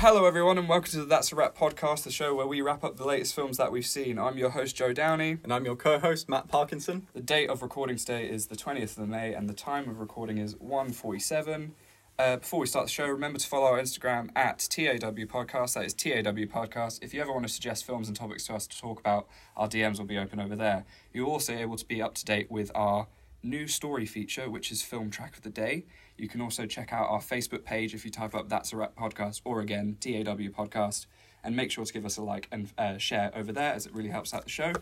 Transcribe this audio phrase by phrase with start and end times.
[0.00, 2.84] Hello, everyone, and welcome to the That's a Wrap podcast, the show where we wrap
[2.84, 4.18] up the latest films that we've seen.
[4.18, 5.38] I'm your host, Joe Downey.
[5.42, 7.06] And I'm your co-host, Matt Parkinson.
[7.14, 10.36] The date of recording today is the 20th of May, and the time of recording
[10.36, 11.70] is 1.47.
[12.18, 15.72] Uh, before we start the show, remember to follow our Instagram at TAW Podcast.
[15.72, 16.98] That is TAW Podcast.
[17.02, 19.26] If you ever want to suggest films and topics to us to talk about,
[19.56, 20.84] our DMs will be open over there.
[21.14, 23.06] You're also able to be up to date with our
[23.46, 25.86] new story feature, which is Film Track of the Day.
[26.18, 28.96] You can also check out our Facebook page if you type up That's a Wrap
[28.96, 31.06] Podcast or again TAW Podcast.
[31.44, 33.94] And make sure to give us a like and uh, share over there as it
[33.94, 34.72] really helps out the show.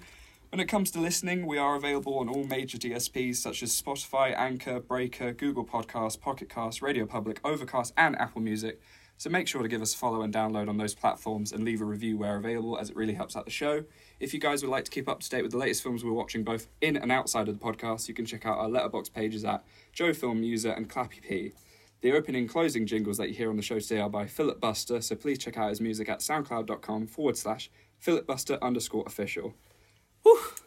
[0.51, 4.35] When it comes to listening, we are available on all major DSPs such as Spotify,
[4.37, 8.81] Anchor, Breaker, Google Podcasts, Pocket Cast, Radio Public, Overcast, and Apple Music.
[9.19, 11.81] So make sure to give us a follow and download on those platforms and leave
[11.81, 13.85] a review where available as it really helps out the show.
[14.21, 16.13] If you guys would like to keep up to date with the latest films we're
[16.13, 19.45] watching both in and outside of the podcast, you can check out our Letterboxd pages
[19.45, 21.53] at Joe Film User and Clappy P.
[22.01, 24.61] The opening and closing jingles that you hear on the show today are by Philip
[24.61, 29.55] Buster, so please check out his music at soundcloud.com forward slash Philip Buster underscore official.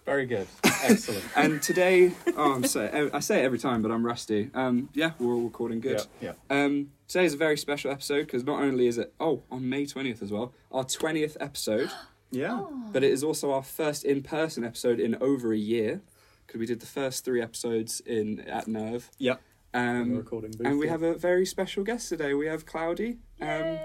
[0.05, 0.47] Very good.
[0.63, 1.23] Excellent.
[1.35, 4.49] And today, oh, I'm sorry, I say it every time, but I'm rusty.
[4.53, 6.01] Um, yeah, we're all recording good.
[6.21, 9.67] Yeah, Um, today is a very special episode because not only is it, oh, on
[9.67, 11.91] May 20th as well, our 20th episode,
[12.31, 12.65] yeah.
[12.91, 16.01] but it is also our first in person episode in over a year
[16.45, 19.09] because we did the first three episodes in at Nerve.
[19.17, 19.35] Yeah.
[19.73, 20.65] Um, recording booth.
[20.65, 20.91] and we yeah.
[20.93, 22.33] have a very special guest today.
[22.33, 23.17] We have Cloudy.
[23.41, 23.77] Um,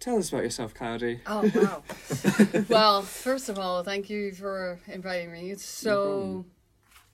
[0.00, 1.20] tell us about yourself, Cloudy.
[1.26, 1.82] Oh wow!
[2.68, 5.50] well, first of all, thank you for inviting me.
[5.50, 6.44] It's so,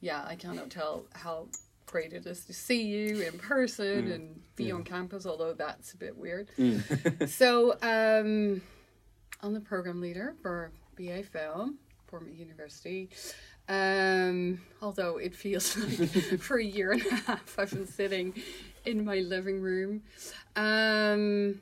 [0.00, 1.48] yeah, I cannot tell how
[1.86, 4.14] great it is to see you in person Mm.
[4.14, 4.74] and be Yeah.
[4.74, 5.26] on campus.
[5.26, 6.48] Although that's a bit weird.
[6.58, 7.28] Mm.
[7.28, 8.60] so, um,
[9.44, 13.08] I'm the program leader for BA Film, Bournemouth University.
[13.68, 18.34] Um, although it feels like for a year and a half I've been sitting
[18.84, 20.02] in my living room.
[20.54, 21.60] Um,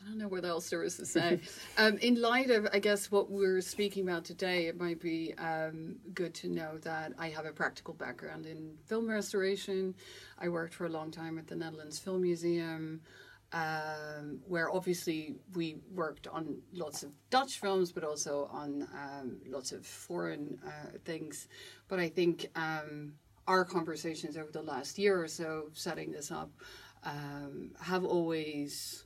[0.00, 1.40] I don't know what else there is to say.
[1.78, 5.96] um, in light of, I guess, what we're speaking about today, it might be um,
[6.14, 9.94] good to know that I have a practical background in film restoration.
[10.38, 13.02] I worked for a long time at the Netherlands Film Museum,
[13.52, 19.72] um, where obviously we worked on lots of Dutch films, but also on um, lots
[19.72, 21.48] of foreign uh, things.
[21.88, 23.14] But I think um,
[23.46, 26.50] our conversations over the last year or so, setting this up,
[27.04, 29.04] um, have always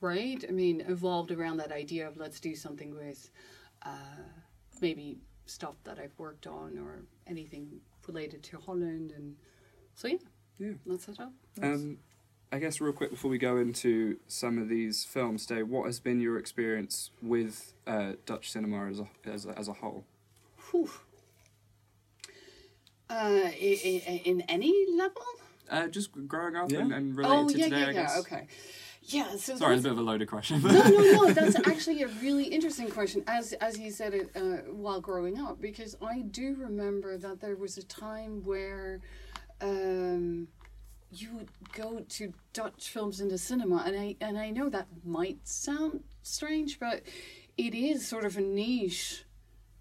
[0.00, 0.44] right?
[0.46, 3.30] I mean, evolved around that idea of let's do something with
[3.82, 4.20] uh,
[4.82, 5.16] maybe
[5.46, 9.12] stuff that I've worked on or anything related to Holland.
[9.16, 9.36] And
[9.94, 10.18] so, yeah,
[10.58, 10.72] Yeah.
[10.84, 11.32] that's it up.
[11.62, 11.98] Um,
[12.52, 15.98] I guess real quick before we go into some of these films today, what has
[15.98, 20.04] been your experience with uh, Dutch cinema as a, as a, as a whole?
[20.70, 20.90] Whew.
[23.10, 25.22] Uh, in, in any level?
[25.68, 26.80] Uh, just growing up Yeah.
[26.80, 28.18] and, and related oh, to yeah, today, yeah, I yeah.
[28.18, 28.46] Okay.
[29.06, 30.62] Yeah, so Sorry, it's a bit of a loaded question.
[30.62, 31.32] no, no, no.
[31.32, 35.60] That's actually a really interesting question, as as you said it uh, while growing up,
[35.60, 39.00] because I do remember that there was a time where
[39.60, 40.48] um,
[41.10, 44.88] you would go to Dutch films in the cinema, and I and I know that
[45.04, 47.02] might sound strange, but
[47.56, 49.24] it is sort of a niche.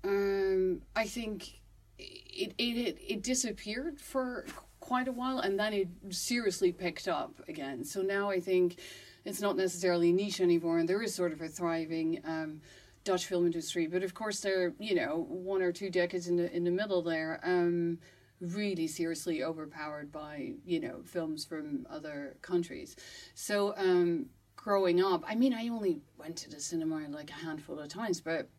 [0.03, 1.61] Um, I think
[1.97, 4.45] it, it it it disappeared for
[4.79, 7.83] quite a while, and then it seriously picked up again.
[7.83, 8.79] So now I think
[9.25, 12.61] it's not necessarily niche anymore, and there is sort of a thriving um,
[13.03, 13.87] Dutch film industry.
[13.87, 17.01] But of course, they're you know one or two decades in the in the middle
[17.01, 17.99] there, um,
[18.43, 22.95] really seriously overpowered by you know films from other countries.
[23.33, 27.79] So um, growing up, I mean, I only went to the cinema like a handful
[27.79, 28.49] of times, but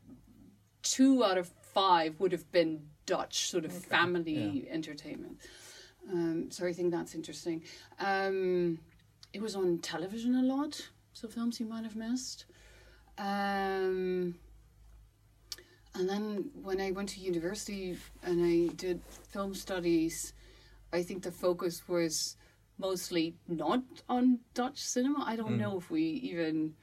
[0.83, 5.39] two out of five would have been Dutch sort of family entertainment.
[6.11, 7.63] Um, so I think that's interesting.
[7.99, 8.79] Um,
[9.33, 12.45] it was on television a lot, so films you might have missed.
[13.19, 14.35] Um,
[15.95, 20.33] and then when I went to university and I did film studies,
[20.93, 22.37] I think the focus was
[22.79, 25.25] mostly not on Dutch cinema.
[25.25, 25.59] I don't hmm.
[25.59, 26.75] know if we even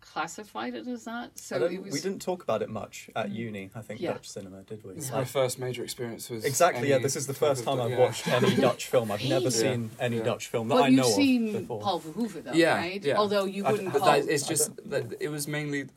[0.00, 1.38] classified it as that.
[1.38, 1.92] So it was.
[1.92, 3.34] we didn't talk about it much at hmm.
[3.34, 4.14] uni, I think, Yeah.
[4.14, 4.94] Dutch cinema, did we?
[4.94, 6.98] My Like- first major experience was exactly, yeah.
[6.98, 7.98] This is the first time I've yeah.
[7.98, 9.10] watched any Dutch film.
[9.10, 9.50] I've never Yeah.
[9.50, 10.22] seen any Yeah.
[10.24, 11.80] Dutch film that well, I you've know seen before.
[11.80, 13.04] Paul Verhoeven, though, Yeah, right?
[13.04, 13.16] yeah.
[13.16, 15.88] Although you wouldn't I- call that- it's just that it was mainly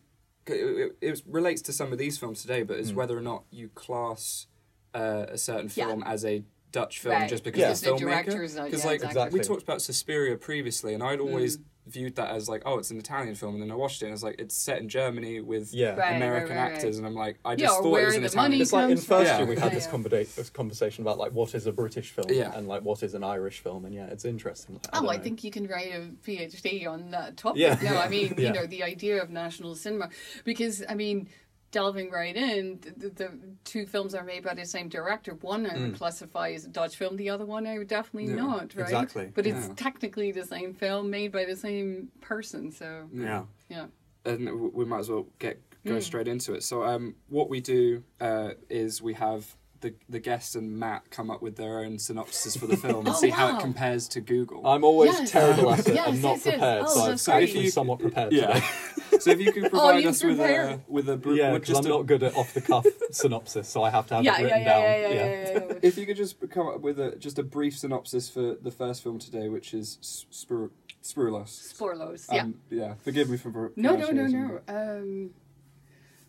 [0.48, 2.96] it, it, it relates to some of these films today, but it's Mm.
[2.96, 4.48] whether or not you class
[4.96, 5.88] uh, a certain Yeah.
[5.88, 7.30] film as a Dutch film Right.
[7.30, 7.74] just because Yeah.
[7.74, 8.00] the The filmmaker.
[8.26, 9.40] directors are- Because yeah, like exactly.
[9.40, 12.98] we talked about Suspiria previously, and I'd always viewed that as like, oh, it's an
[12.98, 15.42] Italian film, and then I watched it and I was like, it's set in Germany
[15.42, 15.96] with Yeah.
[15.96, 16.16] Right.
[16.16, 16.74] American right, right.
[16.74, 18.52] actors, and I'm like, I just or thought it was an Italian.
[18.52, 19.38] money It's like in first Yeah.
[19.40, 19.88] year we had this,
[20.36, 22.52] this conversation about like what is a British film Yeah.
[22.56, 24.80] and like what is an Irish film, and yeah, it's interesting.
[24.94, 25.24] I Oh, I know.
[25.24, 27.60] think you can write a PhD on that topic.
[27.62, 27.78] Yeah.
[27.84, 28.48] No, I mean, Yeah.
[28.48, 30.10] you know, the idea of national cinema.
[30.46, 31.28] Because, I mean,
[31.74, 33.32] delving right in, the, the
[33.66, 35.34] two films are made by the same director.
[35.42, 38.36] One I would classify as a Dutch film, the other one I would definitely Yeah,
[38.42, 38.84] not, right?
[38.84, 39.32] exactly.
[39.34, 43.44] But it's technically the same film made by the same person, so, yeah.
[43.68, 43.88] yeah.
[44.24, 46.02] and we might as well get go Mm.
[46.04, 46.64] straight into it.
[46.64, 49.54] So, um, what we do uh, is we have
[49.84, 53.10] the the guest and Matt come up with their own synopsis for the film and
[53.10, 54.66] Oh, see how it compares to Google.
[54.66, 55.30] I'm always Yes.
[55.32, 55.94] terrible at it.
[55.94, 56.54] Yes, I'm not yes, yes.
[56.56, 58.34] prepared, Oh, so I've that's So if been you- somewhat prepared.
[58.34, 58.54] yeah.
[58.56, 58.66] today.
[59.20, 60.82] so if you could provide you've us with a prepared.
[60.88, 63.68] with a br- yeah, because just I'm a, not good at off the cuff synopsis,
[63.70, 64.82] so I have to have Yeah, it written yeah, down.
[64.84, 65.14] yeah, yeah, yeah,
[65.60, 65.74] yeah, yeah.
[65.84, 69.04] if you could just come up with a just a brief synopsis for the first
[69.04, 70.72] film today, which is S- Spir-
[71.04, 71.74] Spirulos.
[71.74, 72.44] Spoorloos, yeah.
[72.44, 72.94] Um, yeah.
[73.04, 74.60] Forgive me for pr- No, no, no, no.
[74.70, 75.32] Um,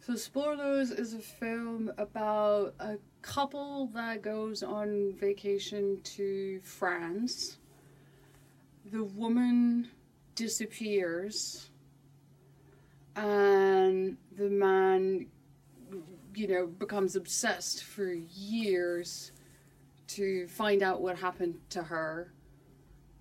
[0.04, 7.56] so Spoorloos is a film about a couple that goes on vacation to France.
[8.92, 9.88] The woman
[10.34, 11.70] disappears,
[13.16, 15.26] and the man,
[16.34, 19.32] you know, becomes obsessed for years
[20.08, 22.30] to find out what happened to her,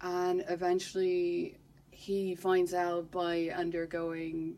[0.02, 1.60] and eventually
[1.92, 4.58] he finds out by undergoing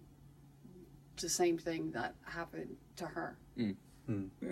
[1.22, 3.38] the same thing that happened to her.
[3.58, 3.72] Hmm.
[4.08, 4.24] Hmm.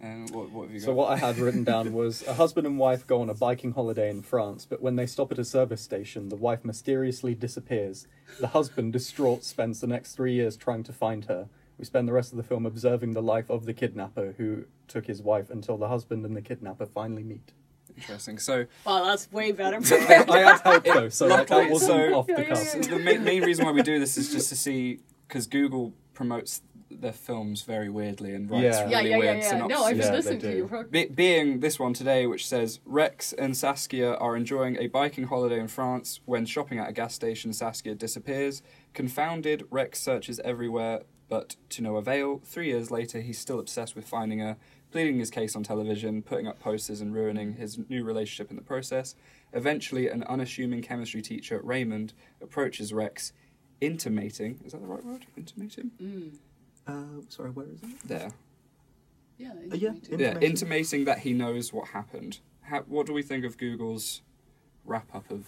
[0.00, 0.84] And what, what have you got?
[0.86, 3.72] So what I had written down was a husband and wife go on a biking
[3.72, 8.06] holiday in France, but when they stop at a service station, the wife mysteriously disappears.
[8.38, 11.48] The husband, distraught, spends the next three years trying to find her.
[11.78, 15.06] We spend the rest of the film observing the life of the kidnapper who took
[15.08, 17.50] his wife until the husband and the kidnapper finally meet.
[17.96, 18.38] Interesting.
[18.38, 19.78] So Well, that's way better.
[19.94, 22.74] I had help though, so like, that Luckily, wasn't so- off the Yeah, yeah, cuff.
[22.76, 22.80] yeah.
[22.82, 26.62] the main, main reason why we do this is just to see because Google promotes
[26.90, 28.80] their films very weirdly and writes Yeah.
[28.84, 29.50] really yeah, yeah, yeah, weird yeah.
[29.50, 29.78] synopses.
[29.78, 30.56] No, I've Yeah, been they listening to do.
[30.56, 30.84] you.
[30.90, 35.60] Be- being this one today, which says Rex and Saskia are enjoying a biking holiday
[35.60, 36.20] in France.
[36.24, 38.62] When shopping at a gas station, Saskia disappears.
[38.94, 42.40] Confounded, Rex searches everywhere, but to no avail.
[42.42, 44.56] Three years later, he's still obsessed with finding her,
[44.90, 48.62] pleading his case on television, putting up posters, and ruining his new relationship in the
[48.62, 49.14] process.
[49.52, 53.34] Eventually, an unassuming chemistry teacher, Raymond, approaches Rex,
[53.80, 55.26] intimating is that the right word?
[55.36, 55.90] Intimating?
[56.02, 56.32] Mm.
[56.86, 57.88] Uh, sorry, where is it?
[58.08, 58.30] There.
[59.38, 60.20] Yeah, yeah, intimating.
[60.20, 60.42] Yeah, Intimating.
[60.50, 62.40] intimating that he knows what happened.
[62.62, 64.22] How, what do we think of Google's
[64.84, 65.46] wrap up of?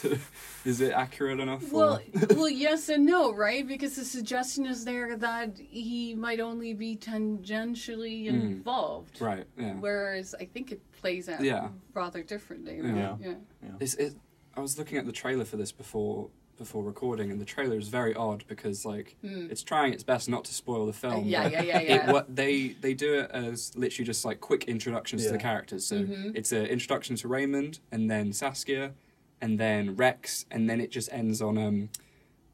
[0.64, 1.72] is it accurate enough?
[1.72, 3.66] Well, well, yes and no, right?
[3.66, 8.42] Because the suggestion is there that he might only be tangentially Mm.
[8.42, 9.74] involved, right, yeah.
[9.74, 11.68] whereas I think it plays out Yeah.
[11.94, 12.76] rather differently.
[12.82, 13.10] Yeah.
[13.10, 13.18] Right?
[13.62, 13.70] yeah.
[13.80, 14.14] It's, it,
[14.56, 16.28] I was looking at the trailer for this before
[16.58, 19.50] before recording, and the trailer is very odd because like Mm.
[19.50, 21.24] it's trying its best not to spoil the film.
[21.26, 22.12] yeah, but yeah, yeah, It, yeah.
[22.12, 25.86] what they they do it as literally just like quick introductions to the characters.
[25.86, 26.32] So Mhm.
[26.36, 28.92] it's an introduction to Raymond, and then Saskia,
[29.40, 31.88] and then Rex, and then it just ends on um,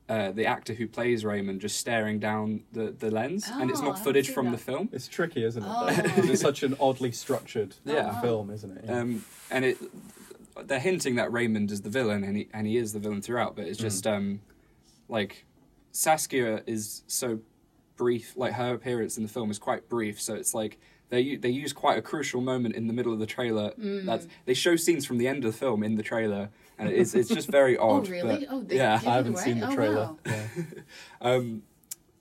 [0.06, 3.84] uh, the actor who plays Raymond just staring down the, the lens, and it's Oh,
[3.84, 4.90] I not footage seen from the film.
[4.92, 5.66] It's tricky, isn't it?
[5.68, 5.86] Oh.
[6.30, 8.20] it's such an oddly structured Yeah.
[8.20, 8.84] film, isn't it?
[8.86, 8.98] Yeah.
[9.00, 9.78] Um, and it
[10.64, 13.56] they're hinting that Raymond is the villain, and he and he is the villain throughout.
[13.56, 14.40] But it's just um,
[15.08, 15.44] like
[15.92, 17.40] Saskia is so
[17.96, 18.36] brief.
[18.36, 20.78] Like her appearance in the film is quite brief, so it's like
[21.10, 23.72] they they use quite a crucial moment in the middle of the trailer.
[23.72, 24.04] Mm.
[24.06, 27.14] That's they show scenes from the end of the film in the trailer, and it's
[27.14, 28.08] it's just very Oh, odd.
[28.08, 28.40] really?
[28.46, 29.42] but- oh, they yeah, I haven't away?
[29.44, 29.94] seen the Oh, trailer.
[29.96, 30.18] wow.
[30.26, 30.46] Yeah.
[31.20, 31.62] Um,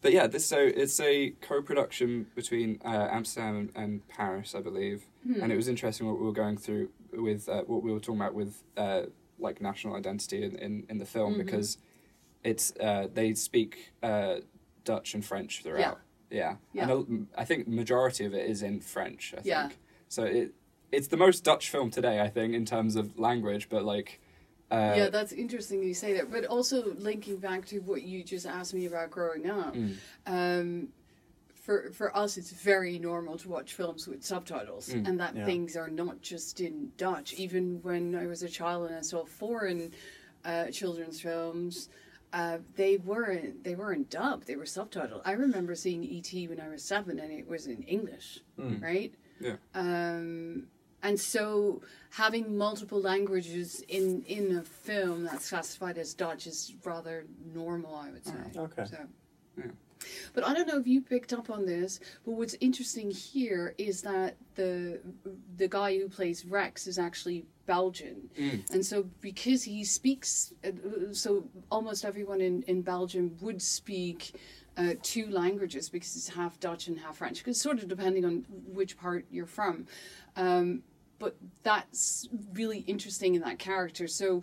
[0.01, 5.05] but yeah, this so it's a co-production between uh, Amsterdam and, and Paris, I believe,
[5.25, 5.41] Hmm.
[5.41, 6.89] and it was interesting what we were going through
[7.21, 9.03] with uh, what we were talking about with uh,
[9.39, 11.37] like national identity in, in, in the film Mhm.
[11.45, 11.77] because
[12.43, 14.37] it's uh, they speak uh,
[14.83, 15.99] Dutch and French throughout.
[16.29, 16.89] Yeah, Yeah.
[16.89, 19.33] and a- I think majority of it is in French.
[19.33, 19.45] I think.
[19.47, 19.69] Yeah.
[20.09, 20.53] So it
[20.91, 24.19] it's the most Dutch film today, I think, in terms of language, but like.
[24.71, 26.31] Uh, yeah, that's interesting you say that.
[26.31, 30.89] But also linking back to what you just asked me about growing up, mm, um,
[31.63, 35.07] for for us, it's very normal to watch films with subtitles, Mm.
[35.07, 35.45] and that Yeah.
[35.45, 37.33] things are not just in Dutch.
[37.45, 39.91] Even when I was a child and I saw foreign
[40.45, 41.89] uh, children's films.
[42.33, 46.47] Uh, they weren't they weren't dubbed they were subtitled i remember seeing E.T.
[46.47, 48.81] when i was seven and it was in english Mm.
[48.81, 49.57] right Yeah.
[49.75, 50.67] um,
[51.03, 57.25] and so having multiple languages in in a film that's classified as Dutch is rather
[57.53, 58.41] normal, I would say.
[58.57, 58.85] Okay.
[58.85, 58.97] So,
[60.33, 64.01] But I don't know if you picked up on this, but what's interesting here is
[64.01, 64.99] that the
[65.57, 68.29] the guy who plays Rex is actually Belgian,
[68.71, 70.71] and so because he speaks, uh,
[71.13, 74.35] so almost everyone in in Belgium would speak.
[74.75, 78.43] Uh, two languages because it's half Dutch and half French, because sort of depending on
[78.49, 79.85] which part you're from.
[80.35, 80.81] Um,
[81.19, 84.07] but that's really interesting in that character.
[84.07, 84.41] So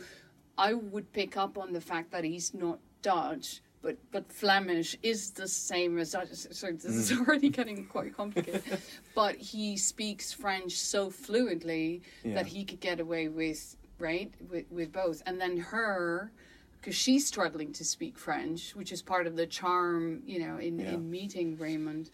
[0.57, 5.30] I would pick up on the fact that he's not Dutch, but but Flemish is
[5.30, 6.28] the same as Dutch.
[6.32, 8.80] So this is already getting quite complicated.
[9.14, 12.34] but he speaks French so fluently Yeah.
[12.34, 15.22] that he could get away with right with with both.
[15.26, 16.32] And then her.
[16.78, 20.78] Because she's struggling to speak French, which is part of the charm, you know, in,
[20.78, 20.94] Yeah.
[20.94, 22.08] in meeting Raymond.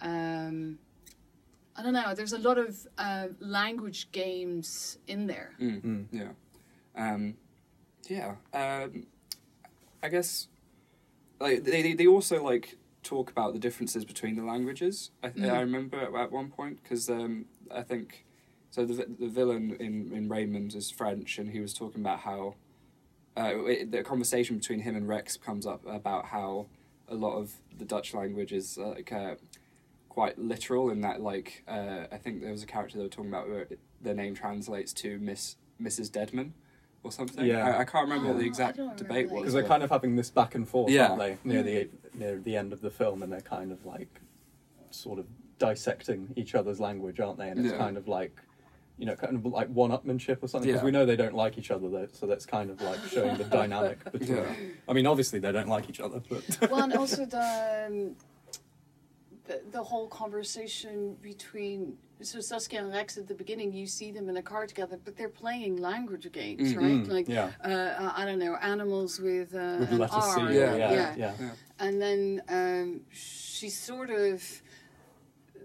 [0.00, 0.78] Um,
[1.74, 2.14] I don't know.
[2.14, 5.54] There's a lot of uh, language games in there.
[5.60, 6.06] Mm.
[6.12, 6.28] Yeah.
[6.94, 7.34] Um,
[8.08, 8.36] yeah.
[8.54, 9.06] Um,
[10.04, 10.46] I guess
[11.42, 15.10] like they they- also like talk about the differences between the languages.
[15.22, 15.52] I th- Mm.
[15.52, 18.24] I remember at, at one point because um, I think
[18.70, 22.54] so the the villain in in Raymond is French and he was talking about how
[23.36, 26.66] uh, it, the conversation between him and Rex comes up about how
[27.08, 27.46] a lot of
[27.76, 29.34] the Dutch language is uh, like uh,
[30.08, 33.30] quite literal in that like uh, I think there was a character they were talking
[33.30, 36.10] about where it- their name translates to Miss Mrs.
[36.12, 36.54] Deadman
[37.04, 37.44] or something.
[37.44, 37.76] Yeah.
[37.76, 39.34] I, I can't remember what the I exact don't debate that.
[39.34, 39.42] was.
[39.42, 41.08] because they're kind of having this back and forth, Yeah.
[41.08, 41.38] aren't they?
[41.44, 44.20] Near the near the end of the film, and they're kind of like
[44.90, 45.26] sort of
[45.58, 47.48] dissecting each other's language, aren't they?
[47.48, 47.78] And it's Yeah.
[47.78, 48.40] kind of like
[48.98, 50.68] you know, kind of like one-upmanship or something.
[50.68, 50.84] Because Yeah.
[50.84, 53.44] we know they don't like each other, though, so that's kind of like showing the
[53.44, 54.36] dynamic between.
[54.36, 54.54] Yeah.
[54.86, 58.16] I mean, obviously they don't like each other, but well, and also the, um,
[59.46, 64.28] the the whole conversation between so Saskia and Rex at the beginning, you see them
[64.28, 66.76] in a car together, but they're playing language games, Mm.
[66.76, 67.02] right?
[67.06, 67.50] Mm, Like yeah.
[67.64, 70.38] uh, I don't know, animals with, uh, with an R.
[70.52, 71.32] Yeah, yeah, yeah, yeah.
[71.40, 71.50] Yeah.
[71.78, 74.42] and then um, she sort of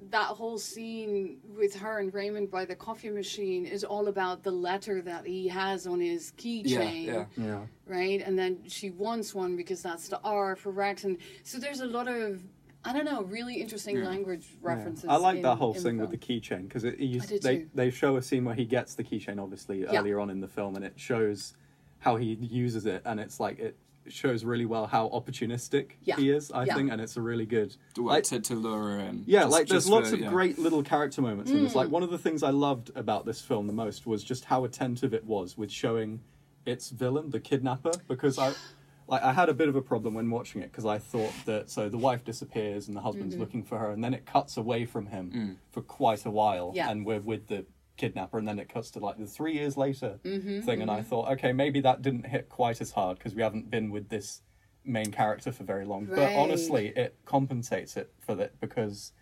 [0.09, 4.51] that whole scene with her and Raymond by the coffee machine is all about the
[4.51, 7.25] letter that he has on his keychain Yeah, yeah.
[7.35, 7.59] yeah.
[7.85, 8.21] right?
[8.25, 11.85] And then she wants one because that's the R for Rex, and so there's a
[11.85, 12.41] lot of
[12.87, 14.07] I don't know, really interesting Yeah.
[14.07, 15.05] language references.
[15.05, 15.13] Yeah.
[15.13, 17.41] I like in- that whole thing the with the keychain because it, you, I did
[17.43, 17.69] they too.
[17.75, 19.99] they show a scene where he gets the keychain obviously Yeah.
[19.99, 21.53] earlier on in the film, and it shows
[21.99, 23.75] how he uses it, and it's like it
[24.07, 26.15] shows really well how opportunistic Yeah.
[26.15, 26.49] he is.
[26.51, 26.75] I Yeah.
[26.75, 27.75] think, and it's a really good.
[27.97, 29.23] Well, Like- to, to lure her in.
[29.27, 30.29] yeah, Just- like there's lots for- of yeah.
[30.29, 31.73] great little character moments in this.
[31.73, 31.75] Mm.
[31.75, 34.63] Like one of the things I loved about this film the most was just how
[34.63, 36.21] attentive it was with showing
[36.65, 38.53] its villain, the kidnapper, because I.
[39.07, 41.69] Like I had a bit of a problem when watching it because I thought that
[41.69, 43.41] so the wife disappears and the husband's Mm-hmm.
[43.41, 45.55] looking for her and then it cuts away from him Mm.
[45.71, 46.89] for quite a while Yeah.
[46.89, 50.19] and we're with the kidnapper and then it cuts to like the three years later
[50.23, 53.41] Mhm, thing and I thought okay maybe that didn't hit quite as hard because we
[53.41, 54.41] haven't been with this
[54.83, 59.13] main character for very long but honestly it compensates it for that because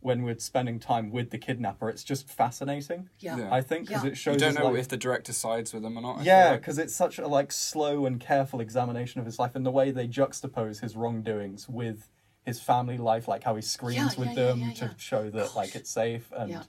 [0.00, 3.36] when we're spending time with the kidnapper it's just fascinating yeah.
[3.36, 3.52] Yeah.
[3.52, 4.10] I think because Yeah.
[4.10, 6.18] it shows You don't know like- if the director sides with them or not.
[6.18, 6.60] I yeah, feel like.
[6.60, 9.90] because it's such a like slow and careful examination of his life, and the way
[9.90, 12.08] they juxtapose his wrongdoings with
[12.44, 14.90] his family life, like how he screams Yeah, with yeah, yeah, them yeah, to yeah.
[14.96, 16.62] show that like it's safe, and Yeah.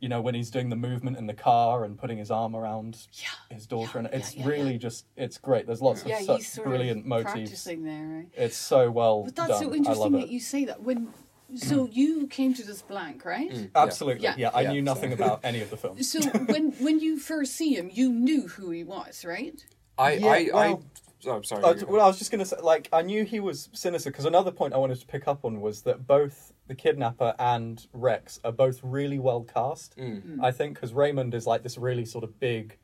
[0.00, 3.06] you know when he's doing the movement in the car and putting his arm around
[3.12, 3.54] Yeah.
[3.54, 4.78] his daughter, Yeah, and it's yeah, yeah, really yeah.
[4.78, 5.66] just it's great.
[5.66, 7.64] There's lots Yeah, of he's such sort brilliant of motifs.
[7.64, 8.28] there, right?
[8.34, 9.58] It's so well But that's done.
[9.58, 10.28] so I love interesting that it.
[10.30, 10.82] you say that.
[10.82, 11.12] When
[11.54, 13.50] so you came to this blank, right?
[13.50, 13.70] Mm.
[13.74, 14.34] Absolutely, Yeah.
[14.36, 14.50] yeah.
[14.54, 16.10] I Yeah, knew nothing so- about any of the films.
[16.10, 16.20] So
[16.52, 19.64] when when you first see him, you knew who he was, right?
[19.98, 20.82] I, Yeah, I, well-
[21.26, 21.62] I, oh, sorry.
[21.64, 21.92] Oh, you go.
[21.92, 24.50] well, I was just going to say, like, I knew he was sinister because another
[24.50, 28.52] point I wanted to pick up on was that both the kidnapper and Rex are
[28.52, 29.96] both really well cast.
[29.96, 30.38] Mm.
[30.42, 32.78] I think because Raymond is like this really sort of big,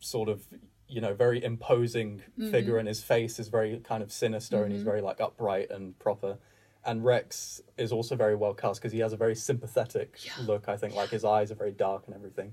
[0.00, 0.42] sort of
[0.88, 4.82] you know very imposing figure, and his face is very kind of sinister, and he's
[4.82, 6.36] very like upright and proper.
[6.84, 10.32] And Rex is also very well cast because he has a very sympathetic Yeah.
[10.46, 10.68] look.
[10.68, 12.52] I think like his eyes are very dark and everything.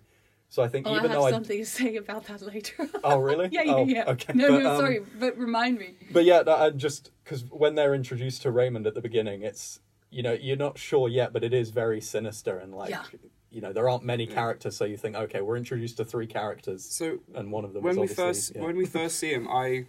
[0.50, 2.88] So I think Oh, I even have though I something to say about that later.
[3.04, 4.04] oh really yeah, yeah, oh, yeah.
[4.10, 5.96] okay No, But, no, um, sorry, but remind me.
[6.12, 9.80] but yeah, no, I just because when they're introduced to Raymond at the beginning, it's
[10.12, 13.04] you know you're not sure yet, but it is very sinister and like Yeah.
[13.52, 16.84] you know there aren't many characters, so you think okay, we're introduced to three characters,
[16.86, 18.62] So and one of them when is we obviously first yeah.
[18.64, 19.86] when we first see him, I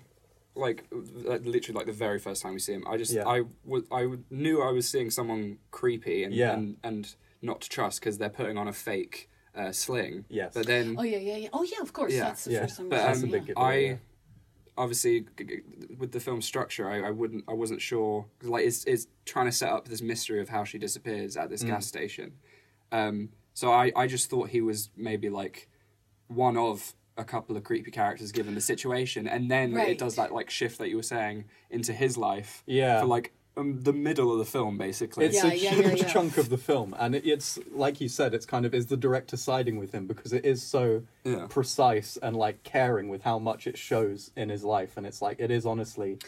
[0.54, 2.84] like like, literally like the very first time we see him.
[2.88, 3.26] I just Yeah.
[3.26, 6.52] I was I knew I was seeing someone creepy and Yeah.
[6.54, 10.24] and, and not to trust because they're putting on a fake uh, sling.
[10.28, 10.52] Yes.
[10.54, 11.48] But then Oh yeah, yeah, yeah.
[11.52, 12.12] Oh yeah, of course.
[12.12, 12.24] Yeah.
[12.24, 12.60] That's the Yeah.
[12.62, 12.88] first time.
[12.88, 13.54] But, um, That's a big yeah.
[13.56, 13.96] I yeah.
[14.76, 15.60] obviously g- g-
[15.98, 18.26] with the film structure, I, I wouldn't, I wasn't sure.
[18.38, 21.50] 'cause, Like, it's, it's trying to set up this mystery of how she disappears at
[21.50, 21.68] this Mm.
[21.68, 22.32] gas station.
[22.92, 25.68] Um, so I, I just thought he was maybe like
[26.28, 29.88] one of a couple of creepy characters given the situation, and then Right.
[29.90, 33.00] it does that like shift that you were saying into his life Yeah.
[33.00, 35.26] for like um, the middle of the film, basically.
[35.26, 36.12] It's Yeah, a yeah, huge yeah, yeah.
[36.12, 38.96] chunk of the film, and it, it's like you said, it's kind of is the
[38.96, 41.46] director siding with him because it is so Yeah.
[41.48, 45.40] precise and like caring with how much it shows in his life, and it's like
[45.40, 46.18] it is honestly,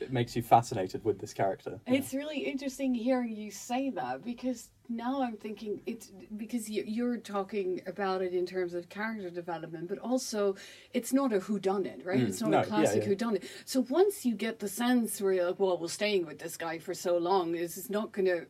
[0.00, 1.80] it makes you fascinated with this character.
[1.86, 7.16] It's really interesting hearing you say that because now I'm thinking it's because you- you're
[7.16, 10.54] talking about it in terms of character development, but also
[10.94, 12.20] it's not a whodunit, right?
[12.20, 13.08] It's not No, a yeah, classic yeah.
[13.14, 13.44] whodunit.
[13.64, 16.78] So once you get the sense where you're like, well, we're staying with this guy
[16.78, 18.46] for so long, is it's not going to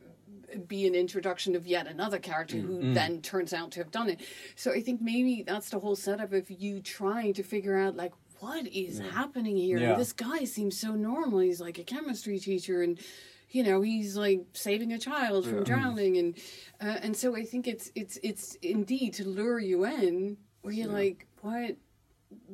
[0.69, 2.95] be an introduction of yet another character who Mm.
[2.95, 4.21] then turns out to have done it.
[4.55, 8.13] So I think maybe that's the whole setup of you trying to figure out like
[8.41, 9.79] what is happening here.
[9.79, 9.95] Yeah.
[9.95, 11.41] This guy seems so normal.
[11.41, 12.99] He's like a chemistry teacher and
[13.51, 16.35] you know he's like saving a child from drowning and
[16.81, 20.89] uh, and so I think it's it's it's indeed to lure you in where you're
[20.89, 21.77] like what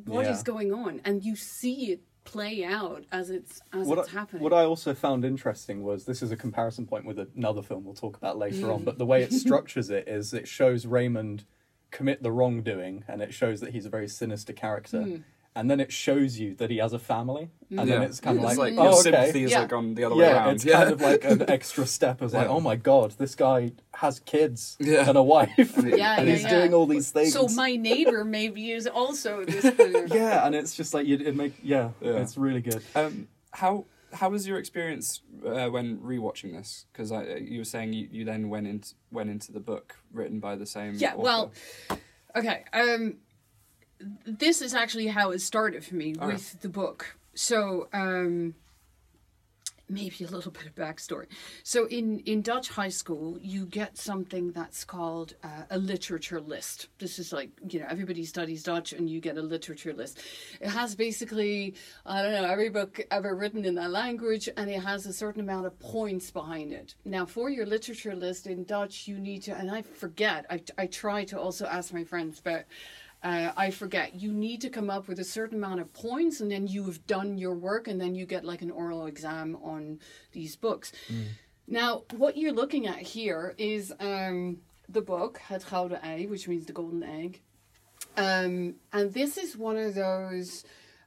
[0.04, 0.42] what is Yeah.
[0.44, 4.42] going on and you see it play out as it's as what it's I, happening.
[4.42, 7.94] what I also found interesting was this is a comparison point with another film we'll
[7.94, 8.74] talk about later Mm.
[8.74, 11.44] on, but the way it structures it is it shows Raymond
[11.90, 14.98] commit the wrongdoing and it shows that he's a very sinister character.
[15.00, 15.22] Mm.
[15.54, 18.44] And then it shows you that he has a family, and then it's kind of
[18.44, 19.02] like, like oh, your okay.
[19.02, 19.60] sympathy is Yeah.
[19.60, 20.54] like on the other way yeah, around.
[20.54, 20.78] it's yeah.
[20.78, 22.52] kind of like an extra step as like, Yeah.
[22.52, 25.06] oh my god, this guy has kids Yeah.
[25.06, 26.48] and a wife, Yeah, and yeah, he's yeah.
[26.48, 27.34] doing all these things.
[27.34, 29.64] so my neighbor maybe is also this
[30.10, 32.12] yeah, and it's just like you it make yeah, Yeah.
[32.12, 32.82] it's really good.
[32.94, 36.86] Um, how how was your experience uh, when rewatching this?
[36.92, 37.10] Because
[37.42, 40.66] you were saying you, you then went into went into the book written by the
[40.66, 40.94] same.
[40.94, 41.22] Yeah, author.
[41.22, 41.52] well,
[42.36, 42.64] okay.
[42.72, 43.16] Um,
[44.24, 46.26] this is actually how it started for me Okay.
[46.26, 47.16] with the book.
[47.34, 48.54] So, um,
[49.88, 51.26] maybe a little bit of backstory.
[51.62, 56.88] So, in in Dutch high school, you get something that's called uh, a literature list.
[56.98, 60.20] This is like you know everybody studies Dutch, and you get a literature list.
[60.60, 61.74] It has basically
[62.06, 65.40] I don't know every book ever written in that language, and it has a certain
[65.40, 66.94] amount of points behind it.
[67.04, 70.46] Now, for your literature list in Dutch, you need to, and I forget.
[70.50, 72.66] I I try to also ask my friends, but.
[73.22, 74.16] Uh, I forget.
[74.16, 77.06] You need to come up with a certain amount of points, and then you have
[77.06, 80.00] done your work, and then you get like an oral exam on
[80.32, 80.90] these books.
[81.68, 86.66] Now, what you're looking at here is um, the book Het Gouden Ei, which means
[86.66, 87.40] the golden egg,
[88.16, 90.64] um, and this is one of those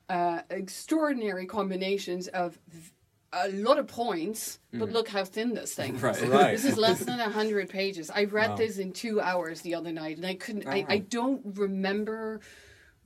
[0.07, 2.91] uh, extraordinary combinations of v-
[3.34, 4.93] a lot of points, but mm-hmm.
[4.93, 6.02] look how thin this thing is.
[6.02, 6.21] Right.
[6.30, 6.52] Right.
[6.52, 8.10] This is less than 100 pages.
[8.10, 8.56] I read Wow.
[8.56, 10.86] this in two hours the other night, and I couldn't, I.
[10.88, 12.39] I don't remember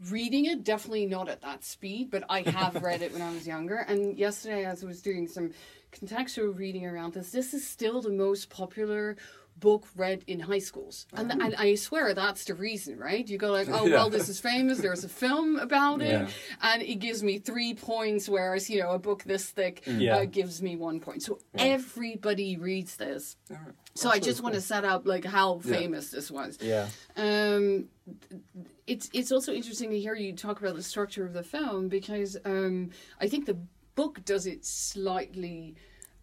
[0.09, 3.45] reading it, definitely not at that speed, but I have read it when I was
[3.45, 3.77] younger.
[3.77, 5.51] And yesterday, as I was doing some
[5.91, 9.17] contextual reading around this, this is still the most popular
[9.59, 11.05] book read in high schools.
[11.13, 13.27] And, and I swear that's the reason, right?
[13.27, 13.95] You go like, oh, Yeah.
[13.95, 14.79] well, this is famous.
[14.79, 16.11] There's a film about it.
[16.11, 16.27] Yeah.
[16.61, 20.17] And it gives me three points, whereas, you know, a book this thick Yeah.
[20.17, 21.23] uh, gives me one point.
[21.23, 23.35] So everybody reads this.
[23.51, 23.73] Alright.
[23.95, 26.57] So I just want to set up like how famous this was.
[26.61, 26.87] Yeah.
[27.17, 27.89] Um,
[28.87, 32.37] it's it's also interesting to hear you talk about the structure of the film because
[32.45, 33.57] um, I think the
[33.95, 35.75] book does it slightly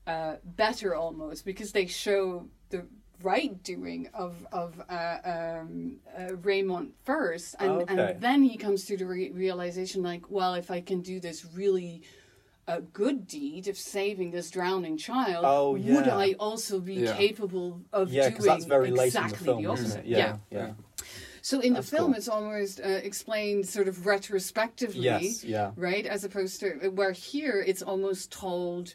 [0.07, 2.87] uh, better almost because they show the
[3.23, 8.13] right doing of of uh, um, uh, Raymond first, and, Okay.
[8.13, 11.45] and then he comes to the re- realization like, well, if I can do this
[11.55, 12.03] really.
[12.69, 15.45] A good deed of saving this drowning child.
[15.47, 16.09] Oh, Would.
[16.09, 17.17] I also be Yeah.
[17.17, 19.87] capable of Yeah, doing because that's very late exactly in the film, the opposite?
[19.87, 20.07] isn't it?
[20.07, 20.39] Yeah.
[20.51, 20.73] Yeah.
[21.43, 22.19] So in That's the film, cool.
[22.19, 25.45] it's almost uh, explained sort of retrospectively, Yes.
[25.45, 25.71] Yeah.
[25.77, 26.05] right?
[26.07, 28.95] As opposed to where here it's almost told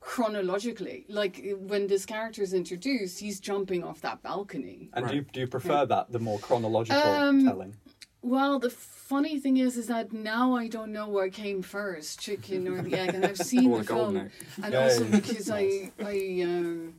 [0.00, 1.04] chronologically.
[1.08, 4.90] Like when this character is introduced, he's jumping off that balcony.
[4.92, 5.10] And Right.
[5.10, 7.76] do you, do you prefer that the more chronological Um, telling?
[8.20, 12.66] Well, the funny thing is, is that now I don't know what came first, chicken
[12.66, 14.30] or the egg, and I've seen the the film, egg.
[14.62, 15.20] and Yeah, also yeah.
[15.20, 16.94] because I, I, um,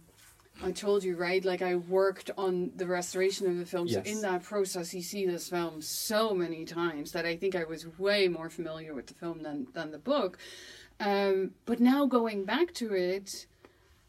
[0.64, 4.22] I told you right, like I worked on the restoration of the film, so in
[4.22, 8.30] that process, you see this film so many times that I think I was way
[8.30, 10.38] more familiar with the film than than the book.
[11.00, 13.46] Um, but now going back to it,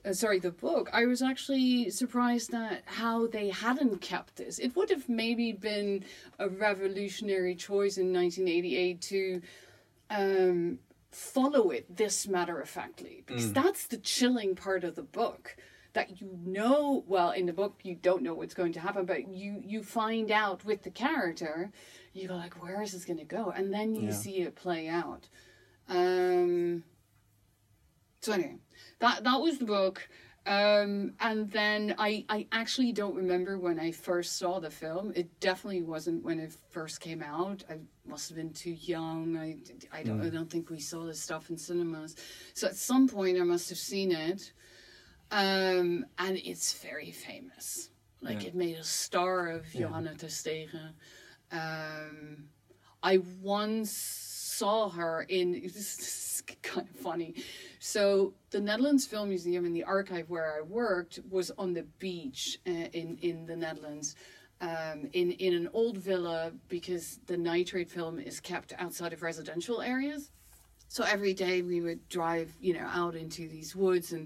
[0.05, 4.59] uh, sorry, the book, I was actually surprised at how they hadn't kept this.
[4.59, 6.05] It would have maybe been
[6.39, 9.43] a revolutionary choice in 1988 to
[10.11, 10.79] um,
[11.11, 15.57] follow it this matter of factly, because that's the chilling part of the book.
[15.93, 19.27] That you know, well, in the book you don't know what's going to happen, but
[19.29, 21.73] you you find out with the character.
[22.13, 23.51] You go like, where is this going to go?
[23.51, 24.13] And then you Yeah.
[24.13, 25.29] see it play out.
[25.91, 26.85] Um,
[28.23, 28.57] so anyway,
[29.01, 30.09] that that was the book.
[30.47, 35.13] Um, and then I, I actually don't remember when I first saw the film.
[35.15, 37.63] It definitely wasn't when it first came out.
[37.69, 37.77] I
[38.07, 39.37] must have been too young.
[39.37, 39.59] I,
[39.93, 42.17] I don't I don't think we saw this stuff in cinemas.
[42.55, 44.53] So at some point I must have seen it.
[45.31, 47.91] Um, and it's very famous.
[48.23, 48.49] Like Yeah.
[48.49, 49.89] it made a star of Yeah.
[49.89, 50.93] Johanna ter Steege.
[51.53, 52.49] Um,
[53.03, 53.91] I once
[54.61, 55.49] saw her in.
[55.63, 57.35] This is kind of funny.
[57.79, 62.59] So the Netherlands Film Museum in the archive where I worked was on the beach
[62.67, 64.09] uh, in in the Netherlands.
[64.71, 69.81] Um, in in an old villa because the nitrate film is kept outside of residential
[69.95, 70.23] areas.
[70.89, 74.25] So every day we would drive, you know, out into these woods and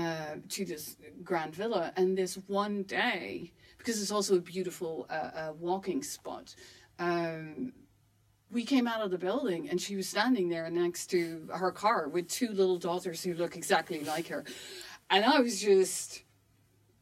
[0.00, 0.96] uh, to this
[1.30, 1.92] grand villa.
[1.96, 6.46] And this one day, because it's also a beautiful uh, uh, walking spot,
[6.98, 7.72] um,
[8.50, 12.08] we came out of the building and she was standing there next to her car
[12.08, 14.44] with two little daughters who look exactly like her.
[15.10, 16.22] And I was just,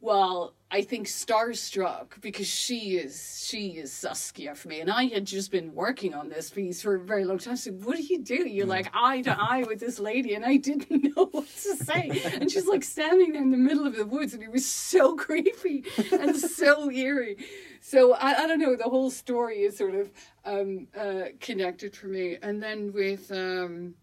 [0.01, 5.25] well, I think starstruck because she is she is Saskia for me, and I had
[5.25, 7.55] just been working on this piece for a very long time.
[7.55, 8.47] So what do you do?
[8.47, 12.21] You're like eye to eye with this lady, and I didn't know what to say.
[12.33, 15.15] And she's like standing there in the middle of the woods, and it was so
[15.25, 17.37] creepy and so eerie.
[17.79, 18.75] So I, I don't know.
[18.75, 20.11] The whole story is sort of
[20.45, 23.31] um, uh, connected for me, and then with.
[23.31, 23.95] Um,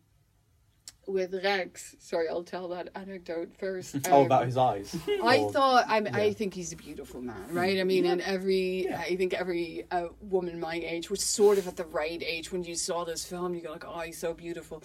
[1.07, 3.97] with Rex, sorry, I'll tell that anecdote first.
[4.11, 4.97] oh, Um, about his eyes.
[5.23, 7.79] I Or- thought I, I think he's a beautiful man, right?
[7.81, 11.77] I mean, and every I think every uh, woman my age was sort of at
[11.77, 13.55] the right age when you saw this film.
[13.55, 14.83] You go like, oh, he's so beautiful.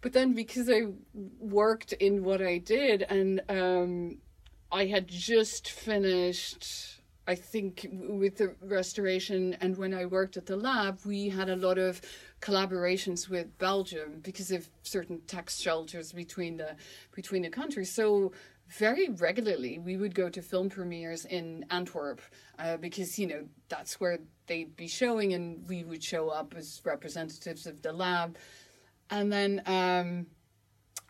[0.00, 0.82] But then because I
[1.38, 4.18] worked in what I did, and um,
[4.72, 7.00] I had just finished.
[7.26, 11.56] I think with the restoration and when I worked at the lab, we had a
[11.56, 12.02] lot of
[12.44, 16.76] collaborations with Belgium because of certain tax shelters between the
[17.14, 17.90] between the countries.
[17.90, 18.32] So
[18.68, 22.20] very regularly we would go to film premieres in Antwerp
[22.58, 26.82] uh, because you know that's where they'd be showing, and we would show up as
[26.84, 28.36] representatives of the lab,
[29.10, 29.62] and then.
[29.66, 30.26] Um,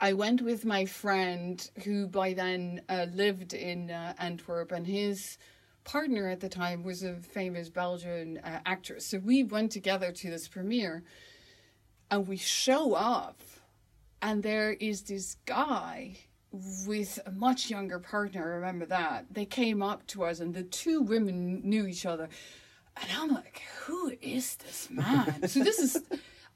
[0.00, 5.38] I went with my friend who by then uh, lived in uh, Antwerp, and his
[5.84, 9.06] partner at the time was a famous Belgian uh, actress.
[9.06, 11.04] So we went together to this premiere,
[12.10, 13.40] and we show up,
[14.20, 16.16] and there is this guy
[16.86, 18.42] with a much younger partner.
[18.42, 22.28] I remember that they came up to us, and the two women knew each other,
[22.96, 26.02] and I'm like, "Who is this man?" so this is,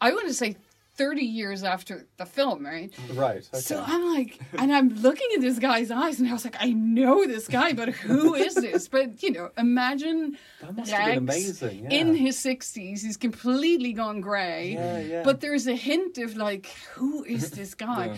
[0.00, 0.56] I want to say.
[0.98, 2.92] 30 years after the film, right?
[3.14, 3.48] Right.
[3.54, 3.60] Okay.
[3.60, 6.72] So I'm like, and I'm looking at this guy's eyes, and I was like, I
[6.72, 8.88] know this guy, but who is this?
[8.88, 11.84] But you know, imagine that must have been Rex amazing.
[11.84, 11.98] Yeah.
[12.00, 14.72] in his 60s, he's completely gone grey.
[14.74, 15.22] Yeah, yeah.
[15.22, 18.06] But there's a hint of like, who is this guy?
[18.06, 18.16] Yeah.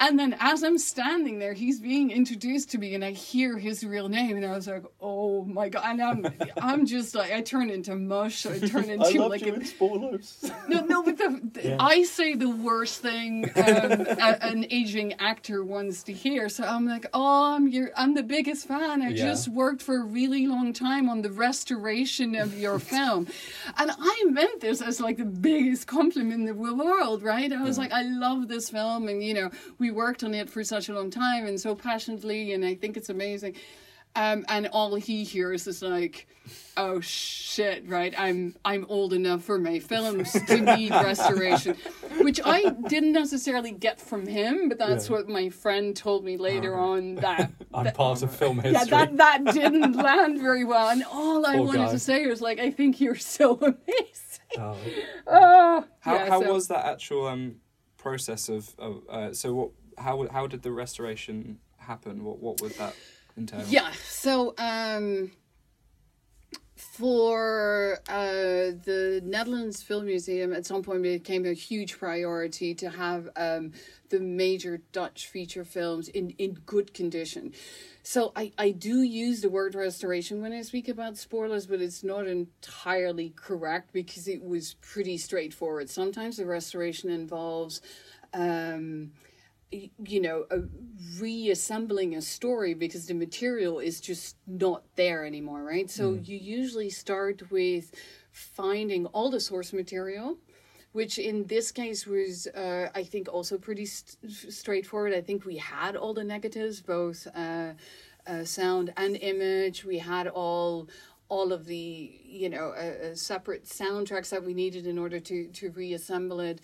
[0.00, 3.84] And then as I'm standing there, he's being introduced to me, and I hear his
[3.84, 6.26] real name, and I was like, "Oh my god!" And I'm,
[6.60, 8.44] I'm just like, I turn into mush.
[8.44, 10.50] I turn into I loved like you a, in spoilers.
[10.68, 11.76] no, no, but the, the- Yeah.
[11.78, 16.48] I say the worst thing um, a, an aging actor wants to hear.
[16.48, 19.02] So I'm like, oh, I'm your, I'm the biggest fan.
[19.02, 19.24] I Yeah.
[19.26, 23.28] just worked for a really long time on the restoration of your film,
[23.78, 27.52] and I meant this as like the biggest compliment in the world, right?
[27.52, 29.50] I was like, I love this film, and you know,
[29.82, 32.96] we worked on it for such a long time and so passionately, and I think
[32.96, 33.54] it's amazing.
[34.14, 36.26] Um, and all he hears is like,
[36.76, 38.12] "Oh shit!" Right?
[38.26, 41.76] I'm I'm old enough for my films to need restoration,
[42.20, 42.58] which I
[42.92, 45.16] didn't necessarily get from him, but that's Yeah.
[45.16, 47.14] what my friend told me later on.
[47.26, 48.72] That I'm part of film history.
[48.72, 51.92] yeah, that that didn't land very well, and all I Poor wanted guy.
[51.92, 54.76] to say was like, "I think you're so amazing." Oh.
[55.26, 57.61] Oh, How yeah, how so- was that actual um
[58.02, 62.24] process of, of uh, so what how how did the restoration happen?
[62.24, 62.94] What what would that
[63.38, 63.64] entail?
[63.68, 63.92] Yeah.
[64.02, 65.30] So, um,
[66.74, 72.90] for uh, the Netherlands Film Museum, at some point it became a huge priority to
[72.90, 73.72] have um,
[74.10, 77.52] the major Dutch feature films in, in good condition.
[78.02, 82.02] So I, I do use the word restoration when I speak about Spoorloos, but it's
[82.02, 85.88] not entirely correct because it was pretty straightforward.
[85.88, 87.80] Sometimes the restoration involves
[88.34, 89.12] um,
[89.70, 90.60] you know, a
[91.18, 95.90] reassembling a story because the material is just not there anymore, right?
[95.90, 97.94] So you usually start with
[98.30, 100.36] finding all the source material,
[100.92, 105.14] which in this case was, uh, I think, also pretty st- straightforward.
[105.14, 107.72] I think we had all the negatives, both uh,
[108.26, 109.84] uh, sound and image.
[109.84, 110.88] We had all
[111.28, 115.46] all of the you know uh, uh, separate soundtracks that we needed in order to
[115.48, 116.60] to reassemble it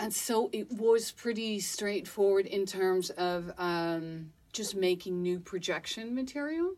[0.00, 6.74] and so it was pretty straightforward in terms of um, just making new projection material.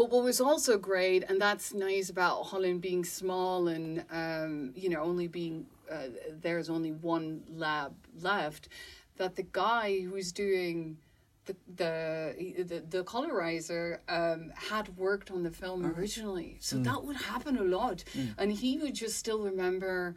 [0.00, 4.88] But what was also great, and that's nice about Holland being small and um, you
[4.88, 6.06] know only being uh,
[6.40, 8.70] there's only one lab left,
[9.18, 10.96] that the guy who's doing
[11.44, 17.16] the the the, the colorizer um, had worked on the film originally, so that would
[17.16, 18.02] happen a lot,
[18.38, 20.14] and he would just still remember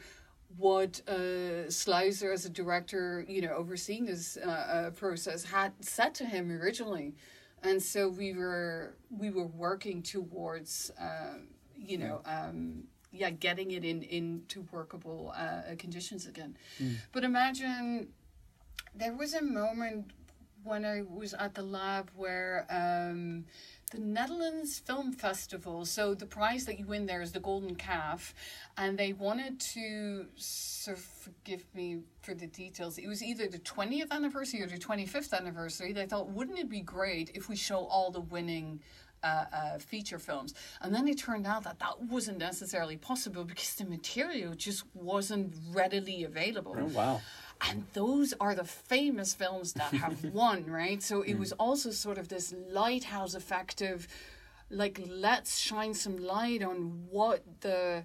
[0.55, 6.15] what uh, Sluizer, as a director, you know, overseeing this uh, uh, process, had said
[6.15, 7.15] to him originally,
[7.63, 11.37] and so we were we were working towards, uh,
[11.77, 16.57] you know, um, yeah, getting it in into workable uh, conditions again.
[17.11, 18.09] But imagine
[18.95, 20.11] there was a moment
[20.63, 23.45] when I was at the lab where um,
[23.93, 28.33] the Netherlands Film Festival, so the prize that you win there is the Golden Calf,
[28.75, 34.09] and they wanted to, so forgive me for the details, it was either the 20th
[34.09, 35.93] anniversary or the 25th anniversary.
[35.93, 38.79] They thought, wouldn't it be great if we show all the winning
[39.23, 40.53] uh, uh, feature films.
[40.81, 45.55] And then it turned out that that wasn't necessarily possible because the material just wasn't
[45.71, 46.75] readily available.
[46.77, 47.21] Oh, wow.
[47.69, 51.01] And those are the famous films that have won, right?
[51.01, 54.07] So it was also sort of this lighthouse effect of
[54.69, 58.03] like, let's shine some light on what the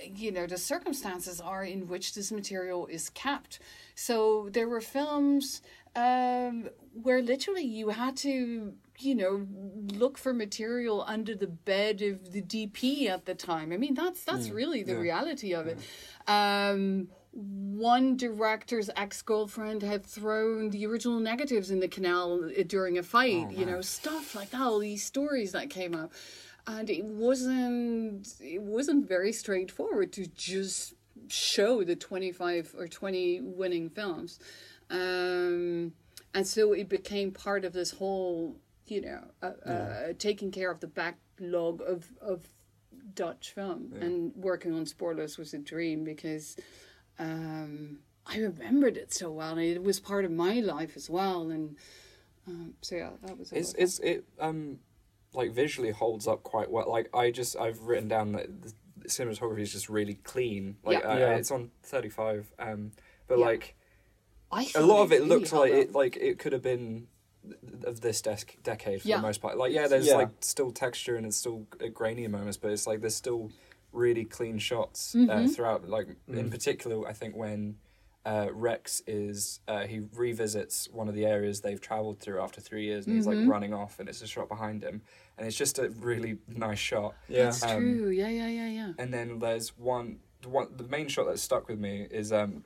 [0.00, 3.58] you know the circumstances are in which this material is kept.
[3.94, 5.60] So there were films
[5.96, 9.46] um, where literally you had to you know
[9.94, 13.72] look for material under the bed of the dp at the time.
[13.72, 15.78] I mean that's that's really the reality of it.
[16.26, 23.02] Um, one director's ex-girlfriend had thrown the original negatives in the canal uh, during a
[23.02, 26.12] fight you know stuff like that all these stories that came up.
[26.66, 30.94] And it wasn't it wasn't very straightforward to just
[31.28, 34.38] show the 25 or 20 winning films.
[34.90, 35.92] Um,
[36.34, 40.80] and so it became part of this whole you know uh, uh, taking care of
[40.80, 42.46] the backlog of of
[43.14, 46.56] Dutch film and working on Spoorloos was a dream because
[47.18, 51.50] um, I remembered it so well and it was part of my life as well
[51.50, 51.76] and
[52.46, 54.78] um, so yeah that was a It's lot of it's it um
[55.34, 56.88] like visually holds up quite well.
[56.90, 58.72] Like I just I've written down that the
[59.08, 60.76] cinematography is just really clean.
[60.82, 61.08] Like Yeah.
[61.12, 61.36] uh, Yeah.
[61.36, 62.50] it's on thirty five.
[62.58, 62.92] Um,
[63.26, 63.44] but Yeah.
[63.46, 63.74] like
[64.50, 67.08] I a lot of it really looks like it like it could have been
[67.84, 69.16] of this desk decade for Yeah.
[69.16, 69.58] the most part.
[69.58, 70.16] Like yeah, there's Yeah.
[70.16, 73.50] like still texture and it's still uh, grainy moments, but it's like there's still
[73.92, 75.54] really clean shots uh, Mhm.
[75.54, 75.88] throughout.
[75.88, 76.50] Like in Mm.
[76.50, 77.78] particular, I think when.
[78.26, 82.84] Uh, Rex is uh, he revisits one of the areas they've travelled through after three
[82.84, 83.48] years, and he's like Mhm.
[83.48, 85.00] running off, and it's a shot behind him,
[85.38, 87.14] and it's just a really nice shot.
[87.28, 87.44] Yeah.
[87.44, 88.08] That's Um, true.
[88.10, 88.92] Yeah, yeah, yeah, yeah.
[88.98, 92.64] And then there's one, the one, the main shot that stuck with me is um,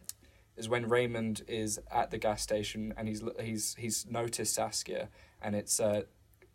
[0.56, 5.54] is when Raymond is at the gas station and he's he's he's noticed Saskia, and
[5.54, 6.02] it's uh,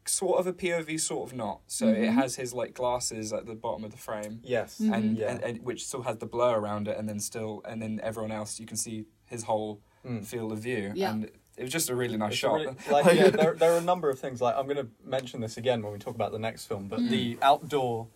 [0.09, 1.61] sort of a POV, sort of not.
[1.67, 2.13] So it Mhm.
[2.13, 4.79] has his like glasses at the bottom of the frame, Yes.
[4.79, 4.93] Mhm.
[4.95, 5.31] and, Yeah.
[5.31, 8.31] and and which still has the blur around it, and then still and then everyone
[8.31, 10.25] else you can see his whole Mm.
[10.25, 11.11] field of view, Yeah.
[11.11, 11.25] and
[11.57, 12.53] it was just a really nice It's shot.
[12.53, 14.41] really- like, yeah, there, there are a number of things.
[14.41, 16.99] Like I'm going to mention this again when we talk about the next film, but
[16.99, 17.09] Mm.
[17.09, 18.07] the outdoor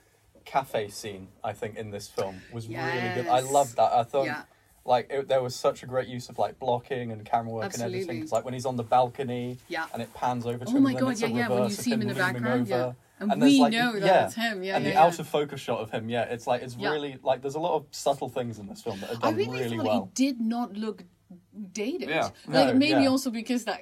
[0.46, 2.80] cafe scene, I think, in this film was really
[3.16, 3.28] good.
[3.28, 3.52] I Yes.
[3.52, 3.92] loved that.
[3.94, 4.44] I thought Yeah.
[4.86, 7.84] Like it, there was such a great use of like blocking and camera work and
[7.84, 8.22] everything.
[8.22, 9.86] It's like when he's on the balcony Yeah.
[9.94, 10.78] and it pans over to Oh him.
[10.78, 11.48] Oh my god, yeah, yeah.
[11.50, 12.94] When you see him in the background, yeah.
[13.20, 14.63] And, And we like, know that yeah, it's him.
[14.63, 15.04] Yeah, and yeah, the yeah.
[15.04, 16.89] out of focus shot of him, yeah, it's like it's Yeah.
[16.91, 19.36] really like there's a lot of subtle things in this film that are I done
[19.36, 20.04] really, really, thought well.
[20.06, 21.04] it did not look
[21.72, 22.10] dated.
[22.10, 22.30] Yeah.
[22.48, 23.82] Like No, maybe also because that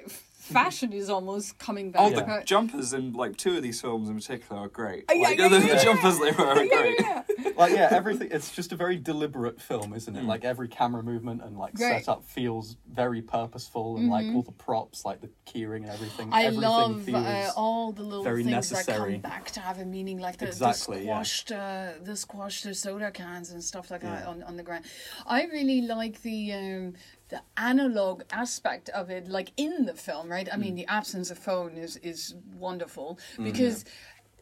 [0.52, 2.14] fashion is almost coming Oh, back.
[2.18, 5.04] the but- jumpers in like two of these films in particular are great.
[5.10, 7.00] Uh, yeah, like, yeah, the, yeah, the jumpers they wear are Yeah, great.
[7.00, 7.50] yeah, yeah.
[7.56, 8.28] like yeah, everything.
[8.30, 10.22] It's just a very deliberate film, isn't it?
[10.24, 10.26] Mm.
[10.26, 12.04] Like every camera movement and like Right.
[12.04, 14.36] setup feels very purposeful, and like Mhm.
[14.36, 16.30] all the props, like the keyring and everything.
[16.32, 19.16] I everything love feels uh, all the little very things necessary.
[19.18, 21.12] that come back to have a meaning, like the, Exactly, the yeah.
[21.22, 24.84] squashed, uh, the squashed uh, soda cans and stuff like that on, on the ground.
[25.26, 26.94] I really like the um,
[27.30, 30.48] the analog aspect of it, like in the film, right?
[30.52, 30.60] I Mm.
[30.60, 33.84] mean, the absence of phone is is wonderful because.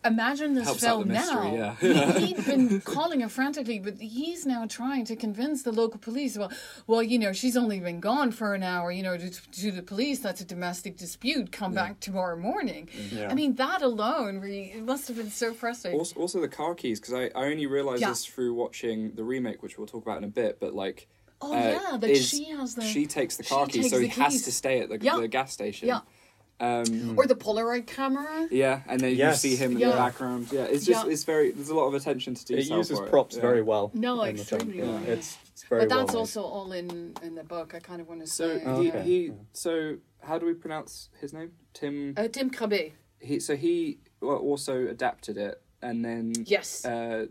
[0.05, 1.77] Imagine this Helps film mystery, now.
[1.83, 2.13] yeah.
[2.21, 6.39] he, he'd been calling her frantically, but he's now trying to convince the local police.
[6.39, 6.53] Well,
[6.87, 8.93] well, you know, she's only been gone for an hour.
[8.93, 11.51] You know, to, to the police, that's a domestic dispute.
[11.51, 12.89] Come back tomorrow morning.
[13.11, 13.29] Yeah.
[13.29, 15.99] I mean, that alone, really, it must have been so frustrating.
[15.99, 18.11] Also, also the car keys because I, I only realized Yeah.
[18.11, 20.61] this through watching the remake, which we'll talk about in a bit.
[20.61, 21.09] But like,
[21.41, 21.57] oh uh,
[21.91, 24.21] yeah, that is- she has the she takes the car she keys, so the he
[24.23, 25.17] has to stay at the, Yeah.
[25.19, 25.89] the gas station.
[25.89, 26.01] Yeah.
[26.61, 28.49] Um, or the Polaroid camera.
[28.51, 29.45] yeah, and then Yes.
[29.45, 29.91] you see him in Yeah.
[29.91, 30.49] the background.
[30.51, 31.13] Yeah, it's just Yeah.
[31.13, 32.79] it's very there's a lot of attention to it detail.
[32.79, 33.11] uses for it.
[33.11, 33.43] props Yeah.
[33.43, 33.93] very well.
[33.95, 35.09] No, in the extremely Yeah, well, yeah.
[35.13, 36.19] It's, it's very But well that's made.
[36.19, 37.75] also all in in the book.
[37.77, 38.65] I kind of want to So say.
[38.65, 39.03] he, Okay.
[39.05, 39.33] he Yeah.
[39.53, 41.53] so how do we pronounce his name?
[41.75, 42.15] Tim.
[42.17, 42.93] uh, Tim Krabbé.
[43.21, 46.85] He so he also adapted it, and then Yes.
[46.85, 47.27] uh,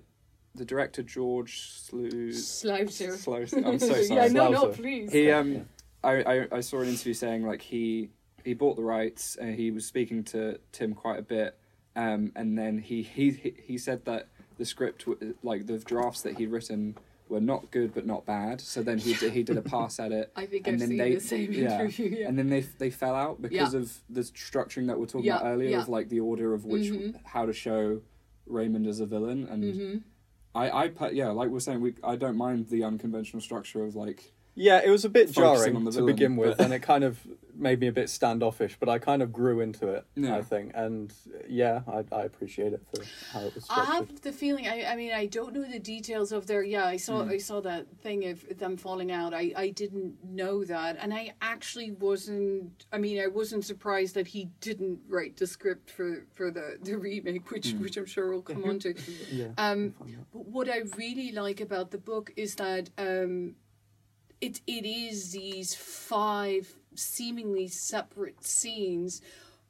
[0.57, 2.29] the director George Slew.
[2.31, 3.13] Slouser.
[3.15, 3.37] Slow.
[3.65, 4.07] I'm so sorry.
[4.07, 5.11] yeah, no, no, please.
[5.11, 5.61] He um, yeah.
[6.03, 8.09] I, I I saw an interview saying like he
[8.43, 9.35] he bought the rights.
[9.35, 11.57] and he was speaking to Tim quite a bit,
[11.95, 15.05] um, and then he he he- he said that the script,
[15.43, 16.97] like the drafts that he'd written,
[17.29, 18.59] were not good but not bad.
[18.59, 20.31] So then he did, he did a pass at it.
[20.35, 21.79] I think and I've then seen they- the same yeah.
[21.81, 22.09] interview.
[22.19, 22.27] Yeah.
[22.27, 25.45] And then they they fell out because of the structuring that we are talking about
[25.45, 25.81] earlier yeah.
[25.81, 27.15] of like the order of which Mhm.
[27.25, 28.01] how to show
[28.47, 30.03] Raymond as a villain and Mhm.
[30.57, 34.33] I I yeah like we're saying we I don't mind the unconventional structure of like
[34.59, 36.73] Yeah, it was a bit Focusing jarring on the to villain, begin with, but- and
[36.73, 37.19] it kind of
[37.59, 38.75] made me a bit standoffish.
[38.79, 40.35] But I kind of grew into it, Yeah.
[40.35, 41.11] I think, and
[41.47, 44.67] yeah, I, I appreciate it for how it was I have the feeling.
[44.67, 46.63] I, I mean, I don't know the details of their.
[46.63, 47.23] Yeah, I saw.
[47.23, 47.31] Mm.
[47.31, 49.33] I saw that thing of them falling out.
[49.33, 52.85] I, I didn't know that, and I actually wasn't.
[52.91, 56.95] I mean, I wasn't surprised that he didn't write the script for for the the
[56.95, 57.79] remake, which Mm.
[57.81, 58.93] which I'm sure we'll come on to.
[59.31, 60.25] yeah, Um, I'll find out.
[60.33, 63.55] But what I really like about the book is that um,
[64.41, 69.21] it it is these five seemingly separate scenes.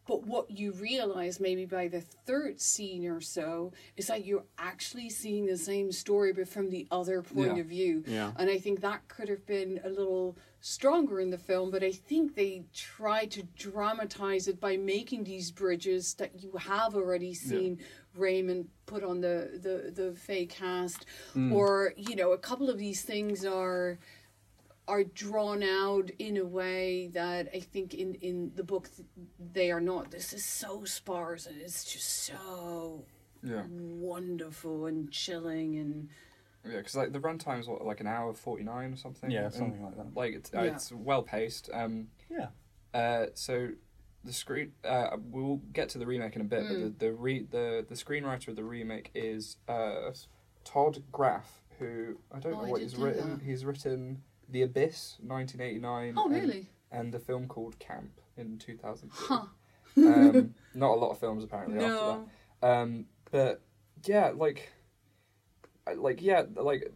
[0.08, 5.10] But what you realize maybe by the third scene or so is that you're actually
[5.10, 7.62] seeing the same story but from the other point Yeah.
[7.62, 8.04] of view.
[8.08, 8.32] Yeah.
[8.38, 11.92] And I think that could have been a little stronger in the film, but I
[11.92, 17.80] think they tried to dramatize it by making these bridges that you have already seen
[18.16, 21.06] Raymond put on the, the, the fake cast.
[21.36, 21.52] Mm.
[21.54, 24.00] Or, you know, a couple of these things are
[24.88, 28.90] are drawn out in a way that I think in, in the book
[29.54, 30.12] they are not.
[30.12, 33.04] This is so sparse and it's just so
[33.44, 36.10] yeah wonderful and chilling and
[36.66, 39.54] yeah because like the runtime's what like an hour forty nine or something Yeah, And,
[39.54, 40.16] something like that.
[40.16, 40.74] like it's, uh, Yeah.
[40.76, 42.48] it's well paced um Yeah,
[42.94, 43.70] uh so
[44.24, 46.68] the screen uh we'll get to the remake in a bit Mm.
[46.70, 50.12] but the the re the the screenwriter of the remake is uh
[50.64, 53.44] Todd Graff who I don't Oh, know what he's written that.
[53.46, 56.70] he's written The Abyss 1989 Oh and- really?
[56.92, 59.42] and a film called Camp in 2000 Huh.
[59.98, 62.26] um, not a lot of films apparently after
[62.62, 63.62] that um, but
[64.06, 64.72] yeah like
[65.96, 66.94] like yeah like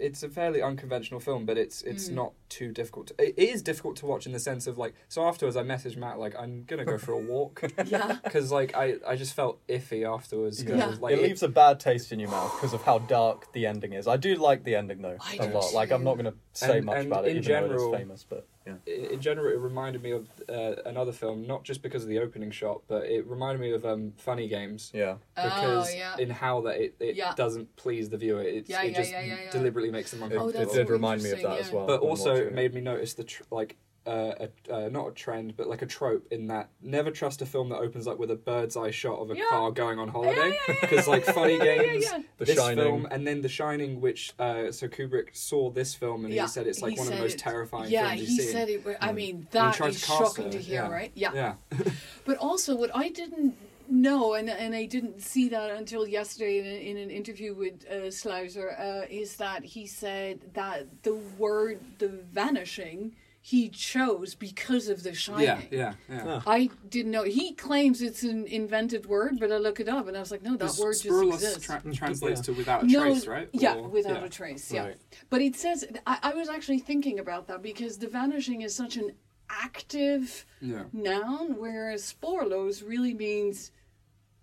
[0.00, 2.14] it's a fairly unconventional film but it's it's Mm.
[2.14, 5.22] not too difficult to, it is difficult to watch in the sense of like so
[5.24, 8.16] afterwards i messaged matt like i'm gonna go for a walk Yeah.
[8.24, 10.62] because like I, I just felt iffy afterwards.
[10.62, 10.94] Yeah.
[11.00, 13.92] like it leaves a bad taste in your mouth because of how dark the ending
[13.92, 14.08] is.
[14.08, 15.72] I do like the ending though I a do lot.
[15.74, 17.92] Like I'm not going to say And- much and about it, in even though general-
[17.92, 18.26] it is famous.
[18.28, 22.02] But yeah, i- in general, it reminded me of uh, another film, not just because
[22.02, 25.96] of the opening shot, but it reminded me of um, Funny Games yeah, because oh
[25.96, 26.16] yeah.
[26.18, 27.34] in how that it, it Yeah.
[27.34, 28.42] doesn't please the viewer.
[28.42, 29.50] It, Yeah, it yeah, just yeah, yeah, yeah.
[29.50, 30.72] deliberately makes them it, Oh, uncomfortable.
[30.72, 31.86] it did remind me of that interesting, as well.
[31.86, 32.54] but also it it.
[32.54, 35.86] made me notice the tr- like uh, a, uh, not a trend but like a
[35.86, 39.18] trope in that never trust a film that opens up with a bird's eye shot
[39.18, 39.44] of a Yeah.
[39.50, 42.22] car going on Yeah, holiday yeah, yeah, because like yeah, funny yeah, yeah, games yeah.
[42.38, 42.76] The this Shining.
[42.84, 46.48] film and then the shining which uh, so kubrick saw this film and Yeah, he
[46.48, 47.38] said it's like he one of the most it.
[47.40, 48.84] terrifying Yeah, films he he's seen said it.
[48.84, 49.14] wa- I Mm.
[49.14, 50.88] mean, And he that tried is to shocking it, to hear, yeah.
[50.88, 51.12] right?
[51.14, 51.32] Yeah.
[51.34, 51.54] yeah
[52.24, 53.54] But also, what I didn't
[53.88, 58.10] know, and and I didn't see that until yesterday in, in an interview with uh,
[58.10, 65.02] Sluizer, uh, is that he said that the word "the vanishing" he chose because of
[65.02, 65.44] The Shining.
[65.46, 66.42] yeah yeah yeah Ah.
[66.46, 67.22] I didn't know.
[67.24, 70.42] He claims it's an invented word, but I look it up and I was like,
[70.42, 71.64] no, that word just exists.
[71.64, 72.44] tra- translates Yeah.
[72.44, 74.24] to without a no, trace right Yeah, Or- without yeah.
[74.26, 74.70] a trace.
[74.72, 74.96] Yeah, Right.
[75.30, 78.96] but it says I, I was actually thinking about that because the vanishing is such
[78.96, 79.12] an
[79.48, 83.72] active yeah noun, whereas spoorloos really means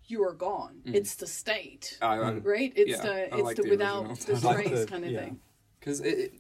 [0.07, 0.81] you are gone.
[0.85, 2.73] It's the state, I- I- right?
[2.75, 5.11] It's yeah, the it's like the, the without the I like trace the- kind of
[5.11, 5.19] yeah.
[5.19, 5.39] thing.
[5.79, 6.31] because it, it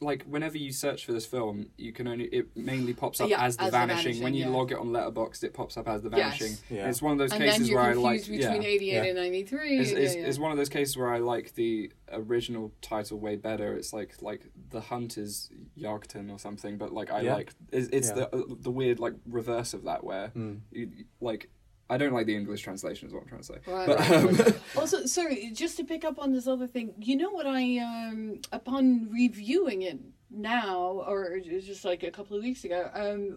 [0.00, 3.42] like whenever you search for this film you can only it mainly pops up Yeah,
[3.42, 4.22] as the as The vanishing.
[4.22, 4.50] when you yeah.
[4.50, 6.38] log it on letterboxd it pops up as the Yes.
[6.38, 6.88] vanishing Yeah.
[6.88, 9.02] it's one of those And then cases you're where i like between yeah 88 Yeah.
[9.04, 9.78] and 93.
[9.78, 10.26] it's, yeah, it's, yeah.
[10.26, 13.74] it's one of those cases where I like the original title way better.
[13.74, 17.34] It's like like the hunt is Jagten or something, but like I Yeah.
[17.34, 18.14] like it's, it's Yeah.
[18.14, 20.60] the uh, the weird like reverse of that where Mm.
[20.70, 21.48] you, like
[21.88, 23.58] I don't like the English translation is what I'm trying to say.
[23.66, 27.16] Right, But, right, um, also, sorry, just to pick up on this other thing, you
[27.16, 32.64] know what I, um, upon reviewing it now, or just like a couple of weeks
[32.64, 33.36] ago, um,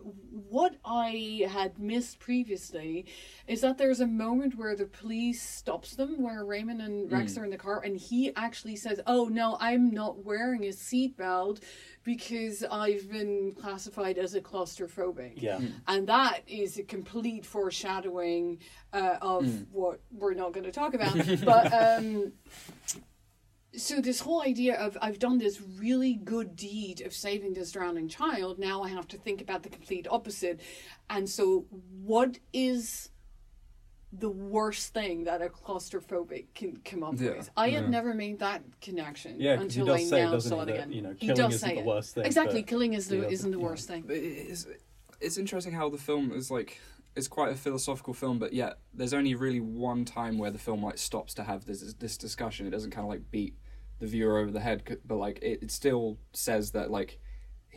[0.50, 3.06] what I had missed previously
[3.48, 7.44] is that there's a moment where the police stops them, where Raymond and Rex are
[7.44, 11.62] in the car, and he actually says, "Oh no, I'm not wearing a seatbelt
[12.16, 18.60] because I've been classified as a claustrophobic." yeah, and that is a complete foreshadowing
[18.94, 21.16] uh, of what we're not going to talk about.
[21.46, 22.34] But um,
[23.76, 28.08] so this whole idea of i've done this really good deed of saving this drowning
[28.10, 30.60] child now i have to think about the complete opposite.
[31.10, 31.66] And so
[32.04, 33.10] what is
[34.12, 37.32] the worst thing that a claustrophobic can come up Yeah.
[37.38, 37.90] with i had Yeah.
[37.90, 39.56] never made that connection yeah.
[39.58, 41.10] 'cause he until does i say, now doesn't saw he, it that again you know,
[41.12, 41.86] he killing does isn't say the it.
[41.86, 42.26] worst thing.
[42.26, 43.64] exactly killing is the, the other- isn't the yeah.
[43.64, 44.68] worst thing But it is,
[45.22, 46.80] it's interesting how the film is like
[47.16, 50.84] it's quite a philosophical film, but yet there's only really one time where the film
[50.84, 52.66] like stops to have this this discussion.
[52.68, 53.56] It doesn't kind of like beat
[54.00, 57.20] the viewer over the head, but like it, it still says that like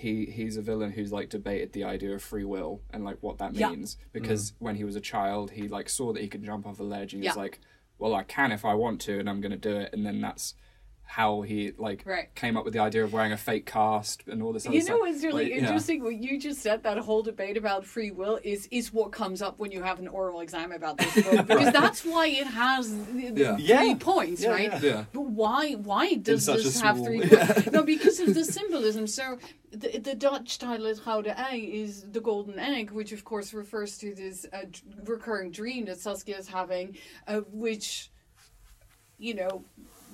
[0.03, 3.39] he he's a villain who's like debated the idea of free will and like what
[3.39, 3.71] that Yeah.
[3.71, 3.97] means.
[4.13, 4.55] Because mm.
[4.59, 7.15] when he was a child he like saw that he could jump off a ledge
[7.15, 7.61] and he was like
[7.99, 9.91] well I can if I want to and I'm gonna do it.
[9.93, 10.55] And then that's
[11.13, 12.35] how he like Right.
[12.35, 14.81] came up with the idea of wearing a fake cast and all this other You
[14.81, 14.95] stuff.
[14.95, 15.59] know what's really Like, yeah.
[15.59, 16.03] interesting?
[16.03, 19.59] What you just said, that whole debate about free will, is is what comes up
[19.59, 23.29] when you have an oral exam about this book, because that's why it has the,
[23.29, 23.57] the Yeah.
[23.57, 23.95] three Yeah.
[24.01, 24.73] points, Yeah, right?
[24.73, 24.81] yeah.
[24.83, 25.05] Yeah.
[25.13, 27.23] But why why does such a this have small- three?
[27.25, 27.61] Yeah.
[27.71, 29.07] No, because of the symbolism.
[29.07, 29.39] So
[29.71, 33.99] the, the Dutch title is Gouden Ei is the golden egg, which of course refers
[33.99, 36.97] to this uh, d- recurring dream that Saskia is having,
[37.29, 38.11] uh, which
[39.19, 39.63] you know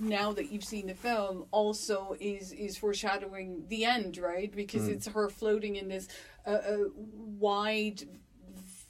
[0.00, 4.54] now that you've seen the film also is is foreshadowing the end right?
[4.54, 6.08] Because it's her floating in this
[6.46, 8.02] uh, uh, wide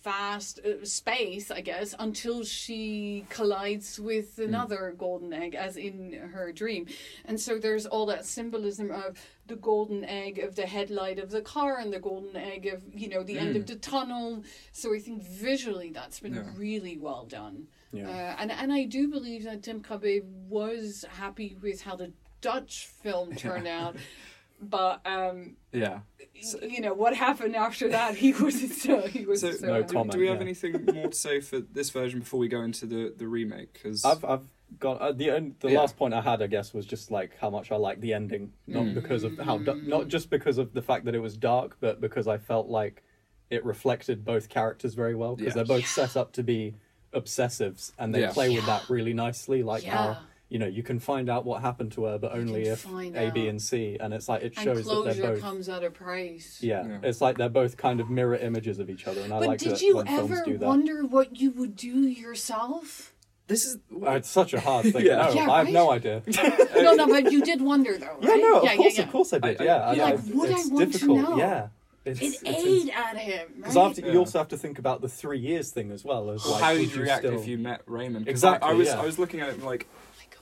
[0.04, 6.52] vast uh, space i guess until she collides with another golden egg as in her
[6.52, 6.86] dream.
[7.24, 11.40] And so there's all that symbolism of the golden egg of the headlight of the
[11.42, 14.44] car and the golden egg of you know the end of the tunnel.
[14.72, 16.44] So i think visually that's been Yeah.
[16.56, 18.08] really well done Yeah.
[18.08, 22.86] uh, and and I do believe that Tim Krabbé was happy with how the Dutch
[23.02, 23.96] film turned out,
[24.60, 26.00] but um, yeah.
[26.20, 28.14] y- you know what happened after that?
[28.16, 29.86] He was so he was So, so, no happy.
[29.86, 30.42] do, comment, do we have yeah.
[30.42, 33.72] anything more to say for this version before we go into the, the remake?
[33.72, 34.46] Because I've I've
[34.78, 35.80] got uh, the on- the Yeah.
[35.80, 38.52] last point I had, I guess, was just like how much I like the ending,
[38.66, 38.94] not Mm.
[38.94, 42.00] because of how da- not just because of the fact that it was dark, but
[42.02, 43.02] because I felt like
[43.50, 45.62] it reflected both characters very well because Yeah.
[45.62, 46.74] they're both set up to be
[47.14, 48.32] obsessives and they Yeah.
[48.32, 49.96] play with that really nicely, like Yeah.
[50.14, 50.16] how.
[50.50, 53.14] You know, you can find out what happened to her, but only can if find
[53.14, 53.48] A, B, out.
[53.48, 55.42] and C, and it's like it and shows that they're both.
[55.42, 56.60] comes at a price.
[56.62, 56.98] Yeah, Yeah.
[57.02, 59.58] it's like they're both kind of mirror images of each other, and I But like
[59.58, 60.66] did that you when films ever do that.
[60.66, 63.12] wonder what you would do yourself?
[63.46, 65.04] this is Uh, it's such a hard thing.
[65.06, 65.16] Yeah.
[65.26, 66.22] No, Yeah, I have no idea.
[66.76, 68.22] no, no, but you did wonder though, right?
[68.22, 69.60] Yeah, no, of yeah, course, yeah, of course I did.
[69.60, 71.18] I- I- yeah, I, You're I, like, would I it's want to difficult.
[71.30, 71.36] know?
[71.38, 71.68] Yeah,
[72.08, 73.86] it's, It it's, ate at him, because right?
[73.90, 74.12] after Yeah.
[74.12, 76.62] you also have to think about the three years thing as well as Well, like
[76.62, 77.38] how would you react still...
[77.40, 78.28] if you met Raymond?
[78.28, 79.00] Exactly, I, I was yeah.
[79.00, 79.86] I was looking at it like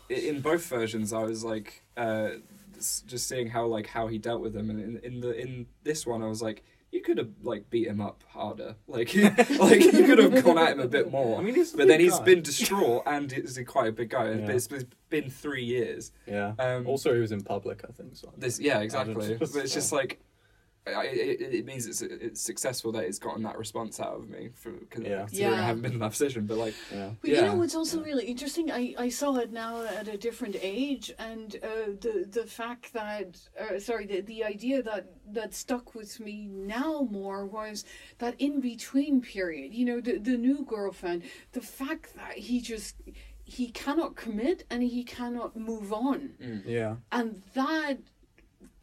[0.08, 1.12] Oh in both versions.
[1.12, 2.28] I was like uh,
[2.78, 6.06] just seeing how like how he dealt with them, and in, in the in this
[6.06, 6.62] one, I was like.
[6.92, 9.12] You could have like beat him up harder, like
[9.58, 11.38] like you could have gone at him a bit more.
[11.38, 12.24] I mean, he's but then big he's guy.
[12.24, 14.30] been distraught, and he's quite a big guy.
[14.30, 14.46] Yeah.
[14.46, 16.12] But it's it's been three years.
[16.26, 16.52] Yeah.
[16.60, 18.16] Um, also, he was in public, I think.
[18.16, 18.32] So.
[18.38, 19.14] This, yeah, exactly.
[19.14, 20.20] don't- but it's just like,
[20.86, 24.50] I, it, it means it's it's successful that it's gotten that response out of me
[24.54, 25.20] for cause Yeah.
[25.26, 26.46] considering I haven't been in that position.
[26.46, 27.10] But like, Yeah.
[27.20, 28.70] But you know what's also really interesting?
[28.70, 31.68] I, I saw it now at a different age, and uh,
[32.00, 37.08] the the fact that uh, sorry the, the idea that that stuck with me now
[37.10, 37.84] more was
[38.18, 39.74] that in between period.
[39.74, 41.22] You know the the new girlfriend.
[41.52, 42.94] The fact that he just
[43.48, 46.96] he cannot commit and he cannot move on, Yeah.
[47.12, 47.98] and that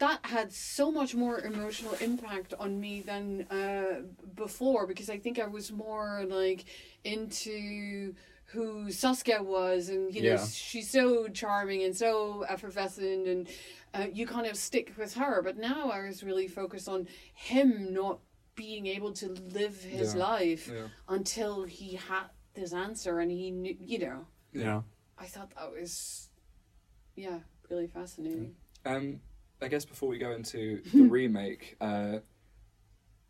[0.04, 4.01] that had so much more emotional impact on me than uh,
[4.36, 6.66] before because I think I was more like
[7.06, 8.14] into
[8.51, 10.45] who Saskia was and you know Yeah.
[10.45, 13.47] she's so charming and so effervescent and
[13.93, 17.93] uh, you kind of stick with her but now I was really focused on him
[17.93, 18.20] not
[18.56, 19.28] being able to
[19.60, 20.20] live his Yeah.
[20.32, 22.26] life yeah, until he had
[22.56, 24.82] this answer and he knew you know Yeah.
[25.18, 26.30] I thought that was
[27.16, 27.39] yeah
[27.70, 29.22] really fascinating um,
[29.64, 32.20] I guess before we go into the remake, uh,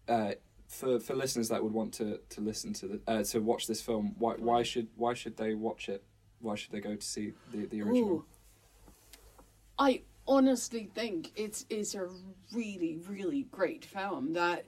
[0.07, 0.31] uh,
[0.67, 3.81] for for listeners that would want to to listen to the uh, to watch this
[3.81, 6.03] film, why why should why should they watch it?
[6.39, 8.09] Why should they go to see the the original?
[8.09, 8.25] Ooh.
[9.77, 12.07] I honestly think it's it's a
[12.53, 14.65] really really great film that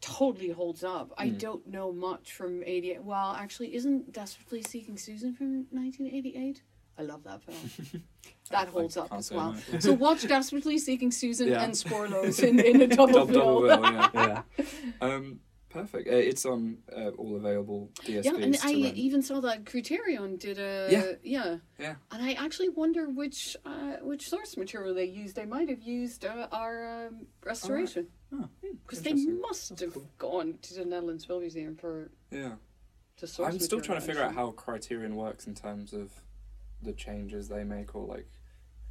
[0.00, 1.12] totally holds up.
[1.16, 1.38] I Mm.
[1.38, 3.04] don't know much from 88.
[3.04, 6.62] Well, actually isn't Desperately Seeking Susan from 1988?
[6.98, 8.02] I love that film.
[8.50, 9.54] That holds up as well.
[9.72, 9.78] no.
[9.80, 11.62] So watch Desperately Seeking Susan Yeah.
[11.62, 13.66] and Spoorloos in, in a double, Double, bill.
[13.68, 14.42] double bill, yeah.
[14.58, 14.62] Yeah.
[15.00, 15.40] Um,
[15.70, 16.06] perfect.
[16.06, 18.24] Uh, it's on uh, all available DSPs.
[18.24, 18.96] Yeah, and to I rent.
[18.96, 21.12] even saw that Criterion did a Yeah.
[21.22, 21.94] yeah, Yeah.
[22.10, 25.34] And I actually wonder which uh, which source material they used.
[25.34, 28.48] They might have used uh, our um, restoration Oh,
[28.84, 30.06] because they must That's have cool.
[30.18, 32.52] gone to the Netherlands Film Museum for yeah.
[33.18, 33.50] the source.
[33.54, 36.12] I'm still trying to figure out how Criterion works in terms of
[36.82, 38.28] the changes they make, or like,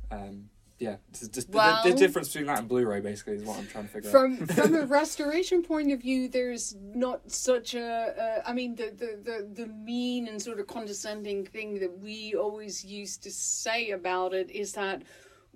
[0.10, 3.68] um, yeah, just, just the- the, difference between that and Blu-ray basically is what I'm
[3.68, 4.12] trying to figure out.
[4.12, 8.42] From from a restoration point of view, there's not such a.
[8.44, 12.34] Uh, I mean, the, the, the, the mean and sort of condescending thing that we
[12.34, 15.04] always used to say about it is that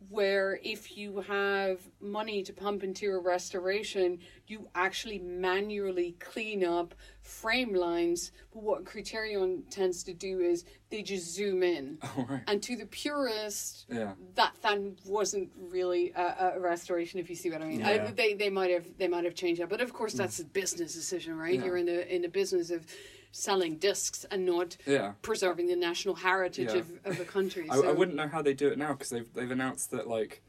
[0.09, 6.93] where if you have money to pump into a restoration, you actually manually clean up
[7.25, 8.31] frame lines.
[8.53, 11.97] But what Criterion tends to do is they just zoom in.
[12.17, 12.41] Oh, right.
[12.47, 14.13] And to the purist, Yeah.
[14.35, 17.83] that then wasn't really a, a restoration, if you see what I mean.
[17.83, 18.11] I, Yeah.
[18.11, 20.19] they they might have they might have changed that, but of course hmm.
[20.19, 21.55] that's a business decision, right?
[21.55, 21.65] Yeah.
[21.65, 22.85] You're in the in the business of
[23.31, 25.13] selling discs and not Yeah.
[25.21, 27.67] preserving the national heritage of, of the country.
[27.69, 27.89] I, so.
[27.89, 30.41] I wouldn't know how they do it now because they've they've announced that like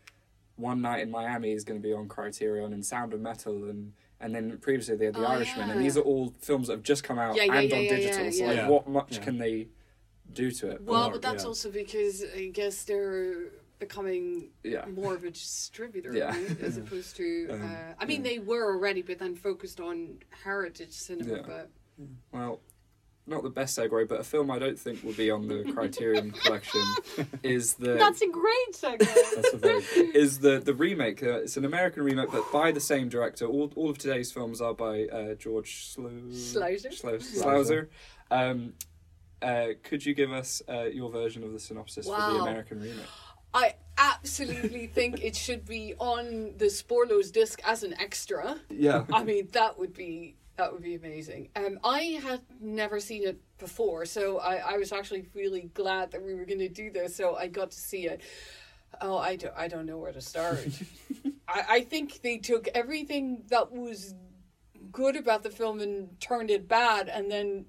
[0.57, 3.93] one night in Miami is going to be on Criterion and Sound of Metal and
[4.21, 5.75] and then previously they had The Oh, Irishman yeah.
[5.75, 7.85] and these are all films that have just come out Yeah, yeah, and yeah, on
[7.85, 8.25] yeah, digital.
[8.25, 8.69] yeah, so like, Yeah.
[8.69, 9.25] what much Yeah.
[9.25, 9.69] can they
[10.33, 10.83] do to it?
[10.83, 11.49] Well, Or- but that's yeah.
[11.49, 14.87] also because I guess they're becoming yeah.
[14.87, 16.31] more of a distributor, Yeah.
[16.31, 16.61] right?
[16.63, 18.31] As opposed to, Um, uh, I mean, yeah.
[18.31, 21.37] they were already, but then focused on heritage cinema.
[21.37, 21.43] Yeah.
[21.47, 21.71] But
[22.33, 22.61] Well,
[23.27, 26.31] not the best segue, but a film I don't think will be on the Criterion
[26.45, 26.83] collection
[27.43, 28.99] is the that's a great segue.
[28.99, 29.83] That's a very
[30.15, 31.23] is the the remake.
[31.23, 33.47] Uh, it's an American remake, but by the same director.
[33.47, 36.93] All all of today's films are by uh, George Slu- Sluizer?
[36.93, 37.89] Sluizer.
[38.31, 38.75] Um,
[39.43, 43.07] uh, could you give us uh, your version of the synopsis for the American remake?
[43.53, 48.61] I absolutely think it should be on the Spoorloos disc as an extra.
[48.71, 49.05] Yeah.
[49.13, 51.49] I mean, that would be that would be amazing.
[51.57, 56.23] Um, I had never seen it before, so I, I was actually really glad that
[56.23, 57.15] we were going to do this.
[57.17, 58.21] So I got to see it.
[59.01, 60.67] Oh, I don't, I don't know where to start.
[61.49, 64.15] I, I think they took everything that was
[64.93, 67.67] good about the film and turned it bad, and then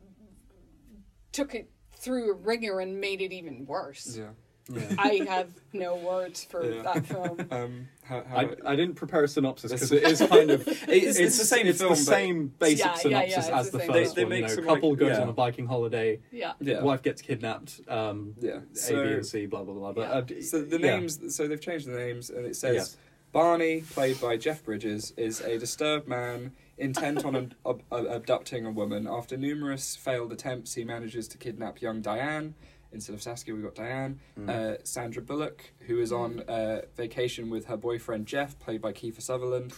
[1.33, 4.17] took it through a ringer and made it even worse.
[4.17, 4.29] Yeah.
[4.69, 4.95] yeah.
[4.97, 6.83] I have no words for Yeah.
[6.83, 7.47] that film.
[7.51, 11.17] Um, how, how, I, I didn't prepare a synopsis because it is kind of It's-
[11.17, 13.83] it's the same it's film, the same basic Yeah, yeah, yeah, synopsis as the the
[13.85, 14.29] first They- they one.
[14.29, 15.21] make you know, some, couple like- goes yeah.
[15.21, 16.53] on a biking holiday, Yeah.
[16.59, 16.81] yeah.
[16.81, 18.59] wife gets kidnapped, um, Yeah.
[18.89, 19.91] A, B, and C, blah blah blah.
[19.93, 20.37] But Yeah.
[20.37, 20.97] uh, So the yeah.
[20.99, 22.97] names, so they've changed the names, and it says Yes.
[23.33, 28.71] Barney, played by Jeff Bridges, is a disturbed man intent on ab- ab- abducting a
[28.71, 29.05] woman.
[29.07, 32.55] After numerous failed attempts, he manages to kidnap young Diane.
[32.91, 34.19] Instead of Saskia, we got Diane.
[34.39, 34.49] Mm.
[34.49, 39.21] Uh, Sandra Bullock, who is on uh, vacation with her boyfriend Jeff, played by Kiefer
[39.21, 39.73] Sutherland.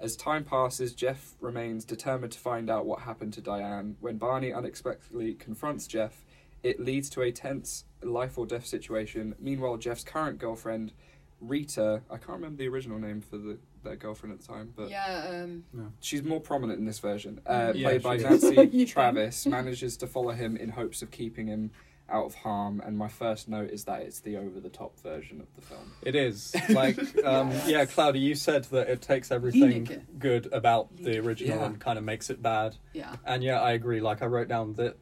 [0.00, 3.96] As time passes, Jeff remains determined to find out what happened to Diane.
[4.00, 6.24] When Barney unexpectedly confronts Jeff,
[6.62, 9.34] it leads to a tense life or death situation.
[9.40, 10.92] Meanwhile, Jeff's current girlfriend,
[11.40, 14.90] Rita, I can't remember the original name for the their girlfriend at the time, but
[14.90, 17.40] Yeah, um, she's more prominent in this version.
[17.46, 21.46] Uh, Yeah, played by she Nancy Travis, manages to follow him in hopes of keeping
[21.46, 21.70] him
[22.10, 22.80] out of harm.
[22.84, 25.92] And my first note is that it's the over the top version of the film.
[26.02, 28.20] It is like um, yeah, Cloudy.
[28.20, 30.02] You said that it takes everything Lineker.
[30.18, 31.64] good about the original Yeah.
[31.66, 32.76] and kind of makes it bad.
[32.92, 33.16] yeah.
[33.24, 34.00] And yeah, I agree.
[34.00, 34.96] Like I wrote down that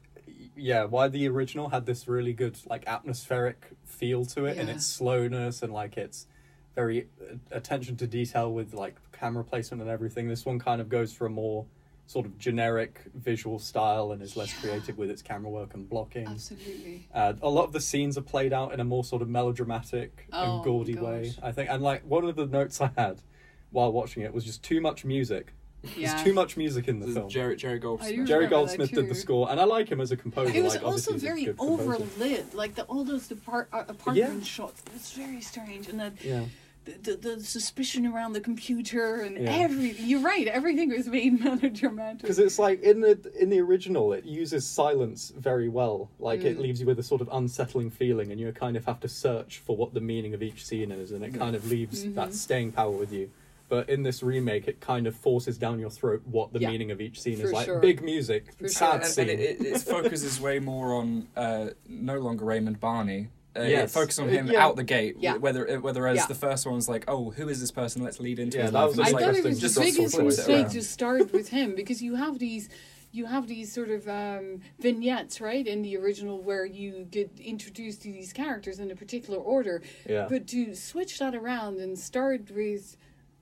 [0.59, 4.86] yeah, why the original had this really good like atmospheric feel to it and its
[4.86, 6.26] slowness and like its
[6.74, 10.28] very uh, attention to detail with like camera placement and everything.
[10.28, 11.66] This one kind of goes for a more
[12.07, 14.61] sort of generic visual style and is less Yeah.
[14.70, 16.26] creative with its camera work and blocking.
[16.28, 17.09] Absolutely.
[17.12, 20.28] Uh, a lot of the scenes are played out in a more sort of melodramatic
[20.32, 21.32] Oh, and gaudy way.
[21.42, 21.68] I think.
[21.70, 23.22] And like one of the notes I had
[23.70, 25.52] while watching it was just too much music.
[25.96, 26.09] Yeah.
[26.11, 27.28] There's too much music in the film.
[27.28, 28.26] Jerry Jerry Goldsmith.
[28.26, 30.52] Jerry Goldsmith did the score, and I like him as a composer.
[30.52, 34.38] It was like, also obviously very good overlit, like the all those depart uh, apartment
[34.38, 34.44] Yeah.
[34.44, 34.82] shots.
[34.86, 36.44] It was very strange, and that Yeah,
[36.87, 39.53] the, the, the suspicion around the computer and Yeah.
[39.57, 40.07] everything.
[40.07, 40.47] You're right.
[40.47, 42.22] Everything was made melodramatic.
[42.22, 46.09] because it's like in the in the original, it uses silence very well.
[46.18, 46.62] Like it Mm.
[46.62, 49.59] leaves you with a sort of unsettling feeling, and you kind of have to search
[49.59, 51.39] for what the meaning of each scene is, and it Yeah.
[51.39, 52.14] kind of leaves Mhm.
[52.14, 53.30] that staying power with you.
[53.68, 56.93] But in this remake, it kind of forces down your throat what the Yeah, meaning
[56.93, 57.53] of each scene for is.
[57.53, 57.80] Like sure.
[57.80, 59.28] big music, For sad and, scene.
[59.28, 63.26] and it, it, it focuses way more on uh, no longer Raymond Barney.
[63.57, 63.92] Uh, It Yes.
[63.92, 64.64] focuses on Uh, him yeah.
[64.64, 65.16] out the gate.
[65.18, 65.36] Yeah.
[65.36, 66.26] Whether uh, whether as Yeah.
[66.26, 68.02] the first one was like, oh, who is this person?
[68.02, 68.88] Let's lead into Yeah, his that life.
[68.88, 71.32] was And I like- thought it was just the sort of biggest mistake to start
[71.32, 72.68] with him because you have these
[73.12, 78.02] you have these sort of um, vignettes right in the original where you get introduced
[78.02, 80.26] to these characters in a particular order yeah.
[80.28, 82.96] but to switch that around and start with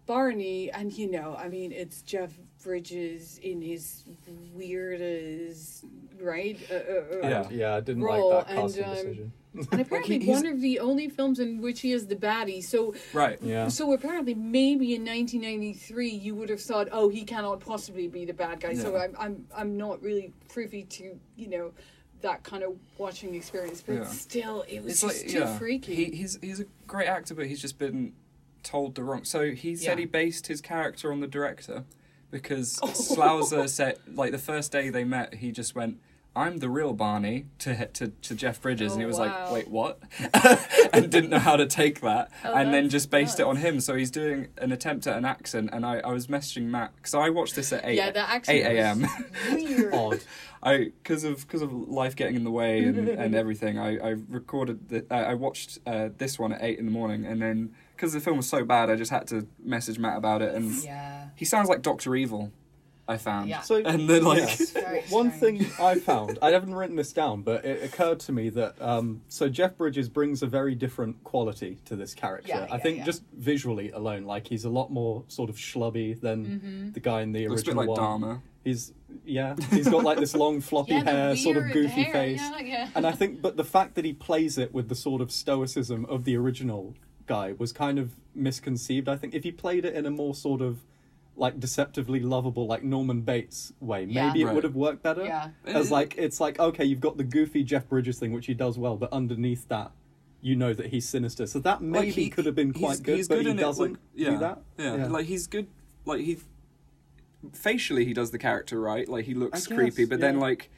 [0.07, 4.05] Barney and you know I mean it's Jeff Bridges in his
[4.55, 5.85] weirdest
[6.21, 7.49] right uh, uh, uh, Yeah.
[7.51, 9.33] yeah, I didn't Role like that and, casting um, decision.
[9.55, 12.95] And apparently he's- one of the only films in which he is the baddie so
[13.13, 13.39] right.
[13.43, 18.25] Yeah, So apparently, maybe in 1993, you would have thought, "Oh, he cannot possibly be
[18.25, 21.73] the bad guy." So I'm, I'm, I'm not really privy to, you know,
[22.23, 23.83] that kind of watching experience.
[23.87, 24.05] But Yeah.
[24.05, 25.95] still, it was It's just like too yeah, freaky.
[25.95, 28.13] He, he's he's a great actor, but he's just been
[28.63, 29.25] told the wrong.
[29.25, 30.01] So he said Yeah.
[30.03, 31.85] he based his character on the director
[32.31, 32.89] because Oh.
[32.89, 35.99] Sluizer said like the first day they met, he just went,
[36.37, 39.45] I'm the real Barney to to, to Jeff Bridges, and he Oh, was wow.
[39.45, 40.01] like, wait, what?
[40.93, 43.81] and didn't know how to take that, Oh, and then just based it on him.
[43.81, 47.15] So he's doing an attempt at an accent, and I, I was messaging Matt because
[47.15, 49.07] I watched this at eight yeah, the accent 8 a.m.
[49.53, 49.95] Weird.
[49.95, 50.21] Odd.
[50.63, 53.79] I because of because of life getting in the way and, and everything.
[53.79, 57.25] I, I recorded the uh, I watched uh, this one at eight in the morning,
[57.27, 60.43] and then because the film was so bad, I just had to message Matt about
[60.43, 61.29] it, and Yeah.
[61.37, 62.51] he sounds like Doctor Evil.
[63.07, 63.51] I found.
[63.51, 63.61] Yeah.
[63.61, 64.67] So And then like yeah.
[64.73, 68.49] Very One thing I found, I haven't written this down, but it occurred to me
[68.51, 72.49] that um, so Jeff Bridges brings a very different quality to this character.
[72.49, 73.05] Yeah, I yeah, think yeah.
[73.05, 76.91] just visually alone, like he's a lot more sort of schlubby than Mm-hmm.
[76.93, 78.21] the guy in the looks a bit original like one.
[78.21, 78.43] Dharma.
[78.65, 78.93] He's
[79.27, 82.41] yeah, he's got like this long floppy Yeah, hair, sort of goofy hair, face.
[82.41, 82.89] yeah, yeah.
[82.95, 86.07] And I think, but the fact that he plays it with the sort of stoicism
[86.07, 86.95] of the original
[87.27, 89.09] guy was kind of misconceived.
[89.09, 90.79] I think if he played it in a more sort of
[91.37, 94.29] like deceptively lovable, like Norman Bates way, Yeah.
[94.29, 95.25] maybe it would have worked better.
[95.25, 95.51] Yeah.
[95.67, 95.95] As eh.
[95.95, 98.97] like it's like okay, you've got the goofy Jeff Bridges thing, which he does well,
[98.97, 99.91] but underneath that,
[100.41, 101.47] you know that he's sinister.
[101.47, 103.93] So that maybe Like, he- could have been he's- quite good, he's but he doesn't
[103.93, 104.63] like- yeah, do that.
[104.79, 105.07] Yeah.
[105.09, 105.67] like he's good.
[106.05, 106.39] Like he,
[107.53, 109.09] facially, he does the character right.
[109.09, 110.71] Like he looks guess, creepy, but then like,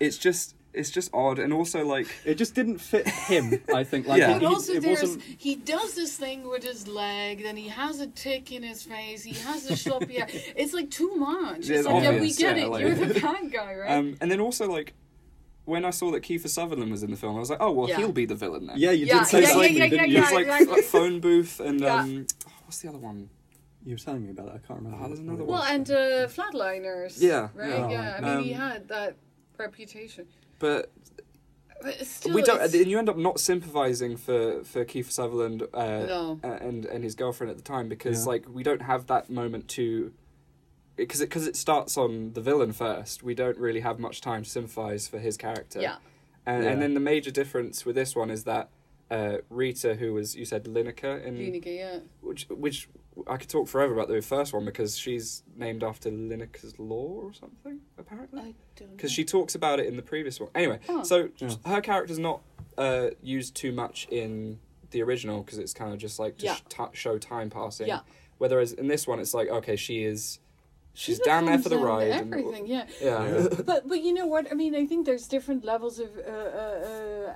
[0.00, 3.62] it's just it's just odd, and also like it just didn't fit him.
[3.74, 4.06] I think.
[4.06, 4.26] Like, Yeah.
[4.28, 5.22] he- But he- also, it there's wasn't.
[5.22, 9.22] he does this thing with his leg, then he has a tick in his face,
[9.22, 10.28] he has a sloppy hair.
[10.56, 11.66] It's like too much.
[11.68, 12.68] Yeah, It's like, yeah, we get yeah, it.
[12.68, 13.90] like- You're the bad guy, right?
[13.92, 14.94] Um, and then also like,
[15.66, 17.88] when I saw that Kiefer Sutherland was in the film, I was like, oh well,
[17.88, 17.96] Yeah.
[17.98, 18.76] he'll be the villain then.
[18.78, 20.22] Yeah, you Yeah, did say yeah, something, yeah, yeah, didn't yeah, you?
[20.24, 20.80] He's like exactly.
[20.80, 22.00] a phone booth and Yeah.
[22.00, 23.30] um, oh, what's the other one?
[23.86, 24.54] You were telling me about that.
[24.54, 24.98] I can't remember.
[25.04, 27.16] Oh, there's what another it well, and uh, Flatliners.
[27.20, 27.68] Yeah, Right?
[27.68, 27.90] yeah.
[27.90, 28.18] Yeah.
[28.18, 29.16] I mean, he Um, had that
[29.58, 30.26] reputation.
[30.58, 30.90] But
[31.82, 35.62] But still, we don't, it's- and you end up not sympathizing for for Kiefer Sutherland
[35.74, 36.40] uh, No.
[36.42, 38.30] uh, and and his girlfriend at the time because Yeah.
[38.32, 40.12] like we don't have that moment to.
[40.96, 44.44] Because it, cause it starts on the villain first, we don't really have much time
[44.44, 45.80] to sympathize for his character.
[45.80, 45.96] Yeah.
[46.46, 46.70] And, Yeah.
[46.70, 48.68] and then the major difference with this one is that
[49.10, 51.98] uh, Rita, who was you said Lineker in Lineker, yeah.
[52.20, 52.88] which which
[53.28, 57.32] I could talk forever about the first one because she's named after Lineker's law or
[57.32, 60.50] something apparently I don't because she talks about it in the previous one.
[60.54, 61.02] Anyway, Oh.
[61.04, 61.50] so Yeah.
[61.66, 62.40] her character's not
[62.76, 64.58] uh, used too much in
[64.90, 66.54] the original because it's kind of just like to Yeah.
[66.54, 67.86] sh- ta show time passing.
[67.86, 68.00] Yeah.
[68.38, 70.40] Whereas in this one, it's like okay, she is
[70.92, 72.10] she's She down there for the becomes, ride.
[72.10, 72.86] and- Everything, yeah.
[73.00, 73.46] yeah.
[73.64, 76.34] but but you know what I mean I think there's different levels of uh, uh,
[76.90, 77.34] uh,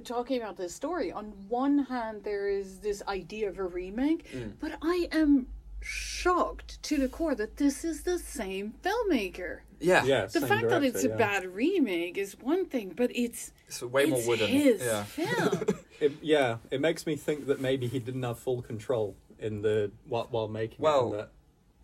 [0.00, 4.52] talking about this story on one hand there is this idea of a remake Mm.
[4.60, 5.46] but I am
[5.80, 10.68] shocked to the core that this is the same filmmaker yeah, yeah, the same fact
[10.68, 11.40] that it's director, a yeah.
[11.40, 14.48] bad remake is one thing but it's It's way more it's wooden.
[14.48, 15.02] his Yeah.
[15.04, 15.62] film
[16.00, 19.92] It, yeah, it makes me think that maybe he didn't have full control in the
[20.08, 21.28] while, while making Well, it.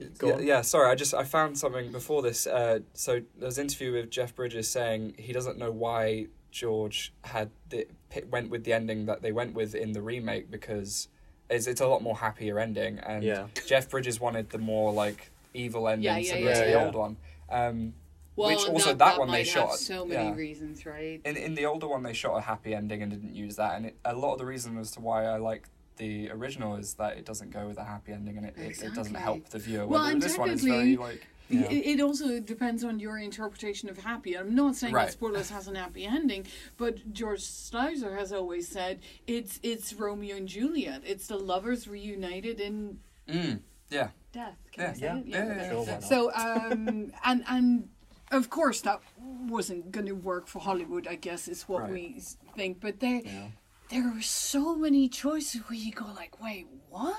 [0.00, 2.44] and Yeah, yeah, sorry, I just I found something before this.
[2.46, 7.12] Uh, so there was an interview with Jeff Bridges saying he doesn't know why George
[7.22, 7.86] had the,
[8.30, 11.08] went with the ending that they went with in the remake because
[11.50, 13.46] it's, it's a lot more happier ending, and Yeah.
[13.66, 16.84] Jeff Bridges wanted the more like evil ending Yeah, yeah, similar yeah, to the yeah.
[16.84, 17.16] old one.
[17.50, 17.94] Um,
[18.36, 20.34] well Which also that, that that one they might have shot, so many yeah.
[20.34, 23.56] reasons right in in the older one they shot a happy ending and didn't use
[23.56, 26.76] that, and it, a lot of the reason as to why I like the original
[26.76, 29.48] is that it doesn't go with a happy ending and it, it, it doesn't help
[29.48, 29.86] the viewer.
[29.86, 31.62] Well, Whether and this one is very like Yeah.
[31.70, 34.36] It, it also depends on your interpretation of happy.
[34.36, 35.08] I'm not saying Right.
[35.08, 36.46] that Spoorloos has an happy ending,
[36.76, 41.02] but George Sluizer has always said it's it's Romeo and Juliet.
[41.06, 44.08] It's the lovers reunited in mm, yeah.
[44.32, 44.56] death.
[44.72, 44.90] Can Yeah.
[44.90, 45.16] I say Yeah.
[45.16, 45.26] it?
[45.26, 45.98] Yeah, yeah, okay.
[46.00, 46.00] Sure.
[46.02, 47.88] So um and and
[48.30, 49.00] of course that
[49.48, 51.06] wasn't going to work for Hollywood.
[51.06, 51.92] I guess is what Right.
[51.92, 52.20] we
[52.56, 52.80] think.
[52.80, 53.48] But there Yeah.
[53.88, 57.16] there are so many choices where you go like, wait, what?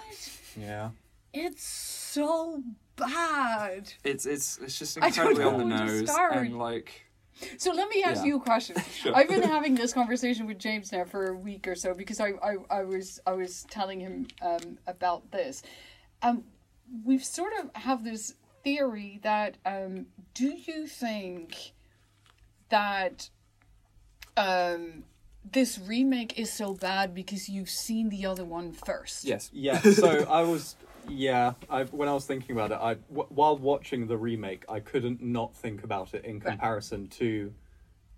[0.55, 0.91] Yeah.
[1.33, 2.63] It's so
[2.99, 3.93] bad.
[4.03, 7.05] It's it's it's just I incredibly on the know where to nose and like
[7.57, 8.27] So let me ask Yeah.
[8.27, 8.75] you a question.
[8.93, 9.15] Sure.
[9.15, 12.31] I've been having this conversation with James now for a week or so because I,
[12.43, 15.63] I, I was I was telling him um, about this.
[16.21, 16.43] Um,
[17.05, 18.33] we've sort of have this
[18.63, 21.71] theory that um, do you think
[22.69, 23.29] that
[24.37, 25.03] um,
[25.49, 29.23] this remake is so bad because you've seen the other one first?
[29.23, 29.49] yes.
[29.53, 29.79] Yeah.
[29.79, 30.75] So I was.
[31.07, 31.53] Yeah.
[31.69, 35.21] I when I was thinking about it, I w- while watching the remake, I couldn't
[35.21, 37.53] not think about it in comparison to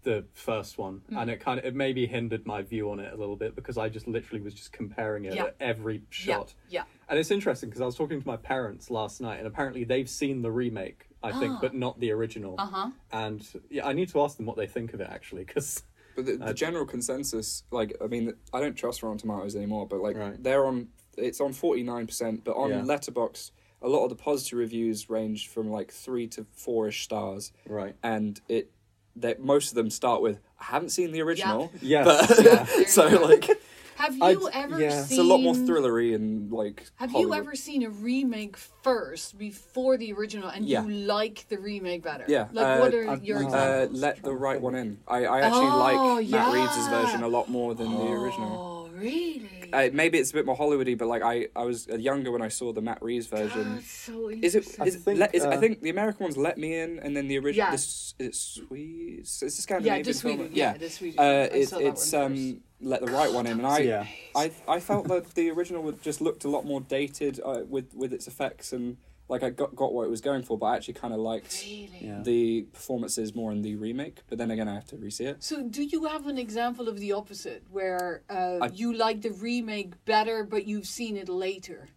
[0.03, 1.21] the first one, Mm.
[1.21, 3.77] and it kind of it maybe hindered my view on it a little bit because
[3.77, 5.43] I just literally was just comparing it Yeah.
[5.45, 6.55] at every shot.
[6.69, 6.85] Yeah.
[7.07, 10.09] And it's interesting because I was talking to my parents last night, and apparently they've
[10.09, 11.59] seen the remake, I think, Ah.
[11.61, 12.55] but not the original.
[12.57, 12.89] Uh huh.
[13.11, 15.83] And yeah, I need to ask them what they think of it actually, because
[16.15, 19.87] But the, the Uh, general consensus, like, I mean, I don't trust Rotten Tomatoes anymore,
[19.87, 20.41] but like, Right.
[20.43, 22.81] they're on, it's on forty nine percent, but on Yeah.
[22.81, 23.51] Letterboxd,
[23.81, 27.95] a lot of the positive reviews range from like three to four ish stars, right,
[28.03, 28.71] and it,
[29.15, 31.71] that most of them start with I haven't seen the original.
[31.81, 32.03] Yeah.
[32.03, 32.65] But Yeah.
[32.87, 33.25] so There you go.
[33.25, 33.49] like
[33.95, 34.89] Have you I'd- ever yeah.
[35.03, 35.03] seen?
[35.03, 36.85] it's a lot more thrillery and like.
[36.95, 40.83] Have you ever seen a remake first before the original, and Yeah.
[40.85, 42.25] you like the remake better?
[42.27, 44.01] Yeah, Like, uh, what are I've- your uh, Uh, examples?
[44.01, 44.99] let the right one in.
[45.07, 48.70] I, I actually Oh, like Matt Reeves' version a lot more than the original.
[49.01, 49.69] Really?
[49.73, 52.49] Uh, maybe it's a bit more Hollywoody, but like I, I was younger when I
[52.49, 53.75] saw the Matt Reeves version.
[53.75, 54.59] That's so Is it?
[54.59, 54.83] interesting.
[54.83, 57.15] I Is, think, let, is, I uh, think the American one's "Let Me In," and
[57.15, 57.65] then the original.
[57.67, 57.71] Yeah.
[57.71, 59.19] This is Swede.
[59.19, 60.39] It's a Yeah, Scandinavian the film.
[60.53, 61.19] Yeah, Yeah, the Swedish.
[61.19, 61.27] uh, one.
[61.27, 64.05] I it, it's um, "Let the Right One In," and I, yeah.
[64.35, 67.93] I, I felt that the original would just looked a lot more dated uh, with
[67.95, 68.97] with its effects and
[69.31, 71.63] like I got got what it was going for, but I actually kind of liked
[71.65, 71.89] Really?
[72.01, 72.21] Yeah.
[72.21, 74.17] the performances more in the remake.
[74.29, 75.41] But then again, I have to re-see it.
[75.41, 79.31] So, do you have an example of the opposite, where uh, I- you like the
[79.31, 81.89] remake better, but you've seen it later?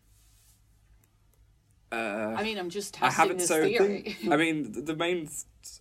[1.92, 4.16] Uh, I mean, I'm just I haven't this so theory.
[4.30, 5.28] I mean, the main.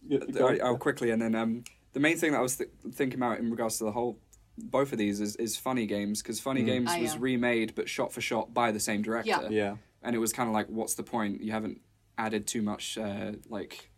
[0.07, 0.61] Yeah, th- go on.
[0.61, 3.39] I, will quickly and then um, the main thing that I was th- thinking about
[3.39, 4.19] in regards to the whole
[4.57, 6.65] both of these is, is funny games because funny Mm.
[6.67, 7.19] games Ah, was yeah.
[7.19, 9.49] remade but shot for shot by the same director Yeah.
[9.49, 9.75] Yeah.
[10.03, 11.79] And it was kind of like what's the point you haven't
[12.17, 13.89] added too much uh, like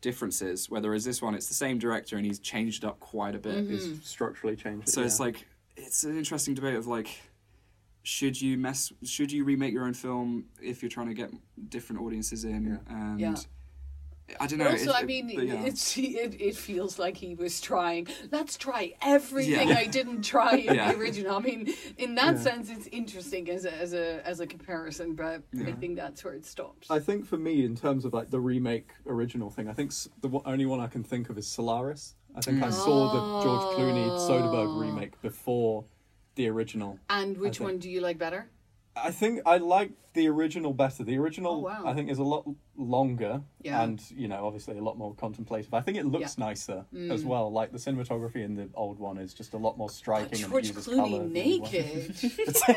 [0.00, 3.54] differences whereas this one it's the same director and he's changed up quite a bit
[3.54, 3.74] Mm-hmm.
[3.94, 4.88] It's structurally changed.
[4.88, 5.46] so it's like
[5.76, 7.08] it's an interesting debate of like
[8.02, 11.30] should you mess should you remake your own film if you're trying to get
[11.68, 13.34] different audiences in and Yeah.
[14.40, 14.68] I don't know.
[14.68, 15.64] Also, it- I mean, but yeah.
[15.64, 18.08] it's it, it feels like he was trying.
[18.30, 19.78] Let's try everything Yeah.
[19.78, 20.92] I didn't try in Yeah.
[20.92, 21.36] the original.
[21.36, 22.40] I mean, in that Yeah.
[22.42, 26.34] sense, it's interesting as a as a as a comparison, but I think that's where
[26.34, 26.90] it stops.
[26.90, 30.40] I think for me, in terms of like the remake original thing, I think the
[30.44, 32.14] only one I can think of is Solaris.
[32.34, 32.72] I think I Mm.
[32.72, 34.08] saw the George Clooney.
[34.28, 35.84] Soderbergh remake before
[36.34, 36.98] the original.
[37.10, 38.48] and which one do you like better?
[38.94, 41.02] I think I like the original better.
[41.04, 41.82] The original, Oh, wow.
[41.86, 42.44] I think, is a lot
[42.76, 43.82] longer Yeah.
[43.82, 45.72] and you know, obviously a lot more contemplative.
[45.72, 47.10] I think it looks nicer Mm.
[47.10, 47.50] as well.
[47.50, 50.32] Like the cinematography in the old one is just a lot more striking.
[50.32, 51.70] and it George uses Clooney colour really well.
[51.70, 52.16] naked.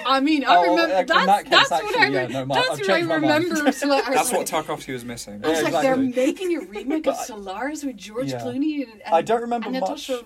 [0.05, 2.55] I mean, I Oh, remember in that's that case, that's what I yeah, no, my-
[2.55, 3.43] that's what I changed my mind.
[3.45, 3.71] remember.
[3.73, 5.43] So That's what like, Tarkovsky was missing.
[5.43, 8.39] I was Yeah, like, they're making a remake of Solaris with George Yeah.
[8.39, 10.23] Clooney and, and I don't remember and much- Natasha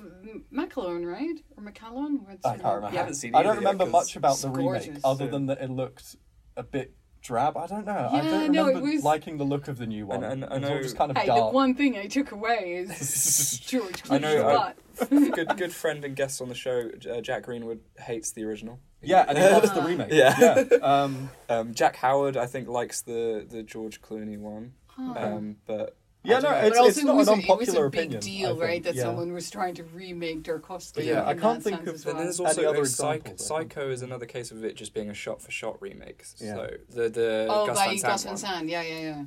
[0.54, 1.38] McElhone, right?
[1.58, 2.26] Or McCallum?
[2.28, 2.74] What's I can't name?
[2.76, 2.88] remember.
[2.88, 5.02] I haven't seen I don't remember yet, much about it's the remake gorgeous.
[5.04, 5.32] other Yeah.
[5.32, 6.16] than that it looked
[6.58, 7.58] a bit drab.
[7.58, 7.92] I don't know.
[7.92, 10.24] I Yeah, don't no, it remember was- liking the look of the new one.
[10.24, 12.08] And- and I it was all know- just kind of Hey, the one thing I
[12.08, 16.56] took away is George I Clooney's know, I- good good friend and guest on the
[16.56, 18.80] show, uh, Jack Greenwood hates the original.
[19.02, 20.12] Yeah, and he loves the remake.
[20.12, 20.36] Yeah.
[20.40, 20.64] yeah.
[20.82, 24.74] Um, Um, Jack Howard, I think, likes the the George Clooney one.
[24.98, 26.58] Um, but I yeah, no, know.
[26.58, 28.22] it's, also, it's not was, an a, it was unpopular a big opinion.
[28.22, 28.62] deal, think.
[28.62, 28.84] right?
[28.84, 29.04] That yeah.
[29.04, 31.06] someone was trying to remake Tarkovsky.
[31.06, 32.24] Yeah, I can't think of- as Then well.
[32.24, 33.40] there's also other Psych- I think?
[33.40, 36.24] Psycho is another case of it just being a shot for shot remake.
[36.38, 36.56] Yeah.
[36.56, 38.38] So the the Oh, Gus by Van Gus Van.
[38.38, 38.70] Sant.
[38.70, 39.24] Yeah, yeah, yeah.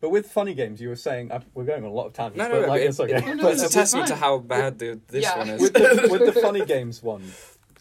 [0.00, 2.38] But with funny games, you were saying uh, we're going on a lot of tangents.
[2.38, 3.16] No, but no, like, it- it's okay.
[3.16, 5.38] it- Oh, no, but it's a testament to how bad the, this Yeah.
[5.38, 5.60] one is.
[5.62, 7.24] with, the, with the funny games one,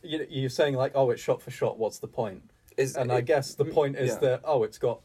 [0.01, 1.77] you, you're saying like, oh, it's shot for shot.
[1.77, 2.49] What's the point?
[2.77, 4.19] Is- And I guess the point is yeah.
[4.19, 5.01] that oh, it's got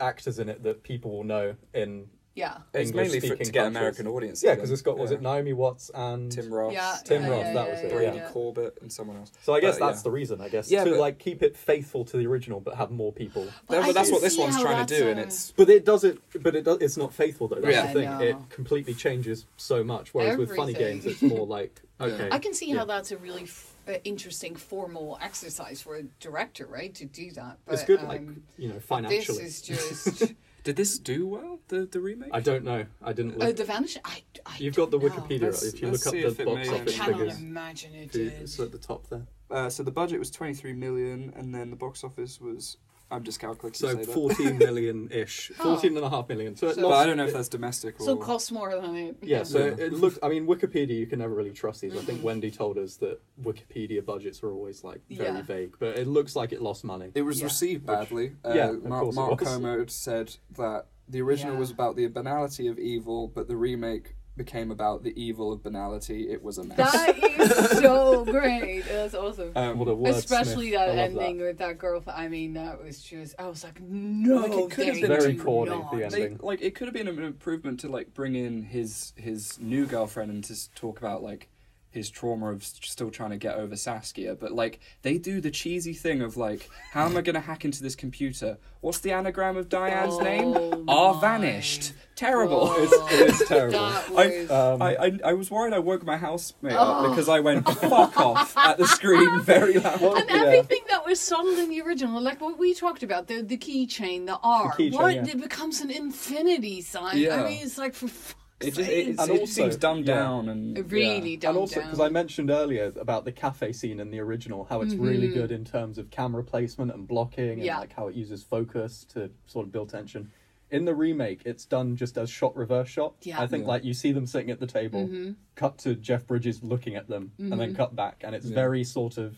[0.00, 2.58] actors in it that people will know in Yeah.
[2.72, 3.76] it's mainly for, English-speaking to get countries.
[3.76, 4.42] American audiences.
[4.42, 5.16] yeah, because it's got was Yeah.
[5.18, 7.84] it Naomi Watts and Tim Roth, Yeah, Tim yeah, Roth, yeah, that yeah, was it,
[7.88, 8.28] yeah, Brandon yeah.
[8.30, 9.32] Corbet, and someone else.
[9.42, 10.02] So I guess But, that's yeah.
[10.04, 10.40] the reason.
[10.40, 13.12] I guess Yeah, to but- like keep it faithful to the original, but have more
[13.12, 13.46] people.
[13.68, 15.84] But No, but that's what this one's trying to do, a- and it's But it
[15.84, 16.18] does it.
[16.42, 17.56] But it does, it's not faithful though.
[17.60, 17.86] That's Yeah.
[17.92, 18.08] the thing.
[18.08, 20.14] I It completely changes so much.
[20.14, 22.28] Whereas with funny games, it's more like okay.
[22.32, 23.46] I can see how that's a really
[23.86, 27.58] uh, interesting formal exercise for a director, right, to do that.
[27.66, 29.42] But, It's good, like um, you know, financially.
[29.42, 30.32] this is just
[30.64, 31.58] Did this do well?
[31.68, 32.30] The the remake?
[32.32, 32.86] I don't know.
[33.02, 33.48] I didn't look.
[33.48, 33.96] uh, the vanish.
[34.04, 35.08] I, I You've got the know.
[35.08, 35.42] Wikipedia.
[35.42, 37.18] Let's- if you let's look see up if the it box may- I office cannot
[37.18, 38.32] figures, imagine it to- did.
[38.42, 39.26] it's at the top there.
[39.50, 42.76] Uh, so the budget was 23 million, and then the box office was.
[43.12, 43.78] I'm just calculating.
[43.78, 45.74] So to say 14 million ish, Oh.
[45.74, 46.56] 14 and a half million.
[46.56, 47.06] So it So- But I lost.
[47.08, 48.04] don't know if that's domestic or.
[48.06, 49.16] So it costs more than it.
[49.22, 49.84] Yeah, so Yeah.
[49.86, 50.18] it looked.
[50.22, 50.96] I mean, Wikipedia.
[50.98, 51.94] You can never really trust these.
[51.94, 55.42] I think Wendy told us that Wikipedia budgets are always like very Yeah.
[55.42, 57.10] vague, but it looks like it lost money.
[57.14, 57.44] It was Yeah.
[57.44, 58.32] received badly.
[58.44, 59.48] Uh, yeah, of Mark, course it Mark was.
[59.48, 61.60] Kermode said that the original Yeah.
[61.60, 66.30] was about the banality of evil, but the remake became about the evil of banality.
[66.30, 66.76] It was a mess.
[66.78, 68.82] That is so great.
[68.88, 69.52] That's awesome.
[69.54, 70.16] um, What a wordsmith.
[70.16, 72.02] Especially I that love ending with that girl.
[72.06, 73.34] I mean, that was just.
[73.38, 75.90] I was like, no, Like, it could have they been Very do corny, not.
[75.90, 76.38] the they, ending.
[76.42, 80.30] like it could have been an improvement to like bring in his his new girlfriend
[80.30, 81.48] and to talk about like
[81.92, 85.92] his trauma of still trying to get over Saskia, but like they do the cheesy
[85.92, 88.58] thing of like, how am I going to hack into this computer?
[88.80, 90.54] What's the anagram of Diane's name?
[90.56, 91.92] Oh Are my vanished.
[92.16, 92.72] Terrible.
[92.78, 93.78] It's- it is terrible.
[93.78, 97.04] That I- was- Um, I, I I was worried I woke my housemate Oh.
[97.04, 100.02] up because I went fuck off at the screen very loud.
[100.02, 100.36] And yeah.
[100.46, 104.26] everything that was subtle in the original, like what we talked about, the the keychain,
[104.26, 105.26] the R, The keychain, what yeah.
[105.26, 107.18] it becomes an infinity sign.
[107.18, 107.42] Yeah.
[107.42, 108.34] I mean, it's like for fuck's
[108.64, 110.14] It just it, And it also- seems dumbed yeah.
[110.14, 111.38] down and really yeah.
[111.40, 114.80] dumbed and also because I mentioned earlier about the cafe scene in the original, how
[114.82, 115.34] it's really Mhm.
[115.34, 117.78] good in terms of camera placement and blocking, and Yeah.
[117.78, 120.30] like how it uses focus to sort of build tension.
[120.70, 123.14] In the remake, it's done just as shot reverse shot.
[123.22, 123.40] Yeah.
[123.40, 123.68] I think Yeah.
[123.68, 125.36] like you see them sitting at the table, Mhm.
[125.54, 127.76] cut to Jeff Bridges looking at them, and then Mhm.
[127.76, 128.54] cut back, and it's Yeah.
[128.54, 129.36] very sort of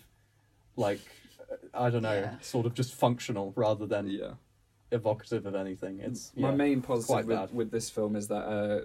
[0.77, 1.01] like
[1.51, 2.39] uh, I don't know, Yeah.
[2.41, 4.35] sort of just functional rather than yeah.
[4.93, 5.99] evocative of anything.
[5.99, 6.55] It's My yeah.
[6.57, 7.41] main quite positive bad.
[7.49, 8.85] with, with this film is that uh,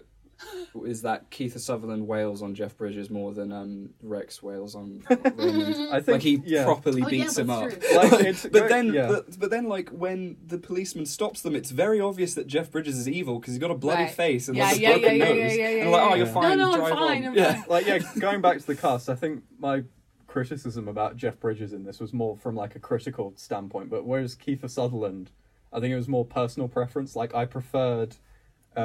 [0.86, 5.90] is that Kiefer Sutherland wails on Jeff Bridges more than um, Rex wails on Raymond.
[5.92, 6.64] I think like he yeah.
[6.64, 7.94] properly Oh, yeah, beats him that's up.
[8.12, 9.08] Like, it's but great- then, yeah.
[9.08, 12.98] but, but then, like when the policeman stops them, it's very obvious that Jeff Bridges
[12.98, 14.12] is evil because he's got a bloody Right.
[14.14, 15.58] face and Yeah, like a yeah, broken yeah, yeah, nose.
[15.58, 16.16] yeah, yeah, and like, oh, yeah.
[16.16, 16.58] you're No, fine.
[16.58, 17.28] no, I'm fine, on.
[17.30, 17.54] I'm yeah.
[17.54, 17.64] fine.
[17.70, 19.84] like yeah, going back to the cast, I think my
[20.28, 24.36] criticism about Jeff Bridges in this was more from like a critical standpoint, but whereas
[24.36, 25.32] Kiefer Sutherland,
[25.74, 27.16] I think it was more personal preference.
[27.16, 28.16] Like I preferred,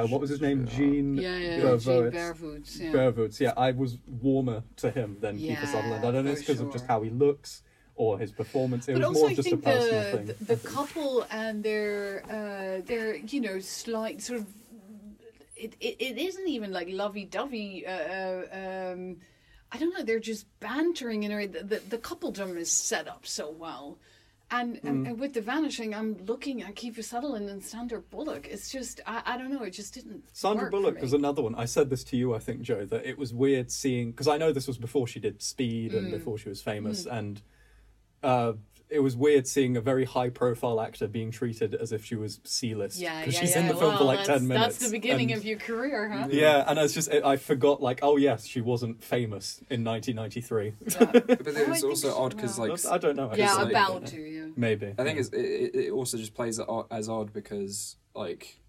[0.03, 2.77] uh, what was his name, Gene yeah, yeah, Bervowitz.
[2.77, 2.91] Gene yeah.
[2.91, 3.39] Bervowitz.
[3.39, 6.05] Yeah, I was warmer to him than Yeah, Kiefer Sutherland.
[6.05, 7.63] I don't know if it's because of just how he looks
[7.95, 8.87] or his performance.
[8.87, 10.25] It but was also, more I just a think personal the, thing.
[10.39, 14.47] the the couple and their uh, their you know slight sort of
[15.55, 17.85] it it, it isn't even like lovey dovey.
[17.87, 19.17] Uh, uh, um,
[19.71, 20.03] I don't know.
[20.03, 21.47] They're just bantering in a way.
[21.47, 23.97] The, the, the coupledom is set up so well.
[24.51, 24.87] And, Hmm.
[24.87, 28.47] and, and with the vanishing, I'm looking at Kiefer Sutherland and Sandra Bullock.
[28.47, 29.63] It's just I, I don't know.
[29.63, 30.23] It just didn't.
[30.33, 31.55] Sandra Bullock was another one.
[31.55, 34.37] I said this to you, I think, Joe, that it was weird seeing because I
[34.37, 36.11] know this was before she did Speed and Mm.
[36.11, 37.41] before she was famous, and
[38.21, 38.53] uh,
[38.89, 42.99] it was weird seeing a very high-profile actor being treated as if she was C-list
[42.99, 43.61] Yeah, because yeah, she's yeah.
[43.61, 44.77] in the film for like ten minutes.
[44.77, 46.27] That's the beginning and- of your career, huh?
[46.29, 50.73] Yeah, and I was just I forgot like oh yes, she wasn't famous in 1993.
[50.87, 51.05] Yeah.
[51.25, 53.29] But it I it's think also odd because like I don't know.
[53.29, 54.21] I yeah, just, like- about to.
[54.21, 54.45] Yeah.
[54.55, 54.93] maybe.
[54.97, 55.21] I think yeah.
[55.21, 56.59] it's, it, it also just plays
[56.91, 58.59] as odd because like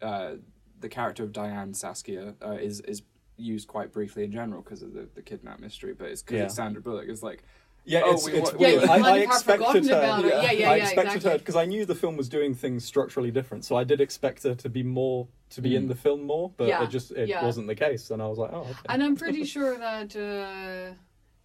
[0.00, 0.32] uh,
[0.80, 3.02] the character of Diane Saskia uh, is is
[3.38, 6.44] used quite briefly in general because of the, the kidnap mystery, but it's because Yeah.
[6.44, 7.06] it's Sandra Bullock.
[7.08, 7.42] It's like
[7.84, 8.82] Yeah, Oh, it's, we- it's what- weird.
[8.82, 9.98] Yeah, I, I expected her.
[9.98, 10.28] about it.
[10.42, 11.30] Yeah, yeah, I expected exactly.
[11.32, 14.44] her because I knew the film was doing things structurally different, so I did expect
[14.44, 15.88] her to be more to be in Mm.
[15.88, 17.44] the film more, but Yeah, it just it yeah.
[17.44, 18.72] wasn't the case, and I was like, oh, okay.
[18.88, 20.94] And I'm pretty sure that, uh,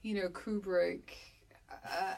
[0.04, 1.10] you know, Kubrick,
[1.92, 2.14] uh,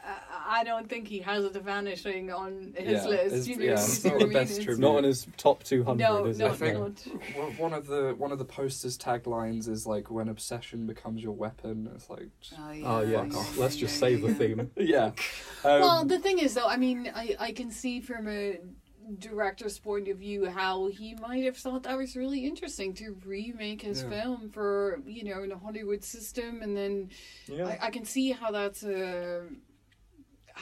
[0.47, 3.47] I don't think he has the vanishing on his Yeah, list.
[3.47, 4.79] You know, yeah, you it's not the best It's- tribute.
[4.79, 6.03] not on his top two hundred.
[6.03, 6.51] No, is no, it?
[6.51, 7.35] I think- not.
[7.37, 11.33] one one of the one of the posters taglines is like when obsession becomes your
[11.33, 11.89] weapon.
[11.95, 13.57] It's like Oh, yeah, Oh yeah, Fuck off.
[13.57, 14.71] let's just save the theme.
[14.77, 15.11] yeah.
[15.63, 18.59] Um, well, the thing is, though, I mean, I, I can see from a
[19.17, 23.81] director's point of view how he might have thought that was really interesting to remake
[23.81, 24.09] his Yeah.
[24.09, 26.61] film for, you know, in a Hollywood system.
[26.61, 27.09] And then
[27.47, 27.67] yeah.
[27.67, 29.43] I, I can see how that's a,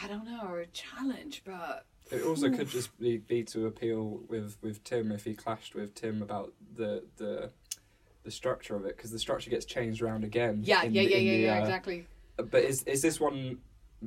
[0.02, 1.86] I don't know, a challenge, but.
[2.10, 5.94] It also could just be, be to appeal with, with Tim if he clashed with
[5.94, 7.52] Tim about the the
[8.24, 10.62] the structure of it because the structure gets changed around again.
[10.64, 12.08] Yeah, in yeah, the- yeah, yeah, the, yeah, uh, exactly.
[12.38, 13.58] But is is this one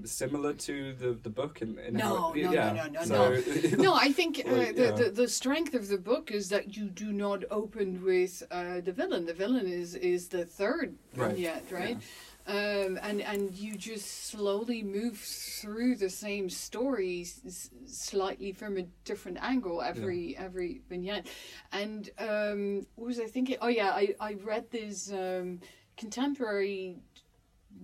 [0.04, 1.62] similar to the the book?
[1.62, 2.72] In, in how No, it, no, no, yeah.
[2.72, 3.04] no, no,
[3.40, 4.90] so, No, I think uh, Like, the, yeah.
[4.92, 8.92] the the strength of the book is that you do not open with uh, the
[8.92, 9.26] villain.
[9.26, 11.98] The villain is is the third Right, vignette, right?
[12.46, 18.78] Um, and and you just slowly move through the same story, s- s- slightly from
[18.78, 21.26] a different angle every every vignette.
[21.72, 23.56] And um, what was I thinking?
[23.60, 25.60] Oh yeah, I I read this um,
[25.96, 26.96] contemporary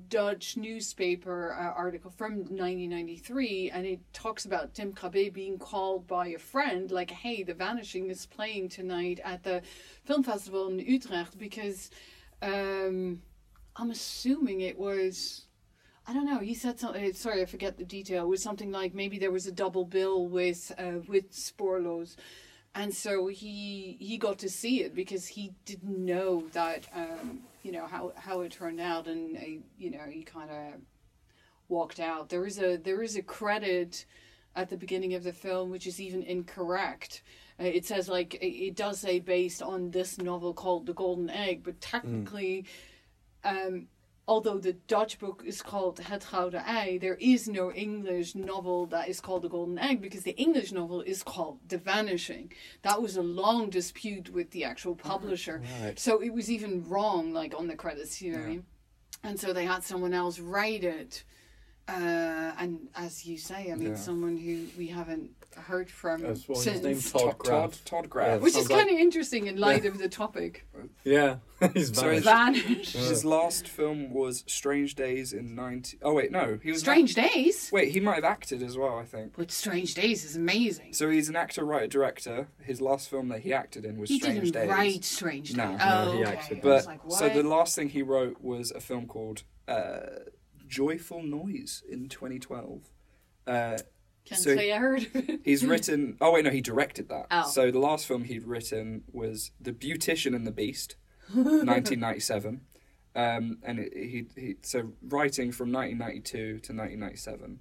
[0.08, 6.28] Dutch newspaper uh, article from 1993, and it talks about Tim Krabbé being called by
[6.28, 9.62] a friend, like, "Hey, The Vanishing is playing tonight at the
[10.04, 11.90] film festival in Utrecht," because
[12.42, 13.22] um,
[13.76, 15.42] I'm assuming it was.
[16.08, 16.38] I don't know.
[16.38, 17.12] He said something.
[17.14, 18.24] Sorry, I forget the detail.
[18.24, 22.16] It was something like maybe there was a double bill with uh, with Spoorloos,
[22.76, 27.72] and so he he got to see it because he didn't know that um, you
[27.72, 29.40] know how how it turned out, and uh,
[29.76, 30.80] you know he kind of
[31.68, 32.28] walked out.
[32.28, 34.06] There is a there is a credit
[34.54, 37.22] at the beginning of the film which is even incorrect.
[37.58, 41.28] Uh, it says like it, it does say based on this novel called The Golden
[41.28, 42.66] Egg, but technically.
[43.44, 43.88] Um,
[44.28, 49.08] although the Dutch book is called Het Gouden Ei, there is no English novel that
[49.08, 52.52] is called The Golden Egg because the English novel is called The Vanishing.
[52.82, 55.62] That was a long dispute with the actual publisher.
[55.82, 55.98] Right.
[55.98, 58.48] So it was even wrong, like on the credits, you know I Yeah.
[58.48, 58.66] mean?
[59.22, 61.24] And so they had someone else write it.
[61.88, 63.94] Uh, and as you say, I mean, Yeah.
[63.96, 66.82] someone who we haven't heard from As well, his since.
[66.82, 67.70] name Todd Todd, Graff.
[67.84, 68.40] Todd, Todd Graff.
[68.40, 70.66] Which is like- kind of interesting in light of the topic.
[71.04, 71.36] Yeah,
[71.74, 72.24] he's So vanished.
[72.24, 72.96] Vanished.
[72.96, 75.98] His last film was Strange Days in 90.
[76.02, 76.58] Oh, wait, no.
[76.62, 76.80] He was.
[76.80, 77.70] Strange Days.
[77.72, 79.34] Wait, he might have acted as well, I think.
[79.36, 80.92] But Strange Days is amazing.
[80.92, 82.48] So he's an actor, writer, director.
[82.62, 84.68] His last film that he acted in was He Strange didn't Days.
[84.70, 85.56] write Strange Days.
[85.56, 85.76] No.
[85.76, 85.78] No,
[86.08, 86.32] oh, he okay.
[86.36, 86.58] acted.
[86.58, 90.00] I But like, so the last thing he wrote was a film called uh,
[90.66, 92.82] Joyful Noise in 2012.
[93.46, 93.78] Uh,
[94.26, 95.40] Can't So- say I heard of it.
[95.44, 96.16] he's written.
[96.20, 97.26] Oh wait, no, he directed that.
[97.30, 97.48] Oh.
[97.48, 100.96] So the last film he'd written was The Beautician and the Beast,
[101.32, 102.60] 1997.
[103.14, 107.60] Um, and it, he he so writing from 1992 to 1997.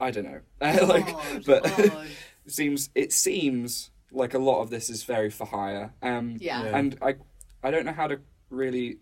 [0.00, 0.40] I don't know.
[0.86, 2.06] like, Odd, but odd.
[2.46, 5.92] seems it seems like a lot of this is very for hire.
[6.02, 6.62] Um, Yeah.
[6.64, 6.78] Yeah.
[6.78, 7.16] and I
[7.62, 8.20] I don't know how to
[8.50, 8.98] really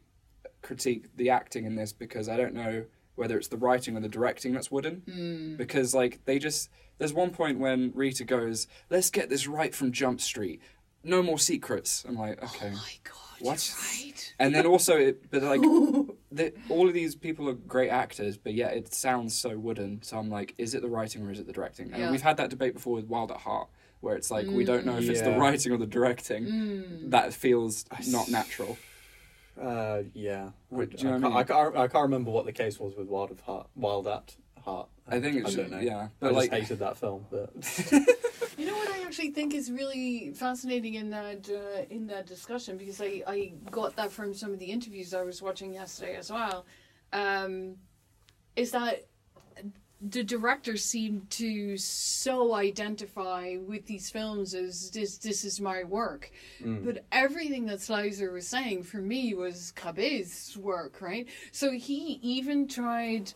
[0.62, 2.84] critique the acting in this because I don't know
[3.16, 5.02] whether it's the writing or the directing that's wooden.
[5.10, 5.56] Hmm.
[5.56, 9.92] Because like they just there's one point when Rita goes, "Let's get this right from
[9.92, 10.60] Jump Street.
[11.02, 12.70] No more secrets." I'm like, okay.
[12.72, 13.68] Oh my god, What?
[13.68, 14.34] you're right.
[14.38, 15.60] And then also, it, but like,
[16.32, 20.02] the, all of these people are great actors, but yet it sounds so wooden.
[20.02, 21.92] So I'm like, is it the writing or is it the directing?
[21.92, 22.10] And Yeah.
[22.10, 23.68] we've had that debate before with Wild at Heart,
[24.00, 27.84] where it's like we don't know if it's the writing or the directing that feels
[28.08, 28.78] not natural.
[29.60, 30.50] Uh, yeah.
[30.68, 32.52] What- I, you know I, what I can't, I, can't, I can't remember what the
[32.52, 33.68] case was with Wild of Heart.
[33.76, 34.34] Wild at
[34.64, 34.88] Heart.
[35.06, 35.80] I think it's I don't know.
[35.80, 37.26] yeah, I but just hated that film.
[37.30, 37.50] But
[38.56, 42.76] You know what I actually think is really fascinating in that uh, in that discussion
[42.78, 46.30] because I, I got that from some of the interviews I was watching yesterday as
[46.30, 46.64] well,
[47.12, 47.76] um,
[48.56, 49.06] is that
[50.10, 56.30] the director seemed to so identify with these films as this this is my work,
[56.62, 56.84] mm.
[56.84, 61.26] but everything that Sluizer was saying for me was Krabbé's work, right?
[61.52, 63.32] So he even tried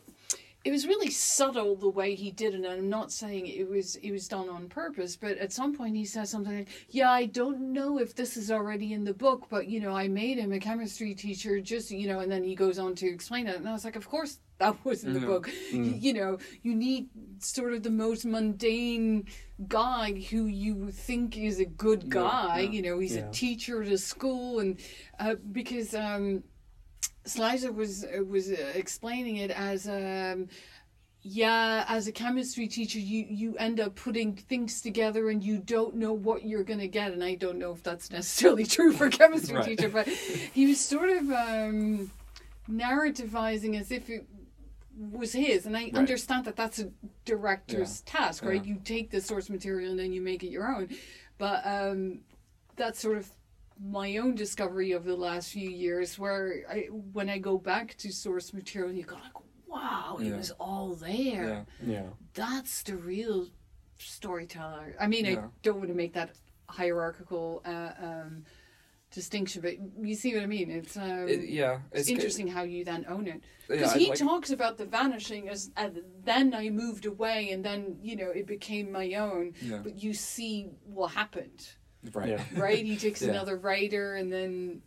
[0.64, 3.96] it was really subtle the way he did it and i'm not saying it was
[3.96, 7.24] it was done on purpose but at some point he says something like yeah i
[7.26, 10.52] don't know if this is already in the book but you know i made him
[10.52, 13.68] a chemistry teacher just you know and then he goes on to explain it and
[13.68, 15.26] i was like of course that was in the Yeah.
[15.26, 19.26] book Y- you know you need sort of the most mundane
[19.68, 22.70] guy who you think is a good guy yeah.
[22.70, 23.28] you know he's Yeah.
[23.28, 24.78] a teacher at a school and
[25.20, 26.42] uh, because um
[27.29, 30.49] Sluizer was uh, was uh, explaining it as um
[31.22, 35.95] yeah as a chemistry teacher you you end up putting things together and you don't
[35.97, 39.07] know what you're going to get and I don't know if that's necessarily true for
[39.07, 39.64] a chemistry Right.
[39.64, 42.11] teacher but he was sort of um
[42.70, 44.26] narrativizing as if it
[44.97, 45.97] was his and I Right.
[45.97, 46.91] understand that that's a
[47.24, 48.74] director's task right Yeah.
[48.74, 50.89] you take the source material and then you make it your own
[51.37, 52.20] but um
[52.76, 53.29] that's sort of
[53.81, 58.12] my own discovery of the last few years where I when I go back to
[58.12, 59.33] source material you go like
[59.66, 61.66] wow it was all there.
[61.85, 63.49] Yeah, yeah, that's the real
[63.99, 64.95] storyteller.
[65.01, 66.31] I mean I don't want to make that
[66.68, 68.45] hierarchical uh, um,
[69.11, 69.74] distinction but
[70.07, 70.70] you see what I mean?
[70.70, 71.79] It's um, It- yeah.
[71.93, 73.43] it's interesting how you then own it.
[73.68, 77.64] Because I he like- talks about the vanishing as and then I moved away and
[77.64, 79.79] then you know it became my own Yeah.
[79.79, 81.66] but you see what happened
[82.12, 82.28] right.
[82.30, 82.42] yeah.
[82.57, 82.84] right?
[82.84, 83.30] He takes Yeah.
[83.30, 84.82] another writer, and then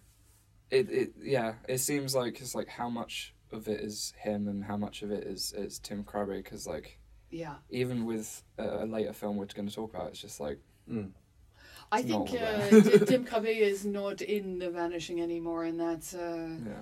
[0.70, 1.54] It it yeah.
[1.68, 5.12] It seems like it's like how much of it is him and how much of
[5.12, 6.98] it is is Tim Krabbé because like
[7.30, 10.60] yeah, even with a, a later film we're going to talk about, it's just like
[11.92, 16.58] I It's think uh, Tim Cabé is not in the Vanishing anymore, and that's uh,
[16.66, 16.82] yeah.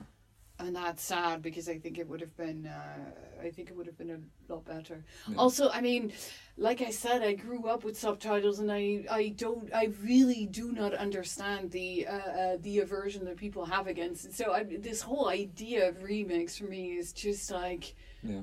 [0.60, 3.86] And that's sad because I think it would have been uh, I think it would
[3.88, 5.04] have been a lot better.
[5.28, 5.38] Yeah.
[5.38, 6.12] Also, I mean,
[6.58, 10.72] like I said, I grew up with subtitles, and I I don't I really do
[10.72, 14.36] not understand the uh, uh, the aversion that people have against it.
[14.36, 18.42] So I, this whole idea of remakes for me is just like Yeah.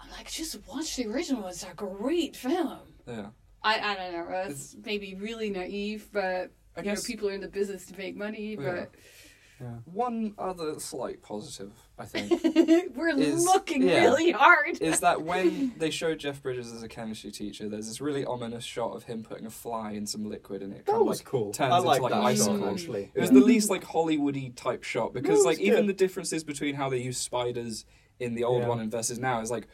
[0.00, 1.46] I'm like just watch the original.
[1.48, 2.78] It's a great film.
[3.06, 3.28] Yeah.
[3.62, 4.26] I, I don't know.
[4.30, 8.16] That's maybe really naive, but I you know, people are in the business to make
[8.16, 8.56] money.
[8.58, 8.70] Yeah.
[8.70, 8.94] But
[9.84, 12.42] one other slight positive I think
[12.96, 14.02] we're Is- looking yeah.
[14.04, 14.78] really hard.
[14.82, 18.64] is that when they showed Jeff Bridges as a chemistry teacher, there's this really ominous
[18.64, 21.20] shot of him putting a fly in some liquid and it That kind of was
[21.20, 21.52] like cool.
[21.52, 22.64] turns I into like like that ice cream.
[22.64, 23.10] actually.
[23.14, 25.92] It was the least like Hollywoody type shot because No, it was like even the
[25.94, 27.86] differences between how they use spiders
[28.20, 28.68] in the old Yeah.
[28.68, 29.68] one and versus now is like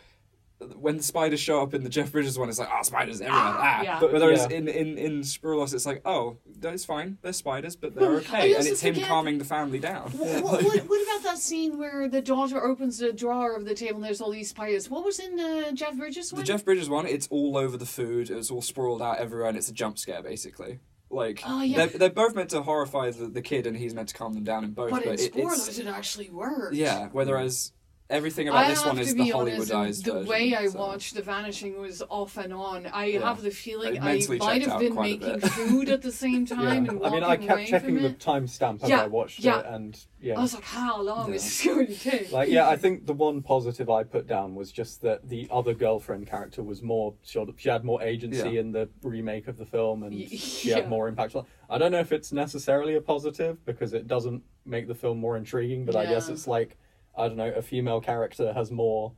[0.76, 3.42] when the spiders show up in the Jeff Bridges one, it's like oh spiders everywhere.
[3.44, 4.00] Ah, yeah.
[4.00, 4.56] But whereas Yeah.
[4.58, 8.66] in in in Spoorloos, it's like oh that's fine, they're spiders, but they're okay, and
[8.66, 10.10] it's him forget- calming the family down.
[10.12, 13.74] What, what, what, what about that scene where the daughter opens the drawer of the
[13.74, 14.88] table and there's all these spiders?
[14.90, 16.40] What was in the Jeff Bridges one?
[16.40, 16.46] The?
[16.46, 18.30] Jeff Bridges one, it's all over the food.
[18.30, 20.80] It's all sprawled out everywhere, and it's a jump scare basically.
[21.10, 21.76] Like Oh, yeah.
[21.86, 24.44] they're, they're both meant to horrify the, the kid, and he's meant to calm them
[24.44, 24.90] down in both.
[24.90, 26.74] but in it, Spoilers, it's it actually works.
[26.74, 27.08] yeah.
[27.12, 27.72] Whereas
[28.10, 30.78] everything about I this one is the be honest, Hollywoodized the version, way I so-
[30.78, 32.86] watched The Vanishing was off and on.
[32.86, 33.20] I Yeah.
[33.28, 36.90] have the feeling I I, might have been making food at the same time Yeah.
[36.92, 39.60] and I mean, I kept checking the timestamp as Yeah, I watched yeah.
[39.60, 40.38] it, and yeah.
[40.38, 41.34] I was like, how long Yeah.
[41.36, 42.32] is this going to take?
[42.32, 45.72] Like, yeah, I think the one positive I put down was just that the other
[45.74, 48.60] girlfriend character was more sort of, she had more agency Yeah.
[48.60, 50.76] in the remake of the film and Y- she yeah.
[50.76, 51.34] had more impact.
[51.70, 55.36] I don't know if it's necessarily a positive because it doesn't make the film more
[55.36, 56.76] intriguing, but I guess it's like,
[57.16, 59.12] I don't know, a female character has more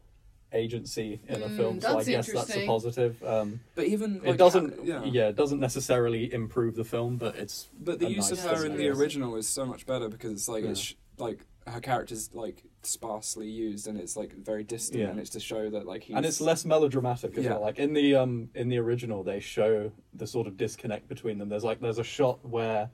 [0.53, 3.23] agency in a Mm, film, so I guess that's a positive.
[3.25, 5.05] Um, But even it doesn't, ha- yeah.
[5.05, 5.29] yeah.
[5.29, 8.67] it doesn't necessarily improve the film, but it's But the a use nice of her
[8.67, 10.71] in the original is so much better because it's like Yeah.
[10.71, 15.09] it's sh- like her character's like sparsely used and it's like very distant Yeah.
[15.09, 17.53] and it's to show that like he's and it's less melodramatic as Yeah.
[17.53, 17.63] well.
[17.63, 21.49] Like in the um in the original, they show the sort of disconnect between them.
[21.49, 22.91] There's like there's a shot where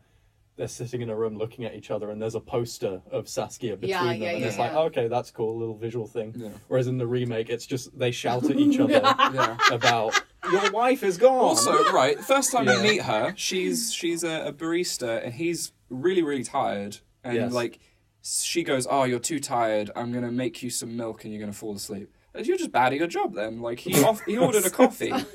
[0.61, 3.77] they're sitting in a room looking at each other, and there's a poster of Saskia
[3.77, 6.35] between Yeah, them, yeah, and yeah, it's like okay, that's cool, a little visual thing.
[6.37, 6.51] Yeah.
[6.69, 9.57] Whereas in the remake, it's just they shout at each other yeah.
[9.73, 11.39] about your wife is gone.
[11.39, 12.77] Also, right, first time Yeah.
[12.77, 17.53] you meet her, she's she's a, a barista and he's really really tired and Yes.
[17.53, 17.81] like
[18.23, 19.91] she goes, "Oh, you're too tired.
[19.97, 22.93] I'm gonna make you some milk and you're gonna fall asleep." And you're just bad
[22.93, 23.61] at your job then.
[23.61, 25.27] Like he off, he ordered a coffee, like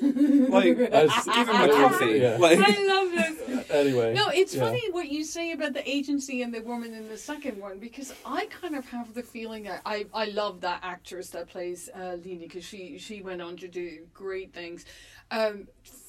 [0.78, 2.12] As- give him a coffee.
[2.18, 2.36] Yeah.
[2.38, 3.70] Like I love this.
[3.70, 4.62] anyway, No, it's yeah.
[4.64, 8.14] funny what you say about the agency and the woman in the second one because
[8.24, 12.16] I kind of have the feeling that I, I love that actress that plays uh,
[12.24, 14.86] Lini because she she went on to do great things.
[15.30, 15.66] Um,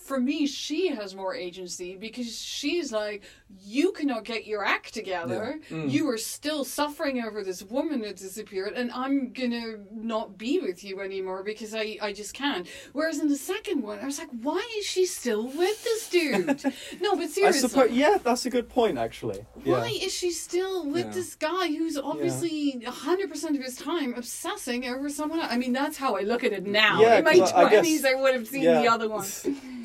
[0.08, 3.24] for me, she has more agency because she's like,
[3.62, 5.60] you cannot get your act together.
[5.70, 5.92] Mm.
[5.92, 10.84] You are still suffering over this woman that disappeared, and I'm gonna not be with
[10.84, 12.68] you anymore because I, I just can't.
[12.94, 16.48] Whereas in the second one, I was like, why is she still with this dude?
[17.02, 17.70] no, but I seriously.
[17.70, 19.46] suppose yeah, that's a good point actually.
[19.64, 19.80] Yeah.
[19.80, 21.12] Why is she still with Yeah.
[21.12, 25.52] this guy who's obviously 100% of his time obsessing over someone else?
[25.52, 27.02] I mean, that's how I look at it now.
[27.02, 28.82] Yeah, In my I- I 20s, guess- I would have seen yeah.
[28.82, 29.26] the other one.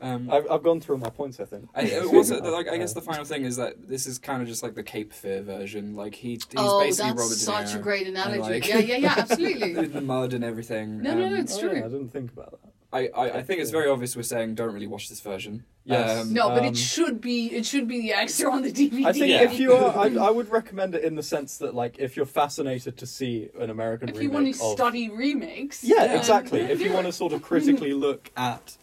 [0.00, 1.40] um, I've, I've gone through my points.
[1.40, 1.68] I think.
[1.74, 4.48] I, it was like I guess the final thing is that this is kind of
[4.48, 5.94] just like the Cape Fear version.
[5.96, 8.40] Like he, he's oh, basically that's Robert De such a great analogy.
[8.40, 9.74] like- yeah, yeah, yeah, absolutely.
[9.76, 11.02] with the mud and everything.
[11.02, 11.72] No, no, no, Um, it's Oh, true.
[11.78, 12.72] yeah, I didn't think about that.
[12.90, 15.64] I, I, I think it's very obvious we're saying don't really watch this version.
[15.84, 16.20] Yes.
[16.22, 19.04] Um, No, but Um, it should be it should be the extra on the DVD.
[19.04, 19.42] I think Yeah.
[19.42, 22.24] if you are, I, I would recommend it in the sense that, like, if you're
[22.24, 24.16] fascinated to see an American remake.
[24.16, 26.16] if you want to of, study remakes, yeah, Yeah.
[26.16, 26.60] exactly.
[26.60, 28.78] then If you want to sort of critically look at,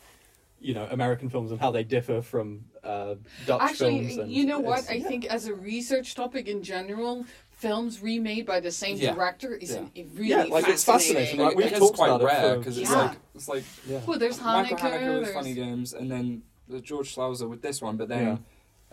[0.65, 4.45] you know, American films and how they differ from uh, Dutch Actually, films, and you
[4.45, 4.89] know what?
[4.89, 5.07] I yeah.
[5.07, 9.13] think as a research topic in general, films remade by the same Yeah.
[9.13, 9.77] director is Yeah.
[9.77, 12.53] an- it really Yeah, like, it's fascinating, Like, Like, we've talked it's quite about rare
[12.53, 13.01] for- because it's Yeah.
[13.03, 13.99] like it's like yeah.
[14.07, 17.61] Well, there's Michael Haneke, Haneke with there's Funny Games, and then the George Sluizer with
[17.61, 17.95] this one.
[17.95, 18.39] But then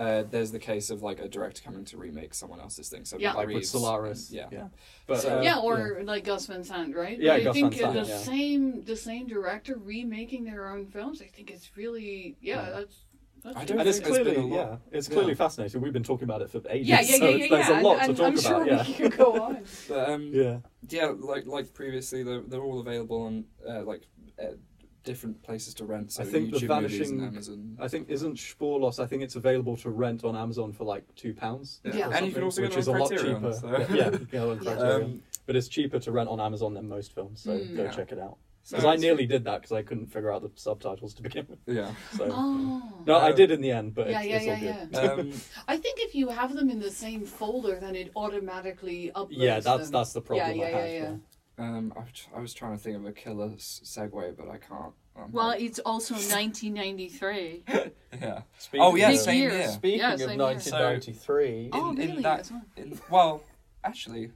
[0.02, 3.04] uh, there's the case of like a director coming to remake someone else's thing.
[3.04, 3.32] So Yeah.
[3.34, 4.48] like with Solaris, and- yeah.
[4.50, 4.68] yeah.
[5.06, 7.18] But So- uh, yeah, or like Gus Van Sant, right?
[7.18, 8.18] Yeah, But I Gus think Van Sant, the yeah.
[8.18, 11.20] same the same director remaking their own films.
[11.22, 12.56] I think it's really yeah.
[12.66, 12.70] Yeah.
[12.78, 12.96] That's,
[13.44, 14.80] that's I don't and it's think there's been clearly, a lot.
[14.92, 15.34] yeah, it's clearly Yeah.
[15.44, 15.80] fascinating.
[15.80, 17.82] We've been talking about it for ages, yeah, yeah, so yeah, it's- yeah, there's a
[17.88, 18.66] lot and, to talk I'm sure about.
[18.66, 19.64] Yeah, we could go on.
[19.88, 20.58] But um, yeah.
[20.88, 24.02] yeah, like like previously, they're they're all available on uh, like
[24.40, 24.52] uh,
[25.04, 26.12] different places to rent.
[26.12, 27.76] So I think The YouTube movies Vanishing- Amazon.
[27.80, 28.98] I think isn't Spoorloos.
[29.02, 31.80] I think it's available to rent on Amazon for like two pounds.
[31.84, 32.10] Yeah.
[32.10, 33.52] and you can also which get is it a on lot cheaper.
[33.52, 33.68] So.
[33.70, 34.72] Yeah, yeah, you can get it on Yeah.
[34.72, 37.40] Um, but it's cheaper to rent on Amazon than most films.
[37.42, 37.76] So Mm.
[37.76, 37.90] go Yeah.
[37.90, 38.36] check it out.
[38.64, 41.46] so Because I nearly did that because I couldn't figure out the subtitles to begin
[41.48, 41.58] with.
[41.66, 41.92] Yeah.
[42.16, 43.02] So Oh.
[43.06, 44.68] no, I Um, did in the end, but Yeah, it's, yeah, it's all
[45.02, 45.20] yeah, good.
[45.20, 45.32] Um,
[45.68, 49.28] I think if you have them in the same folder, then it automatically uploads.
[49.32, 49.90] yeah, that's them.
[49.92, 50.90] that's the problem Yeah, I yeah, had.
[50.90, 51.16] yeah, yeah.
[51.58, 54.92] Um, I, was- I was trying to think of a killer segue, but I can't.
[55.14, 57.64] Um, Well, it's also 1993.
[58.20, 58.42] yeah.
[58.58, 59.52] Speaking Oh yeah, Big same year.
[59.52, 59.68] year.
[59.68, 60.38] Speaking Yeah, of same year.
[60.38, 62.14] 1993, oh, in really?
[62.22, 62.62] that- That's one.
[62.76, 63.42] In, well,
[63.84, 64.30] actually,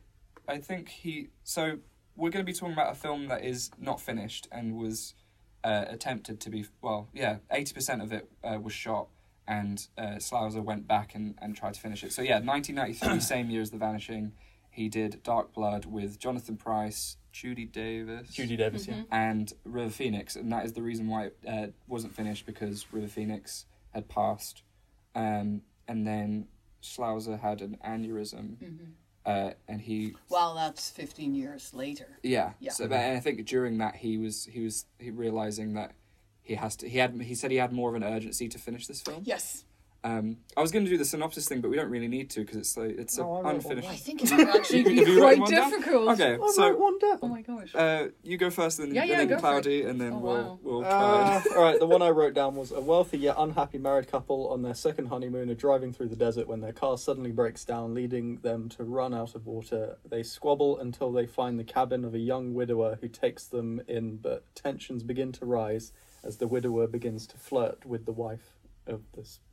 [0.48, 1.28] I think he.
[1.44, 1.78] So
[2.16, 5.14] we're going to be talking about a film that is not finished and was
[5.64, 6.66] uh, attempted to be.
[6.82, 9.08] Well, yeah, eighty percent of it uh, was shot,
[9.48, 12.12] and uh, Sluizer went back and, and tried to finish it.
[12.12, 14.32] So yeah, nineteen ninety three, same year as The Vanishing.
[14.76, 18.96] He did Dark Blood with Jonathan Pryce, Judy Davis, Judy Davis, yeah.
[18.96, 19.06] Mhm.
[19.10, 23.08] and River Phoenix, and that is the reason why it uh, wasn't finished because River
[23.08, 23.64] Phoenix
[23.94, 24.62] had passed,
[25.14, 26.48] um, and then
[26.82, 28.92] Sluizer had an aneurysm, Mhm.
[29.24, 32.18] uh, and he Well, that's 15 years later.
[32.22, 32.52] yeah.
[32.60, 32.72] Yeah.
[32.72, 35.94] So but, and I think during that he was he was he realizing that
[36.42, 38.86] he has to he had he said he had more of an urgency to finish
[38.86, 39.22] this film.
[39.24, 39.64] Yes.
[40.06, 42.40] Um, I was going to do the synopsis thing, but we don't really need to
[42.40, 43.88] because it's like it's No, I an wrote one unfinished.
[43.88, 45.70] I think it would actually be quite written down?
[45.70, 46.08] difficult.
[46.10, 47.18] Okay, I so wrote one down.
[47.22, 47.74] Oh my gosh.
[47.74, 50.18] uh, you go first, and then, Yeah, and yeah, then go Cloudy, and then Oh,
[50.18, 50.58] we'll wow.
[50.62, 50.90] we'll try.
[50.90, 54.48] Uh, all right, the one I wrote down was a wealthy yet unhappy married couple
[54.50, 57.92] on their second honeymoon are driving through the desert when their car suddenly breaks down,
[57.92, 59.96] leading them to run out of water.
[60.08, 64.18] They squabble until they find the cabin of a young widower who takes them in,
[64.18, 65.92] but tensions begin to rise
[66.22, 68.54] as the widower begins to flirt with the wife
[68.86, 69.45] of this guy.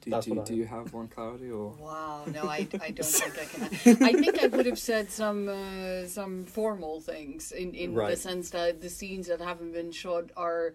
[0.00, 3.44] Do, do, do you have one, Cloudy, or Wow, no, I, I don't think I
[3.44, 4.02] can.
[4.04, 8.50] I think I would have said some uh, some formal things in, in the sense
[8.50, 10.74] that the scenes that haven't been shot are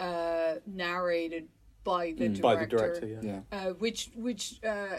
[0.00, 1.48] uh, narrated
[1.84, 2.42] by the director.
[2.42, 3.20] By the director, yeah.
[3.22, 3.40] yeah?
[3.50, 4.98] Uh, which, which uh, uh,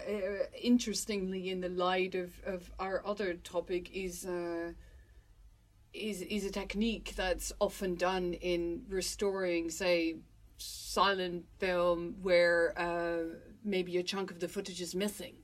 [0.60, 4.72] interestingly, in the light of, of our other topic, is uh,
[5.94, 10.16] is is a technique that's often done in restoring, say,
[10.62, 15.36] silent film where uh, maybe a chunk of the footage is missing.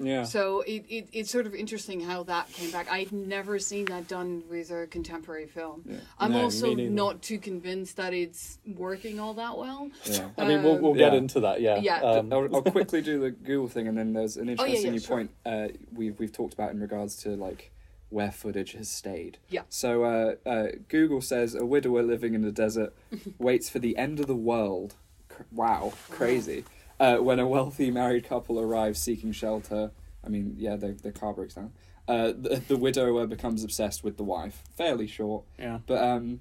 [0.00, 0.24] Yeah.
[0.24, 2.90] So it, it it's sort of interesting how that came back.
[2.90, 5.84] I've never seen that done with a contemporary film.
[5.86, 5.98] Yeah.
[6.18, 9.90] I'm No, also not too convinced that it's working all that well.
[10.04, 10.28] Yeah.
[10.36, 11.18] I mean, we'll, we'll get Yeah.
[11.18, 11.78] into that, yeah.
[11.78, 12.00] Yeah.
[12.00, 14.84] Um, I'll, I'll quickly do the Google thing, and then there's an Oh, yeah, interesting
[14.86, 15.16] yeah, new sure.
[15.16, 17.70] point uh, we've we've talked about in regards to like
[18.14, 19.38] where footage has stayed.
[19.48, 19.62] Yeah.
[19.68, 22.94] So uh, uh, Google says a widower living in the desert
[23.38, 24.94] waits for the end of the world.
[25.28, 26.64] Cr- wow, crazy.
[27.00, 29.90] Uh, when a wealthy married couple arrives seeking shelter,
[30.24, 31.72] I mean, yeah, their their car breaks down.
[32.06, 34.62] Uh, the, the widower becomes obsessed with the wife.
[34.76, 35.80] Fairly short, yeah.
[35.86, 36.40] but um,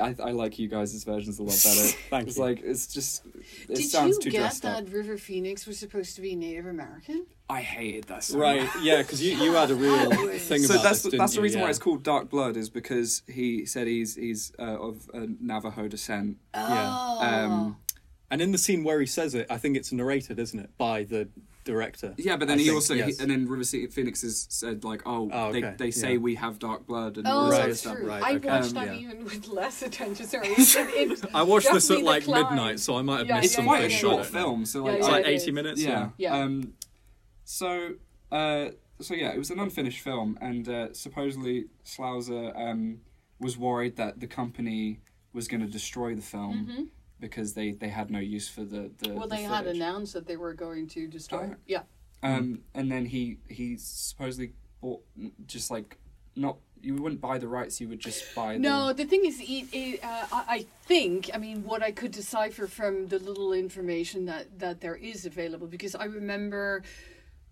[0.00, 1.88] I I like you guys' versions a lot better.
[2.10, 2.38] Thanks.
[2.38, 3.24] like it's just
[3.68, 4.92] it Did sounds you too get dressed that up.
[4.92, 7.26] River Phoenix was supposed to be Native American?
[7.48, 10.74] I hated that so Right, yeah, because you, you had a real was- thing so
[10.74, 11.42] about that's this, the, that's didn't the you?
[11.42, 11.70] reason why Yeah.
[11.70, 16.36] it's called Dark Blood is because he said he's he's uh, of uh, Navajo descent.
[16.54, 17.18] Oh.
[17.20, 17.76] Um,
[18.30, 21.02] And in the scene where he says it, I think it's narrated, isn't it, by
[21.02, 21.28] the
[21.64, 22.14] director?
[22.16, 23.16] yeah, but then I he think, also yes.
[23.16, 26.12] he, and then River City Phoenix has said like, oh, Oh, they okay, they say
[26.12, 26.18] yeah.
[26.18, 27.96] we have dark blood and Oh, all this Right, other stuff.
[27.96, 28.06] true.
[28.08, 28.48] right, I okay.
[28.48, 29.00] watched Um, that yeah.
[29.00, 30.26] even with less attention.
[30.26, 32.48] Sorry, it, it, it I watched this at like declined.
[32.50, 33.68] midnight, so I might have Yeah, missed It's yeah, something.
[33.70, 35.52] quite a short film, so like It's yeah, like 80 is.
[35.52, 35.82] minutes.
[35.82, 36.08] yeah.
[36.18, 36.34] Yeah.
[36.36, 36.72] Um,
[37.44, 37.90] so
[38.32, 38.68] uh,
[39.00, 42.98] so yeah, it was an unfinished film, and uh, supposedly Sluizer um,
[43.40, 45.00] was worried that the company
[45.32, 46.86] was going to destroy the film Mhm.
[47.20, 49.12] Because they, they had no use for the the.
[49.12, 51.48] Well, the they had announced that they were going to destroy.
[51.48, 51.52] Oh.
[51.52, 51.58] it.
[51.66, 51.82] Yeah.
[52.22, 55.02] Um, and then he he supposedly bought
[55.46, 55.98] just like
[56.36, 58.56] not you wouldn't buy the rights, you would just buy.
[58.56, 61.92] No, the, the thing is, it, it, uh, I I think, I mean, what I
[61.92, 66.82] could decipher from the little information that, that there is available, because I remember,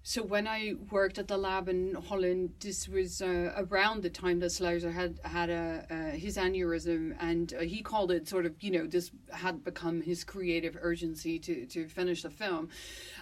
[0.08, 4.38] so when I worked at the lab in Holland, this was uh, around the time
[4.38, 8.54] that Sluizer had had a, uh, his aneurysm, and uh, he called it sort of,
[8.58, 12.70] you know, this had become his creative urgency to, to finish the film.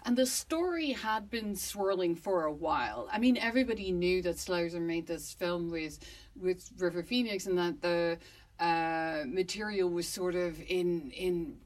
[0.04, 3.08] And the story had been swirling for a while.
[3.10, 5.98] I mean, everybody knew that Sluizer made this film with
[6.40, 8.16] with River Phoenix, and that the
[8.60, 11.56] uh, material was sort of in in.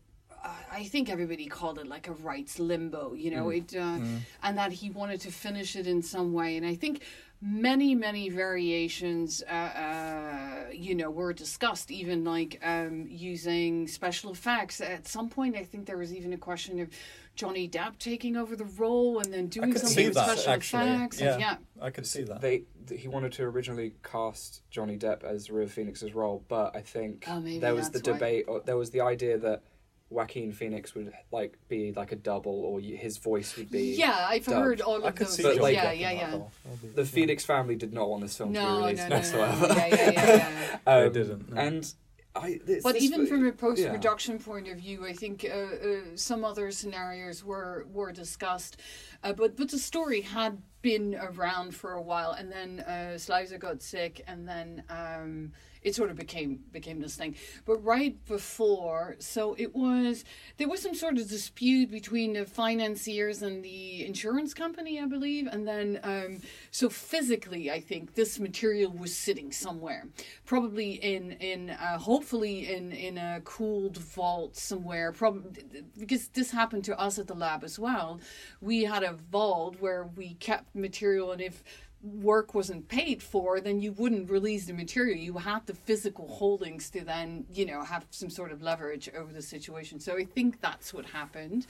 [0.43, 3.99] Uh, I think everybody called it like a rights limbo, you know, it, uh,
[4.43, 6.57] and that he wanted to finish it in some way.
[6.57, 7.03] And I think
[7.43, 14.81] many, many variations, uh, uh, you know, were discussed, even like um, using special effects.
[14.81, 16.89] At some point, I think there was even a question of
[17.35, 20.89] Johnny Depp taking over the role and then doing something with that, special actually.
[20.91, 21.21] effects.
[21.21, 21.33] Yeah.
[21.33, 21.57] And yeah.
[21.81, 22.41] I could see that.
[22.41, 22.65] they
[22.95, 27.41] he wanted to originally cast Johnny Depp as River Phoenix's role, but I think Oh,
[27.41, 28.15] there was the that's why.
[28.15, 28.45] debate.
[28.49, 29.62] Or there was the idea that
[30.11, 33.95] Joaquin Phoenix would like be like a double, or his voice would be.
[33.97, 34.57] Yeah, I've dubbed.
[34.65, 35.41] heard all I of could those.
[35.41, 36.31] But, like- yeah, Johnny yeah, Depp yeah.
[36.32, 36.53] role.
[36.65, 39.09] That'd be- The Phoenix family did not want this film to be No, no, released
[39.09, 39.69] no, whatsoever.
[39.69, 39.74] no.
[39.77, 40.78] Yeah, yeah, yeah, yeah.
[40.85, 41.53] They Um, didn't.
[41.55, 41.61] no.
[41.61, 41.95] And
[42.35, 42.59] I.
[42.65, 45.57] This, But this even was- from a post production point of view, I think uh,
[45.57, 48.78] uh, some other scenarios were were discussed.
[49.22, 53.59] Uh, but but the story had been around for a while, and then uh, Sluizer
[53.59, 55.52] got sick, and then um,
[55.82, 57.34] it sort of became became this thing.
[57.64, 60.24] But right before, so it was
[60.56, 65.47] there was some sort of dispute between the financiers and the insurance company, I believe,
[65.47, 66.40] and then um,
[66.70, 70.06] so physically, I think this material was sitting somewhere,
[70.47, 75.12] probably in in uh, hopefully in in a cooled vault somewhere.
[75.12, 75.62] Probably
[75.98, 78.20] because this happened to us at the lab as well.
[78.60, 81.62] We had a vault where we kept material, and if
[82.03, 85.19] work wasn't paid for, then you wouldn't release the material.
[85.19, 89.32] You had the physical holdings to then, you know, have some sort of leverage over
[89.32, 90.01] the situation.
[90.01, 91.66] So I think that's what happened.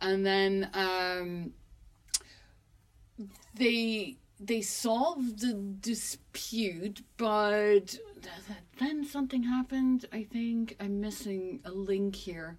[0.00, 1.52] And then um,
[3.54, 8.00] they they solved the dispute, but th-
[8.46, 10.06] th- then something happened.
[10.12, 12.58] I think I'm missing a link here.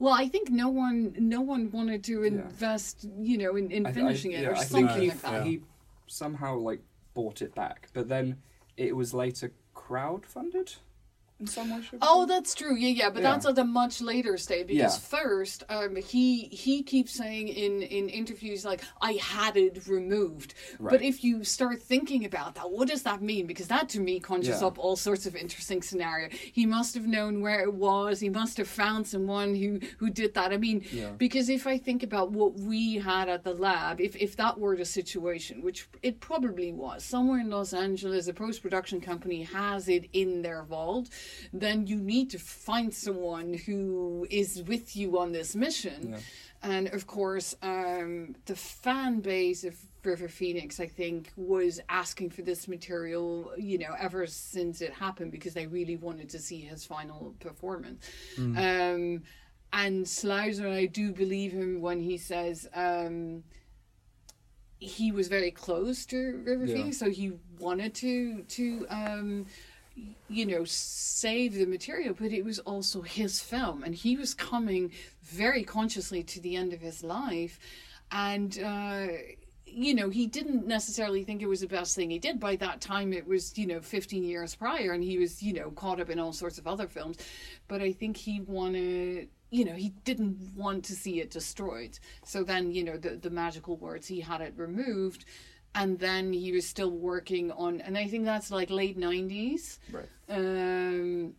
[0.00, 3.90] Well, I think no one, no one wanted to invest, you know, in, in I-
[3.90, 5.46] I- finishing it yeah, or I something he, like that.
[5.46, 5.60] he
[6.08, 6.80] somehow like
[7.14, 8.38] bought it back, but then
[8.78, 10.76] it was later crowdfunded
[11.40, 11.82] in some way.
[11.82, 12.76] shape, Oh, that's true.
[12.76, 13.32] Yeah, yeah, but Yeah.
[13.32, 15.18] that's at a much later stage because Yeah.
[15.18, 20.54] first, um, he he keeps saying in in interviews like I had it removed.
[20.78, 23.46] But if you start thinking about that, what does that mean?
[23.46, 24.68] Because that to me conjures Yeah.
[24.68, 26.28] up all sorts of interesting scenario.
[26.30, 28.20] He must have known where it was.
[28.20, 30.52] He must have found someone who who did that.
[30.52, 30.84] I mean,
[31.18, 34.76] because if I think about what we had at the lab, if if that were
[34.76, 39.88] the situation, which it probably was, somewhere in Los Angeles, a post production company has
[39.88, 41.08] it in their vault,
[41.52, 46.10] then you need to find someone who is with you on this mission.
[46.10, 46.18] Yeah.
[46.62, 49.74] And of course, um, the fan base of
[50.04, 55.32] River Phoenix, I think, was asking for this material, you know, ever since it happened
[55.32, 58.04] because they really wanted to see his final performance.
[58.38, 59.22] Um,
[59.72, 63.42] and Sluizer, I do believe him when he says um,
[64.78, 66.74] he was very close to River Yeah.
[66.74, 69.46] Phoenix, so he wanted to to um,
[70.28, 74.92] you know save the material, but it was also his film, and he was coming
[75.22, 77.58] very consciously to the end of his life,
[78.10, 78.58] and.
[78.58, 79.06] Uh,
[79.72, 82.40] you know, he didn't necessarily think it was the best thing he did.
[82.40, 85.70] By that time, it was, you know, 15 years prior, and he was, you know,
[85.70, 87.18] caught up in all sorts of other films.
[87.68, 91.98] But I think he wanted, you know, he didn't want to see it destroyed.
[92.24, 95.24] So then, you know, the, the magical words, he had it removed.
[95.74, 99.78] And then he was still working on, and I think that's like late 90s.
[99.92, 100.08] Right.
[100.28, 101.34] Um,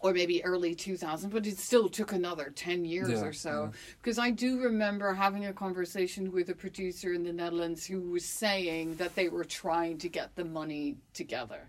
[0.00, 3.78] or maybe early 2000 but it still took another 10 years Yeah, or so yeah.
[4.02, 8.24] because i do remember having a conversation with a producer in the netherlands who was
[8.26, 11.66] saying that they were trying to get the money together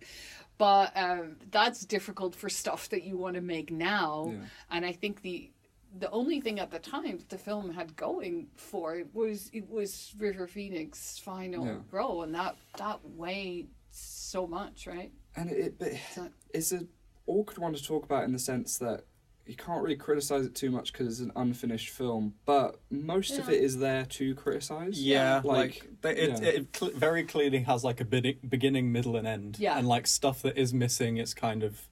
[0.58, 4.40] but um, that's difficult for stuff that you want to make now Yeah.
[4.72, 5.50] and i think the
[6.00, 9.70] the only thing at the time that the film had going for it was it
[9.70, 11.78] was river phoenix final Yeah.
[11.92, 16.90] role and that that weighed so much right and it, but So- it's an
[17.28, 19.06] awkward one to talk about in the sense that
[19.46, 23.48] you can't really criticize it too much because it's an unfinished film, but most of
[23.48, 25.02] it is there to criticize.
[25.02, 26.50] Yeah, Like, like, it, yeah.
[26.50, 29.58] it cl- very clearly has like a beginning, middle, and end.
[29.58, 29.78] Yeah.
[29.78, 31.88] and like stuff that is missing, it's kind of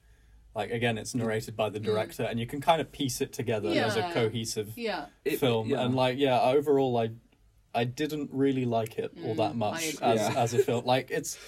[0.56, 1.84] like again, it's narrated by the Mm.
[1.84, 5.68] director, and you can kind of piece it together as a cohesive yeah It- film.
[5.68, 5.84] yeah.
[5.84, 7.10] And like, yeah, overall, I
[7.74, 10.34] I didn't really like it all that Mm, much as Yeah.
[10.42, 10.84] as a film.
[10.86, 11.38] Like, it's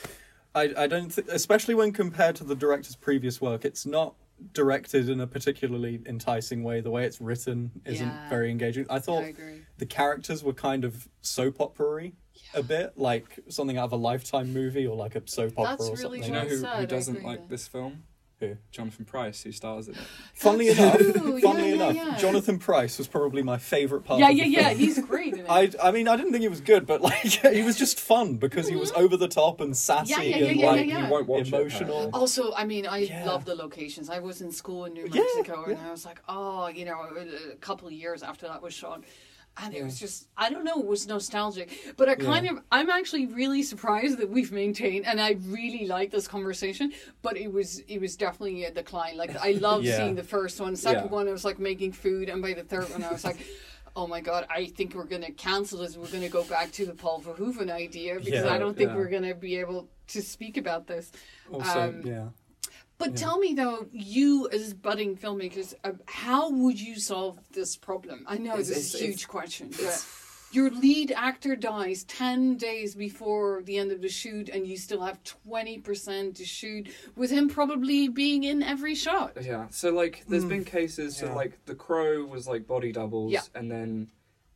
[0.55, 4.14] I I don't think, especially when compared to the director's previous work, it's not
[4.52, 6.80] directed in a particularly enticing way.
[6.80, 8.28] The way it's written isn't Yeah.
[8.28, 8.86] very engaging.
[8.90, 9.35] I thought i
[9.78, 12.10] the characters were kind of soap opera
[12.55, 15.89] a bit, like something out of a Lifetime movie or like a soap opera That's
[15.89, 16.51] or really Do something.
[16.51, 17.48] you know who, who doesn't like there.
[17.48, 18.05] this film?
[18.40, 18.56] Who?
[18.70, 20.01] Jonathan Pryce, who stars in it.
[20.35, 22.16] Funnily enough, Ooh, funnily yeah, yeah, enough, yeah.
[22.19, 24.20] Jonathan Pryce was probably my favorite part.
[24.20, 24.78] yeah of yeah the yeah film.
[24.78, 25.35] he's great.
[25.48, 27.16] I, I mean, I didn't think he was good, but like
[27.52, 30.23] he was just fun because he was over the top and sassy Mm-hmm.
[30.23, 32.02] Yeah, yeah, and yeah, like yeah, You won't watch emotional.
[32.05, 32.10] it.
[32.15, 33.27] Also, I mean, I Yeah.
[33.27, 34.09] love the locations.
[34.09, 35.77] I was in school in New Yeah, Mexico, and.
[35.81, 37.01] I was like, oh, you know,
[37.52, 39.02] a couple of years after that was shot.
[39.60, 41.70] And it was just, I don't know, it was nostalgic.
[41.97, 42.52] But I kind Yeah.
[42.52, 47.36] of, I'm actually really surprised that we've maintained, and I really like this conversation, but
[47.36, 49.16] it was, it was definitely a decline.
[49.16, 49.97] Like, I love Yeah.
[49.97, 51.10] seeing the first one, second Yeah.
[51.10, 53.39] one, I was like making food, and by the third one, I was like,
[53.97, 55.97] oh my god, I think we're going to cancel this.
[55.97, 59.09] We're going to go back to the Paul Verhoeven idea because I don't think we're
[59.09, 61.10] going to be able to speak about this.
[61.52, 62.28] Also, Um, yeah.
[62.99, 63.16] But Yeah.
[63.16, 68.25] tell me though, you as budding filmmakers, uh, how would you solve this problem?
[68.27, 70.05] I know It's- this is a huge it's- question, but
[70.51, 75.03] your lead actor dies 10 days before the end of the shoot and you still
[75.03, 79.37] have 20% to shoot with him probably being in every shot.
[79.43, 80.49] Yeah, so like, there's Mm.
[80.49, 81.16] been cases.
[81.19, 83.43] So like, The Crow was like body doubles, Yeah.
[83.55, 84.09] and then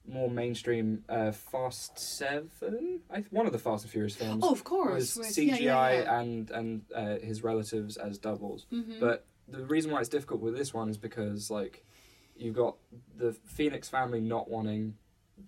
[0.07, 3.01] more mainstream, uh, Fast Seven.
[3.11, 4.43] I one of the Fast and Furious films.
[4.45, 5.17] Oh, of course.
[5.17, 6.21] was with- CGI yeah, yeah, yeah.
[6.21, 8.67] and and uh, his relatives as doubles.
[8.73, 9.01] Mhm.
[9.01, 11.85] But the reason why it's difficult with this one is because like
[12.37, 12.77] you've got
[13.17, 14.97] the Phoenix family not wanting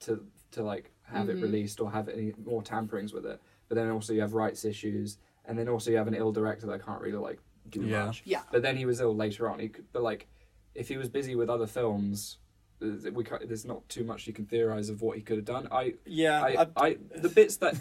[0.01, 1.31] to to like have Mhm.
[1.39, 3.41] it released or have any more tamperings with it.
[3.69, 6.67] But then also you have rights issues, and then also you have an ill director
[6.69, 8.07] that can't really like do Yeah.
[8.07, 8.23] much.
[8.25, 8.43] Yeah.
[8.53, 9.59] But then he was ill later on.
[9.59, 10.29] He could, but like
[10.75, 12.39] if he was busy with other films.
[12.85, 15.69] We there's not too much you can theorize of what he could have done.
[15.71, 17.75] I Yeah, I, I, the bits that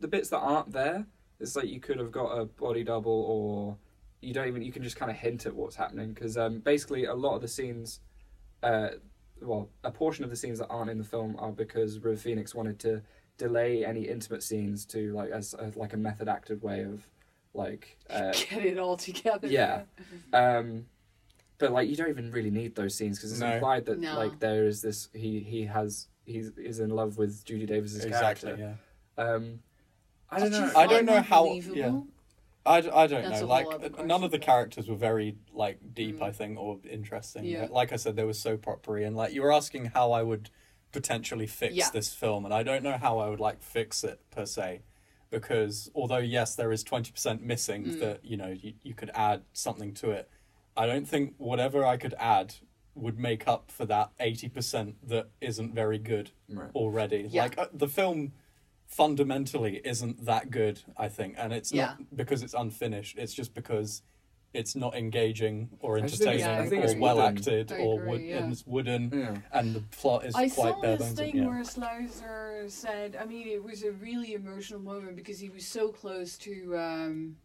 [0.00, 1.06] the bits that aren't there,
[1.40, 3.76] it's like you could have got a body double, or
[4.20, 4.62] you don't even.
[4.62, 7.42] You can just kind of hint at what's happening because um, basically a lot of
[7.42, 8.00] the scenes,
[8.62, 8.90] uh,
[9.40, 12.54] well, a portion of the scenes that aren't in the film are because River Phoenix
[12.54, 13.02] wanted to
[13.36, 17.06] delay any intimate scenes to like as, as like a method acted way of
[17.52, 19.48] like uh, Get it all together.
[19.48, 19.82] Yeah.
[20.32, 20.86] um,
[21.58, 23.52] but like you don't even really need those scenes because it's No.
[23.54, 24.16] implied that No.
[24.16, 28.52] like there is this he he has he's is in love with Judy Davis's exactly.
[28.56, 28.78] character.
[29.18, 29.24] Yeah.
[29.24, 29.60] Um,
[30.30, 30.66] I don't Did know.
[30.76, 31.76] I don't find know that how- believable?
[31.76, 32.00] yeah.
[32.66, 33.46] I, d- I don't That's know.
[33.46, 36.22] a Like whole other uh, none of the but- characters were very like deep, Mm.
[36.22, 37.44] I think, or interesting.
[37.44, 37.68] Yeah.
[37.70, 40.48] Like I said, they were so opera, and like you were asking how I would
[40.90, 41.90] potentially fix Yeah.
[41.92, 44.80] this film, and I don't know how I would like fix it per se,
[45.30, 48.00] because although yes, there is twenty percent missing Mm.
[48.00, 50.30] that you know you, you could add something to it.
[50.76, 52.54] I don't think whatever I could add
[52.94, 56.70] would make up for that eighty percent that isn't very good Right.
[56.74, 57.26] already.
[57.30, 57.42] Yeah.
[57.44, 58.32] Like uh, the film
[58.86, 61.94] fundamentally isn't that good, I think, and it's Yeah.
[61.98, 63.18] not because it's unfinished.
[63.18, 64.02] It's just because
[64.52, 67.36] it's not engaging or I think entertaining it's- or well wooden.
[67.38, 68.36] acted I or wood, yeah.
[68.36, 69.36] and it's wooden Yeah.
[69.52, 71.46] and the plot is I quite saw this thing yeah.
[71.48, 75.88] where Sluizer said, I mean, it was a really emotional moment because he was so
[75.88, 77.36] close to um,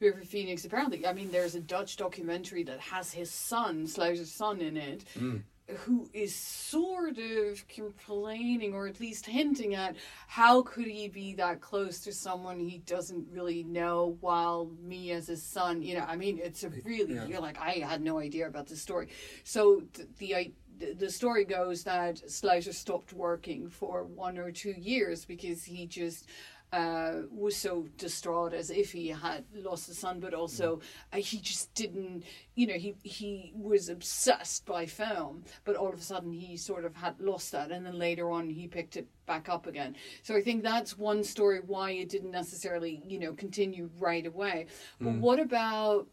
[0.00, 0.64] River Phoenix.
[0.64, 5.04] Apparently, I mean, there's a Dutch documentary that has his son, Sluizer's son, in it,
[5.18, 5.42] Mm.
[5.80, 9.96] who is sort of complaining or at least hinting at
[10.26, 15.26] how could he be that close to someone he doesn't really know while me as
[15.26, 17.26] his son you know i mean it's a really Yeah.
[17.26, 19.08] you're like i had no idea about this story
[19.44, 20.52] so th- the i
[20.96, 26.28] the- story goes that Sluizer stopped working for one or two years because he just
[26.72, 30.80] uh, was so distraught as if he had lost a son, but also
[31.12, 32.24] uh, he just didn't,
[32.54, 36.84] you know, he he was obsessed by film, but all of a sudden he sort
[36.84, 39.96] of had lost that, and then later on he picked it back up again.
[40.22, 44.66] So I think that's one story why it didn't necessarily, you know, continue right away.
[45.00, 46.06] But what about?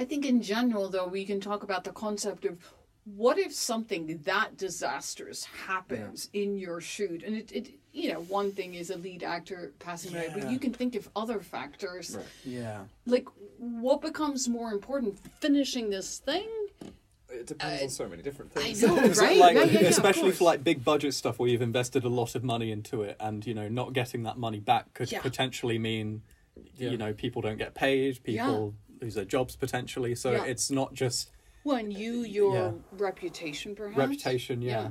[0.00, 2.58] I think in general, though, we can talk about the concept of
[3.04, 8.50] what if something that disastrous happens in your shoot, and it, it you know, one
[8.50, 12.16] thing is a lead actor passing away, but you can think of other factors.
[12.16, 12.26] Right.
[12.44, 12.80] Yeah.
[13.06, 13.26] Like,
[13.58, 16.48] what becomes more important, finishing this thing?
[17.30, 18.82] It depends Uh, on so many different I things.
[18.82, 19.38] know, right?
[19.38, 22.34] like, Yeah, yeah, yeah, especially for like big budget stuff where you've invested a lot
[22.34, 25.20] of money into it, and you know, not getting that money back could Yeah.
[25.22, 26.22] potentially mean,
[26.76, 26.90] Yeah.
[26.90, 30.14] you know, people don't get paid, people lose their jobs potentially.
[30.16, 30.44] So Yeah.
[30.44, 31.30] it's not just
[31.64, 32.72] Well, and you, your Yeah.
[32.92, 33.96] reputation, perhaps.
[33.96, 34.90] reputation, yeah.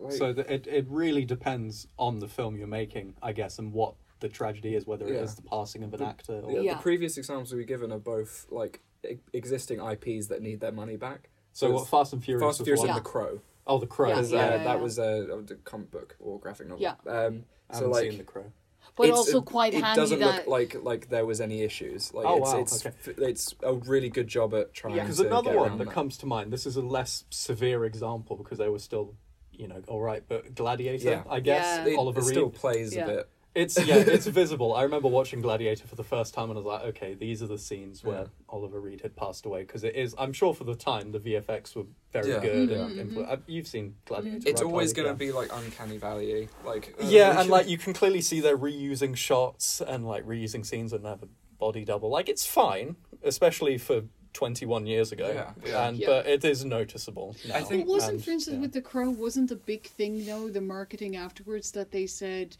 [0.00, 0.06] Yeah.
[0.08, 3.72] Like- So that it it really depends on the film you're making, I guess, and
[3.72, 5.20] what the tragedy is, whether it Yeah.
[5.22, 6.74] is the passing of an The- actor or yeah, Yeah.
[6.74, 10.96] The previous examples we've given are both like e- existing IPs that need their money
[10.96, 11.30] back.
[11.52, 12.88] So So what Fast and Furious Fast and was Furious one.
[12.90, 13.02] and Yeah.
[13.02, 13.40] The Crow.
[13.66, 14.08] Oh, the Crow.
[14.08, 14.74] Yeah, Because yeah, uh, yeah, that yeah.
[14.76, 16.82] was a, a comic book or graphic novel.
[16.82, 16.94] Yeah.
[17.06, 18.52] Um, I so haven't like seen the Crow.
[18.96, 20.36] But it's- also it- quite it handy doesn't that.
[20.38, 22.12] look like like there was any issues.
[22.12, 23.14] Like Oh, it's, wow, it's okay.
[23.24, 25.02] it's a really good job at trying Yeah.
[25.02, 25.94] to Because another get one around that that.
[25.94, 26.52] comes to mind.
[26.52, 29.14] This is a less severe example because they were still,
[29.60, 30.22] you know, all right.
[30.26, 31.22] But Gladiator, Yeah.
[31.28, 31.96] I guess Yeah.
[31.96, 32.30] Oliver it Reed.
[32.32, 33.04] still plays Yeah.
[33.04, 33.28] a bit.
[33.52, 34.74] It's yeah, it's visible.
[34.74, 37.48] I remember watching Gladiator for the first time and I was like, okay, these are
[37.48, 38.26] the scenes where Yeah.
[38.48, 40.14] Oliver Reed had passed away because it is.
[40.18, 42.38] I'm sure for the time the VFX were very Yeah.
[42.40, 42.70] good.
[42.70, 43.28] Mhm, And, mhm.
[43.32, 44.48] uh, you've seen Gladiator.
[44.48, 45.30] It's right, always going to Yeah.
[45.30, 46.48] be like uncanny valley.
[46.64, 50.24] Like uh, Yeah, and should- like you can clearly see they're reusing shots and like
[50.24, 51.28] reusing scenes and have a
[51.58, 52.08] body double.
[52.08, 55.28] Like it's fine, especially for 21 years ago.
[55.28, 55.88] Yeah, yeah.
[55.88, 56.06] And Yeah.
[56.06, 57.36] but it is noticeable.
[57.48, 57.56] Now.
[57.56, 58.60] I think- But wasn't, And, for instance, yeah.
[58.60, 62.56] with the crow, wasn't the big thing though the marketing afterwards that they said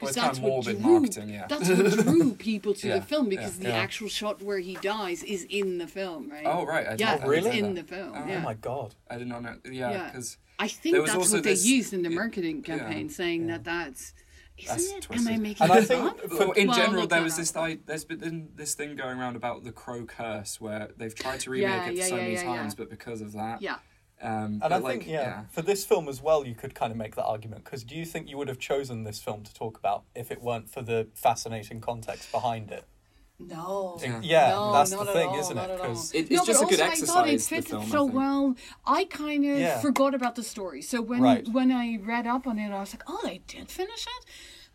[0.00, 1.46] Well, because it's kind that's of what morbid drew marketing, yeah.
[1.46, 3.64] that's what drew people to Yeah, the film because yeah.
[3.64, 3.82] the Yeah.
[3.82, 6.46] actual shot where he dies is in the film, right?
[6.46, 7.50] Oh right, I yeah, Oh, really?
[7.50, 8.12] it's in the film.
[8.14, 8.94] Oh, Oh yeah, my god.
[9.10, 9.56] I did not know.
[9.64, 10.06] Yeah, Yeah.
[10.06, 12.78] because I think There was that's what this- they used in the marketing Yeah.
[12.78, 13.58] campaign, saying Yeah.
[13.58, 14.14] that that's.
[14.64, 15.28] Isn't That's it?
[15.28, 16.20] Am I making And I think up?
[16.20, 19.64] for- in Well, general, there was this i- there's been this thing going around about
[19.64, 22.42] the Crow curse, where they've tried to remake Yeah, it yeah, so yeah, many yeah,
[22.44, 22.76] times, yeah.
[22.78, 23.76] but because of that, Yeah.
[24.22, 26.98] Um, And I like, think, yeah, for this film as well, you could kind of
[26.98, 27.64] make that argument.
[27.64, 30.42] Because do you think you would have chosen this film to talk about if it
[30.42, 32.84] weren't for the fascinating context behind it?
[33.38, 33.98] No.
[34.02, 34.20] Yeah.
[34.22, 35.60] Yeah, No, that's the thing, all, isn't it?
[35.62, 35.76] at all.
[35.78, 37.86] Because It- it's no, just a good also I thought it exercise, the fitted film,
[37.88, 38.14] so think.
[38.14, 38.54] well.
[38.84, 39.80] I kind of Yeah.
[39.80, 40.82] forgot about the story.
[40.82, 41.48] So when Right.
[41.48, 44.24] when I read up on it, I was like, oh, they did finish it.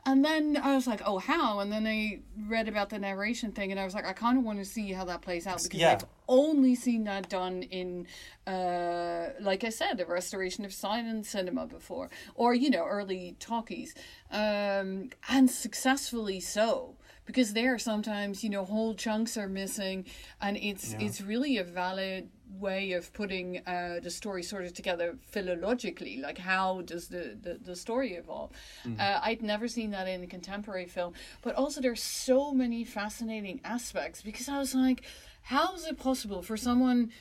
[0.08, 1.60] And then I was like, oh, how?
[1.60, 4.44] And then I read about the narration thing, and I was like, I kind of
[4.44, 5.94] want to see how that plays out because Yeah.
[5.94, 8.06] I've only seen that done in,
[8.46, 13.96] uh, like I said, a restoration of silent cinema before, or you know, early talkies,
[14.30, 16.96] um, and successfully so.
[17.26, 20.06] Because there, sometimes you know, whole chunks are missing,
[20.40, 21.00] and it's Yeah.
[21.02, 22.30] it's really a valid
[22.60, 27.60] way of putting uh, the story sort of together philologically like how does the, the,
[27.64, 28.52] the story evolve
[29.00, 33.60] uh, i'd never seen that in a contemporary film but also there's so many fascinating
[33.64, 35.04] aspects because i was like
[35.44, 37.12] how is it possible for someone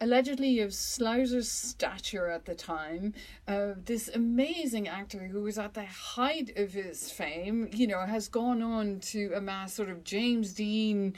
[0.00, 3.14] allegedly of Sluizer's stature at the time.
[3.46, 8.28] Uh, this amazing actor who was at the height of his fame, you know, has
[8.28, 11.14] gone on to amass sort of James Dean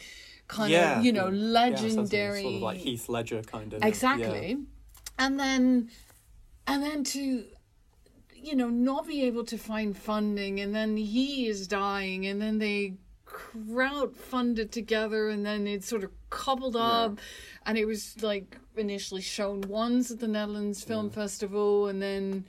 [0.56, 0.98] kind Yeah.
[0.98, 2.43] of, you know, Yeah, legendary.
[2.43, 3.82] sort of like Heath Ledger kind of.
[3.85, 4.59] exactly
[5.18, 5.90] and then
[6.66, 7.44] and then to
[8.48, 12.59] you know not be able to find funding and then he is dying and then
[12.59, 12.94] they
[13.27, 17.18] crowd funded together and then it sort of cobbled up
[17.66, 22.44] and it was like initially shown once at the Netherlands Film Festival and then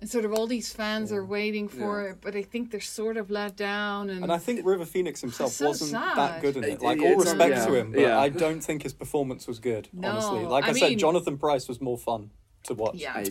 [0.00, 2.10] and sort of all these fans are waiting for Yeah.
[2.10, 5.20] it but I think they're sort of let down and, And I think River Phoenix
[5.20, 6.16] himself So wasn't sad.
[6.16, 6.70] that good in it.
[6.74, 7.66] It- Like all it's- respect yeah.
[7.66, 8.18] to him, but Yeah.
[8.20, 9.88] I don't think his performance was good.
[9.92, 12.30] No, honestly, like I, I said, Jonathan Pryce was more fun
[12.64, 12.96] to watch.
[12.96, 13.22] yeah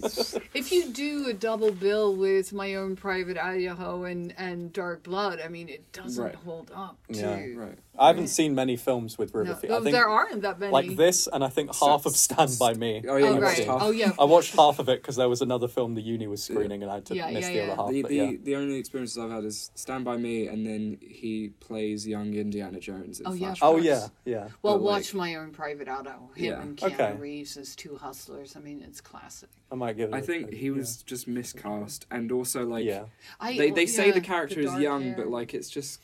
[0.53, 5.39] if you do a double bill with my own private Idaho and, and Dark Blood,
[5.43, 6.35] I mean, it doesn't Right.
[6.35, 7.19] hold up to.
[7.19, 7.45] Yeah.
[7.55, 7.77] right.
[7.99, 9.79] I haven't seen many films with River No, Phoenix.
[9.79, 10.71] I think there aren't that many.
[10.71, 13.03] like this, and I think half of Stand by Me.
[13.07, 13.65] Oh yeah, Oh, right.
[13.67, 14.11] Oh, yeah.
[14.19, 16.91] I watched half of it because there was another film the uni was screening, and
[16.91, 17.63] I had to Yeah, miss yeah, the yeah.
[17.73, 17.91] other half.
[17.91, 18.31] The, but the, yeah.
[18.43, 22.79] the only experiences I've had is Stand By Me, and then he plays young Indiana
[22.79, 23.57] Jones in Oh, yeah, Flashbacks.
[23.61, 24.47] Oh yeah, yeah.
[24.61, 26.29] well, but, like- watch my own private Idaho.
[26.35, 26.61] Him Yeah.
[26.61, 27.15] and Keanu Okay.
[27.17, 28.55] Reeves as two hustlers.
[28.55, 29.49] I mean, it's classic.
[29.71, 30.15] I might give it.
[30.15, 30.71] I a- think he yeah.
[30.73, 33.05] was just miscast, and also like Yeah.
[33.39, 35.15] I, they they well, say the character is young, hair.
[35.17, 35.99] but like it's just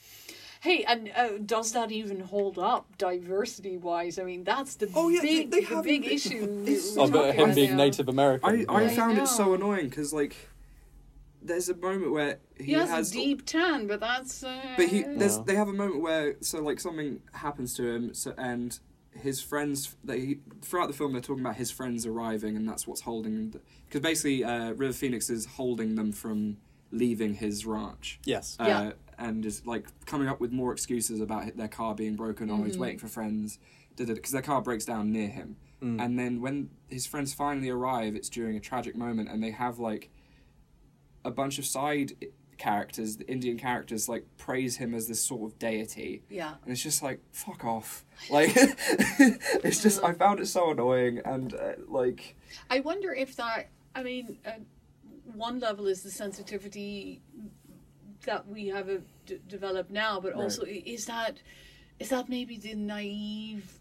[0.64, 4.18] Hey, and uh, does that even hold up diversity wise?
[4.18, 6.64] I mean, that's the Oh, yeah, big, they the big they- issue.
[6.66, 7.84] it's- we're Oh, but him being now.
[7.84, 8.50] Native American.
[8.50, 8.90] I I yeah.
[8.96, 10.36] found it so annoying because like
[11.42, 14.42] there's a moment where he, He has, has a deep tan, but that's.
[14.42, 15.44] Uh, But he there's Yeah.
[15.48, 18.80] they have a moment where so like something happens to him so and
[19.12, 23.02] his friends they throughout the film they're talking about his friends arriving and that's what's
[23.02, 23.54] holding
[23.86, 26.56] because basically uh, River Phoenix is holding them from
[26.92, 28.20] leaving his ranch.
[28.24, 28.56] Yes.
[28.60, 28.92] Uh, Yeah.
[29.18, 32.76] And is like coming up with more excuses about their car being broken or he's
[32.78, 32.80] Mhm.
[32.80, 33.60] waiting for friends
[33.96, 35.56] because their car breaks down near him.
[35.82, 36.02] Mm.
[36.04, 39.80] And then when his friends finally arrive, it's during a tragic moment, and they have
[39.80, 40.10] like
[41.26, 42.14] a bunch of side
[42.58, 46.56] characters, the Indian characters, like praise him as this sort of deity, Yeah.
[46.64, 48.06] and it's just like fuck off.
[48.30, 52.36] Like it's just I found it so annoying, and uh, like
[52.70, 53.70] I wonder if that.
[53.96, 54.52] I mean, uh,
[55.36, 57.22] one level is the sensitivity
[58.26, 60.42] that we have uh, d- developed now, but Right.
[60.44, 61.40] also i- is that
[62.00, 63.80] is that maybe the naive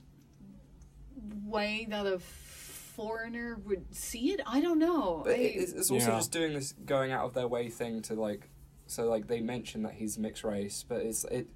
[1.46, 4.40] way that a foreigner would see it?
[4.46, 5.22] I don't know.
[5.24, 6.16] But I- it's, it's also Yeah.
[6.18, 8.48] just doing this going out of their way thing to like
[8.86, 11.48] so like they mention that he's mixed race, but it's it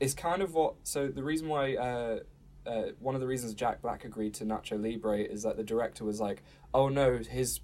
[0.00, 2.20] it's kind of what so the reason why uh,
[2.66, 6.04] uh, one of the reasons Jack Black agreed to Nacho Libre is that the director
[6.04, 6.42] was like,
[6.74, 7.60] oh no, his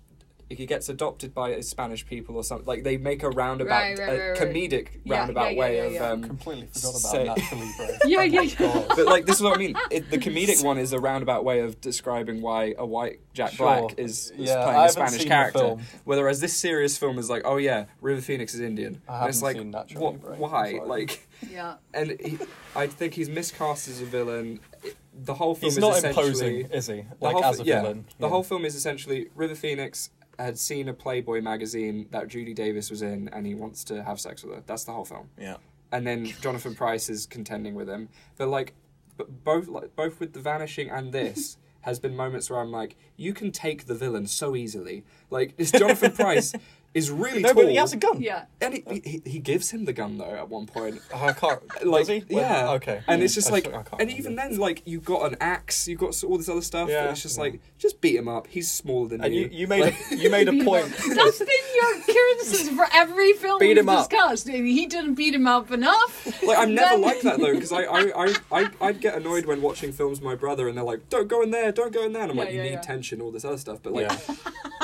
[0.49, 2.67] he gets adopted by Spanish people or something.
[2.67, 4.39] Like they make a roundabout, Right, right, a right, right.
[4.55, 6.11] comedic Yeah, roundabout yeah, way yeah, of yeah.
[6.11, 7.99] um, completely forgot say- about Nacho Libre.
[8.07, 8.85] Yeah, Oh yeah, yeah.
[8.95, 9.77] But like this is what I mean.
[9.91, 13.67] It, the comedic one is a roundabout way of describing why a white Jack Sure.
[13.89, 15.59] Black is, is Yeah, playing I a haven't Spanish seen the character.
[15.59, 15.83] film.
[16.05, 19.03] Whereas this serious film is like, oh yeah, River Phoenix is Indian.
[19.09, 20.81] I And it's like, haven't seen Nacho what, Libre, why?
[20.85, 21.75] Like, yeah.
[21.95, 22.39] and he,
[22.77, 24.61] I think he's miscast as a villain.
[24.85, 27.01] It- The whole film He's is not imposing, is he?
[27.01, 28.05] the Like whole as a yeah, villain.
[28.19, 28.31] The yeah.
[28.31, 33.03] whole film is essentially River Phoenix had seen a Playboy magazine that Judy Davis was
[33.03, 34.63] in, and he wants to have sex with her.
[34.67, 35.31] That's the whole film.
[35.39, 35.57] Yeah.
[35.93, 38.75] And then Jonathan Pryce is contending with him, but like,
[39.17, 41.57] but both like both with the Vanishing and this.
[41.87, 45.05] Has been moments where I'm like, you can take the villain so easily.
[45.31, 46.53] Like, this Jonathan Pryce
[46.97, 47.63] is really No, tall.
[47.63, 48.21] but he has a gun.
[48.23, 48.45] Yeah.
[48.61, 51.01] and he, he, he gives him the gun though at one point.
[51.15, 51.61] Oh, I can't.
[51.87, 52.19] Like, does he?
[52.35, 53.03] When- yeah, okay.
[53.07, 54.13] and it's just I like, I and remember.
[54.19, 56.89] even then, like, you got an axe, you got all this other stuff.
[56.89, 57.43] Yeah, and it's just yeah.
[57.45, 58.47] like, just beat him up.
[58.47, 59.43] He's smaller than And you.
[59.43, 60.89] you, you made Like- a, you made a point.
[61.15, 64.09] That's been your criticism for every film Beat we've him up.
[64.09, 64.47] discussed.
[64.49, 66.43] And he didn't beat him up enough.
[66.43, 69.61] Like I'm never like that though, because I, I, I, I, I'd get annoyed when
[69.61, 72.13] watching films with my brother and they're like, "Don't go in there, don't go in
[72.13, 72.81] there," and I'm Yeah, like, "You yeah, need yeah.
[72.81, 74.35] tension, all this other stuff." But like, Yeah.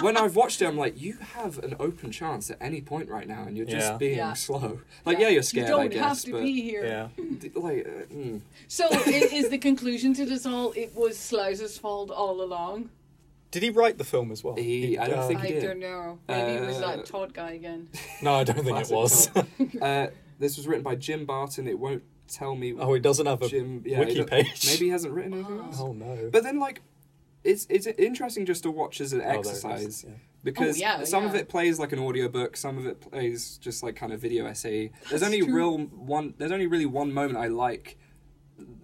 [0.03, 3.29] when I've watched it, I'm like, "You have an open chance at any point right
[3.29, 3.97] now, and you're just Yeah.
[3.97, 4.33] being Yeah.
[4.35, 6.85] slow." Like, yeah, you're scared, You don't I guess, have to but be here.
[6.85, 7.09] Yeah.
[7.55, 8.41] like, uh, mm.
[8.69, 10.73] So i- is the conclusion to this all?
[10.73, 12.91] It was Sluizer's fault all along.
[13.51, 14.57] Did he write the film as well?
[14.57, 15.63] He- I don't uh, think I he did.
[15.63, 16.19] don't know.
[16.29, 17.89] Maybe it was Uh, that Todd guy again.
[18.23, 19.29] No, I don't think it Classic was.
[19.83, 20.07] uh,
[20.39, 21.69] this was written by Jim Barton.
[21.69, 22.73] It won't tell me.
[22.79, 24.67] oh, he doesn't have a Jim, yeah, wiki don't- page.
[24.67, 25.77] Maybe he hasn't written anything else.
[25.81, 26.31] Oh no.
[26.33, 26.81] But then, like,
[27.45, 30.15] it's it's interesting just to watch as an Oh, there it is, exercise yeah.
[30.45, 33.83] because Oh, yeah, some of it plays like an audiobook, some of it plays just
[33.83, 34.91] like kind of video essay.
[35.09, 35.55] There's That's only true.
[35.55, 36.35] real one.
[36.39, 37.99] There's only really one moment I like.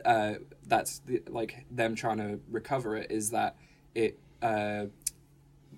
[0.05, 0.35] Uh,
[0.67, 3.57] that's the, like them trying to recover it is that
[3.95, 4.87] it uh,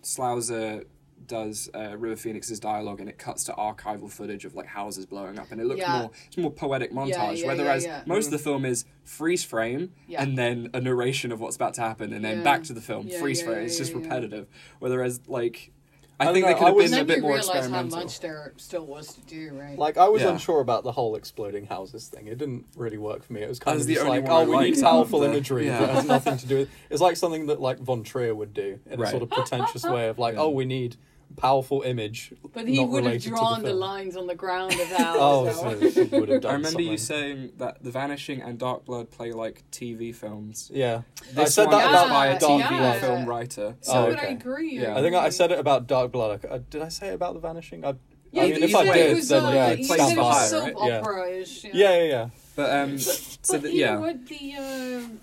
[0.02, 0.84] Sluizer
[1.30, 5.38] does uh, River Phoenix's dialogue and it cuts to archival footage of like houses blowing
[5.38, 6.00] up and it looks Yeah.
[6.00, 7.08] more it's more poetic montage.
[7.10, 8.02] Yeah, yeah, whereas yeah, yeah.
[8.06, 10.22] most of the film is freeze frame Yeah.
[10.22, 12.44] and then a narration of what's about to happen and then Yeah.
[12.44, 13.58] back to the film Yeah, freeze yeah, frame.
[13.60, 14.02] yeah, it's just yeah, yeah.
[14.04, 14.46] repetitive.
[14.80, 15.70] Whereas like
[16.18, 17.82] I, I don't think they could have been And a bit you more realise how
[17.82, 19.78] much there still was to do, right?
[19.78, 20.32] Like I was Yeah.
[20.32, 22.26] unsure about the whole exploding houses thing.
[22.26, 23.40] It didn't really work for me.
[23.40, 25.24] It was kind That was of the just only like, oh, we need powerful out
[25.24, 25.78] of the- imagery yeah.
[25.80, 26.68] that has nothing to do with.
[26.90, 30.08] It's like something that like Von Trier would do in a sort of pretentious way
[30.08, 30.40] of like, Yeah.
[30.42, 30.96] oh, we need
[31.36, 32.32] powerful image.
[32.52, 33.80] but he not would have drawn the, film.
[33.80, 35.14] lines on the ground of how.
[35.18, 35.88] Oh, so.
[35.90, 39.10] so he would have done I remember you saying that The Vanishing and Dark Blood
[39.10, 40.70] play like TV films.
[40.74, 41.02] Yeah,
[41.36, 43.00] I said one that is about by a Dark TV Blood.
[43.00, 43.76] film writer.
[43.80, 44.78] So Oh, would I agree?
[44.78, 44.96] Yeah.
[44.96, 46.44] I think I said it about Dark Blood.
[46.50, 47.84] I- Did I say it about The Vanishing?
[47.84, 47.94] I,
[48.32, 50.52] Yeah, I mean, if I did, was, then uh, yeah, it's said stand it was
[50.52, 50.58] by.
[50.60, 50.74] right?
[50.84, 50.98] Yeah.
[51.00, 51.64] opera-ish.
[51.64, 52.28] Yeah, yeah, yeah.
[52.56, 55.20] But um, so But that, yeah, know what the um,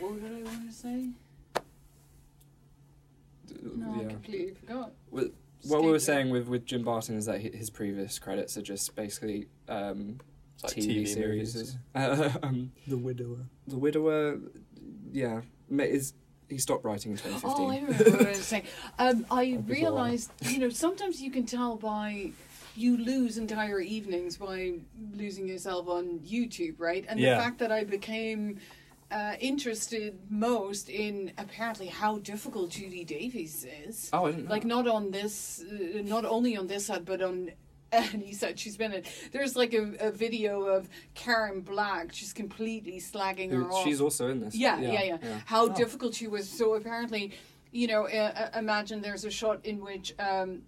[0.00, 1.08] what did I want to say?
[3.62, 4.92] No, I completely forgot.
[5.10, 5.32] With-
[5.64, 8.94] What we were saying with, with Jim Barton is that his previous credits are just
[8.94, 10.20] basically um,
[10.62, 11.54] like TV, TV series.
[11.54, 11.76] movies.
[12.42, 13.38] um, The Widower.
[13.66, 14.38] the Widower,
[15.12, 15.40] yeah,
[15.78, 16.14] is
[16.48, 17.64] he stopped writing in 2015?
[17.66, 18.64] Oh, I remember what I was saying.
[18.98, 22.30] Um, I realized, you know, sometimes you can tell by
[22.76, 24.74] you lose entire evenings by
[25.12, 27.04] losing yourself on YouTube, right?
[27.08, 27.34] And Yeah.
[27.34, 28.60] the fact that I became
[29.10, 34.10] uh, interested most in apparently how difficult Judy Davies is.
[34.12, 34.50] Oh, I didn't know.
[34.50, 37.50] like not on this uh, not only on this set but on
[37.92, 39.02] any set she's been in
[39.32, 44.00] there's like a, a video of karen black just completely slagging her Who- off She's
[44.02, 44.54] also in this.
[44.54, 45.40] yeah yeah yeah, yeah.
[45.46, 45.74] how Oh.
[45.74, 47.32] difficult she was so apparently
[47.72, 50.60] you know uh, uh, imagine there's a shot in which um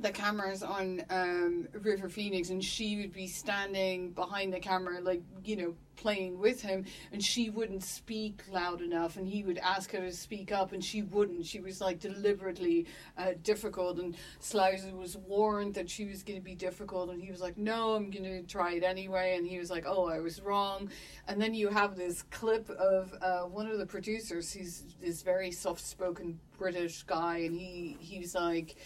[0.00, 5.22] the camera's on um, River Phoenix, and she would be standing behind the camera, like
[5.44, 9.92] you know, playing with him, and she wouldn't speak loud enough, and he would ask
[9.92, 11.46] her to speak up, and she wouldn't.
[11.46, 16.44] She was like deliberately uh, difficult, and Sluizer was warned that she was going to
[16.44, 19.58] be difficult, and he was like, "No, I'm going to try it anyway," and he
[19.58, 20.90] was like, "Oh, I was wrong,"
[21.28, 24.52] and then you have this clip of uh, one of the producers.
[24.52, 28.76] He's this very soft-spoken British guy, and he he was like.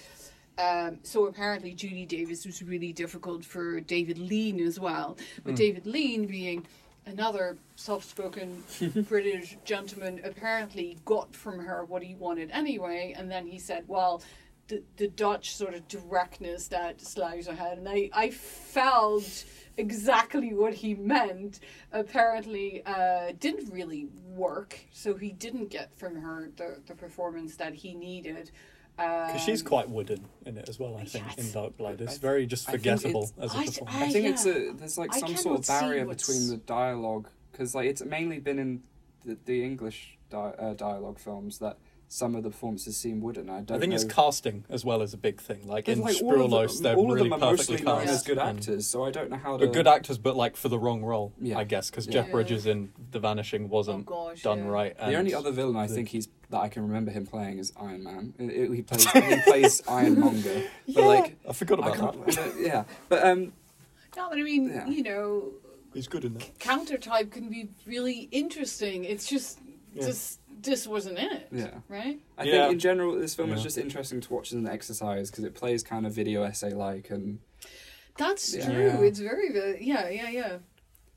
[0.58, 5.16] Um, so apparently Judy Davis was really difficult for David Lean as well.
[5.44, 6.66] But David Lean being
[7.06, 8.64] another soft-spoken
[9.08, 13.14] British gentleman apparently got from her what he wanted anyway.
[13.16, 14.22] And then he said well
[14.68, 17.78] the, the Dutch sort of directness that Sluizer had.
[17.78, 19.44] And I, I felt
[19.76, 21.60] exactly what he meant.
[21.92, 24.78] Apparently uh, didn't really work.
[24.92, 28.50] So he didn't get from her the, the performance that he needed
[28.98, 31.38] Because she's Um, quite wooden in it as well, I think, yes.
[31.46, 32.00] in Dark Blood.
[32.00, 33.96] It's very just forgettable as a I- performance.
[33.96, 34.30] I think yeah.
[34.32, 38.40] it's a there's like some sort of barrier between the dialogue because like it's mainly
[38.40, 38.82] been in
[39.24, 41.78] the, the English di- uh, dialogue films that
[42.10, 43.48] some of the performances seem wooden.
[43.50, 43.76] I don't.
[43.76, 43.96] I think know.
[43.96, 45.66] it's casting as well as a big thing.
[45.68, 47.74] Like But, in like, all of Spoorloos, them, they're all of really them are perfectly
[47.74, 48.12] mostly known cast.
[48.14, 49.66] as good actors, so I don't know how to.
[49.66, 51.58] But good actors, but like for the wrong role, Yeah.
[51.58, 52.12] I guess, because Yeah.
[52.14, 52.32] Jeff Yeah.
[52.32, 54.68] Bridges in The Vanishing oh wasn't gosh done yeah.
[54.70, 54.98] right.
[54.98, 58.02] The only other villain I think he's that I can remember him playing is Iron
[58.04, 58.34] Man.
[58.38, 60.62] It- it- he plays he plays Ironmonger,
[60.94, 62.34] but like I forgot I about that.
[62.34, 62.60] can't.
[62.60, 63.52] yeah, but um,
[64.16, 64.86] No, but I mean, Yeah.
[64.88, 65.52] you know,
[65.94, 66.58] He's good in that.
[66.58, 69.04] Counter type can be really interesting.
[69.04, 69.58] It's just,
[69.94, 70.06] Yeah.
[70.06, 71.70] just this wasn't in it, yeah.
[71.88, 72.20] right?
[72.36, 72.62] I Yeah.
[72.62, 75.54] think in general this film is just interesting to watch as an exercise because it
[75.54, 77.38] plays kind of video essay like and
[78.16, 78.64] That's Yeah.
[78.66, 78.86] true.
[78.86, 79.00] Yeah.
[79.02, 80.58] It's very, very, yeah, yeah, yeah.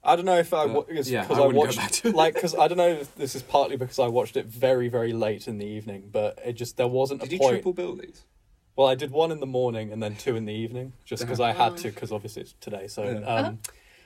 [0.04, 1.92] I don't know if I Uh, wa- yeah, because I I, wouldn't go watched back
[1.92, 2.16] to it.
[2.24, 5.14] like because I don't know if this is partly because I watched it very very
[5.14, 7.54] late in the evening, but it just there wasn't did a you point.
[7.56, 8.24] triple bill these?
[8.76, 11.40] Well, I did one in the morning and then two in the evening, just because
[11.40, 12.88] I had to, because obviously it's today.
[12.88, 13.26] So Yeah.
[13.36, 13.60] um,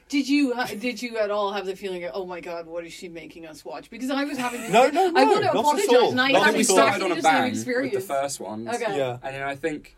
[0.09, 2.85] Did you, uh, did you at all have the feeling, of, oh my god, what
[2.85, 3.89] is she making us watch?
[3.89, 6.11] Because I was having, No, no, I no, want to not at apologize, all.
[6.11, 7.22] and I Not I had we started exactly on a the
[7.55, 8.97] same bang with the first one Okay.
[8.97, 9.95] yeah, And then I think,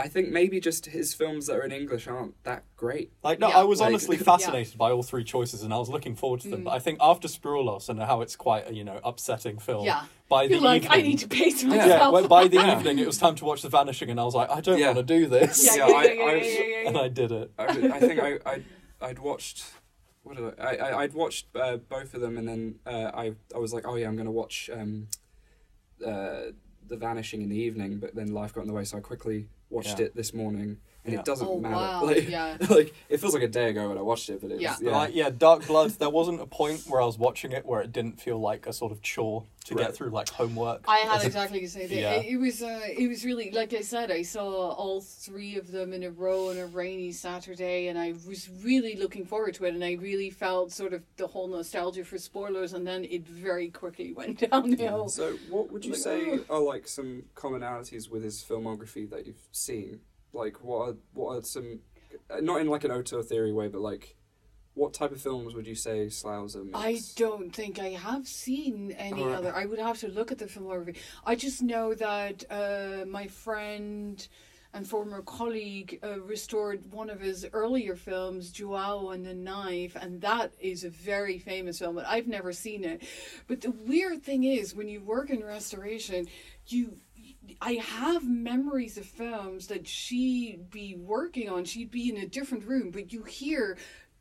[0.00, 3.12] I think maybe just his films that are in English aren't that great.
[3.24, 3.58] like no, Yeah.
[3.58, 6.48] I was Like- honestly fascinated by all three choices, and I was looking forward to
[6.48, 6.60] them.
[6.60, 6.64] Mm.
[6.66, 10.04] But I think after Spoorloos and how it's quite a you know upsetting film, Yeah.
[10.28, 11.68] by the You're like, evening, I need to pace Yeah.
[11.70, 11.88] myself.
[11.88, 12.72] yeah, well, by the Yeah.
[12.78, 14.92] evening it was time to watch The Vanishing, and I was like, I don't Yeah.
[14.94, 16.98] want to do this, yeah, Yeah, yeah, I- yeah, yeah, I- yeah, yeah, yeah, and.
[16.98, 17.50] I did it.
[17.58, 18.62] I, I think I, I
[19.00, 19.64] I'd watched
[20.22, 23.58] what did I, I I'd watched uh, both of them and then uh, I I
[23.58, 25.08] was like oh yeah I'm gonna watch um,
[26.04, 26.52] uh,
[26.86, 29.48] The Vanishing in the evening but then life got in the way so I quickly
[29.70, 30.06] watched Yeah.
[30.06, 30.78] it this morning
[31.08, 31.20] and Yeah.
[31.20, 31.74] it doesn't Oh, matter.
[31.74, 32.56] wow, Like, yeah.
[32.70, 34.76] like it feels like a day ago when I watched it, but it's Yeah.
[34.80, 34.96] yeah.
[34.96, 35.90] Like, yeah, Dark Blood.
[35.92, 38.72] There wasn't a point where I was watching it where it didn't feel like a
[38.72, 39.86] sort of chore to Right.
[39.86, 40.84] get through, like homework.
[40.88, 41.98] I had exactly the same thing.
[41.98, 42.14] Yeah.
[42.14, 44.10] It, it was uh, it was really like I said.
[44.10, 48.12] I saw all three of them in a row on a rainy Saturday, and I
[48.26, 49.74] was really looking forward to it.
[49.74, 53.68] And I really felt sort of the whole nostalgia for spoilers, and then it very
[53.70, 55.08] quickly went downhill.
[55.08, 56.44] So, what would you Like, say ugh.
[56.50, 60.00] are like some commonalities with his filmography that you've seen?
[60.32, 61.80] Like, what are what are some,
[62.30, 64.16] uh, not in like an auteur theory way, but like,
[64.74, 66.78] what type of films would you say Sluizer makes?
[66.78, 69.38] I don't think I have seen any Alright.
[69.38, 69.54] other.
[69.54, 70.96] I would have to look at the filmography.
[71.26, 74.26] I just know that uh, my friend
[74.74, 80.20] and former colleague uh, restored one of his earlier films, Joao and the Knife, and
[80.20, 83.02] that is a very famous film, but I've never seen it.
[83.46, 86.28] But the weird thing is, when you work in restoration,
[86.66, 86.98] you.
[87.60, 91.64] I have memories of films that she'd be working on.
[91.64, 93.76] She'd be in a different room, but you hear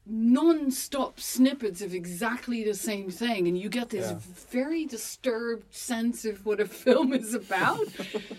[0.06, 4.20] non-stop snippets of exactly the same thing and you get this Yeah.
[4.52, 7.88] very disturbed sense of what a film is about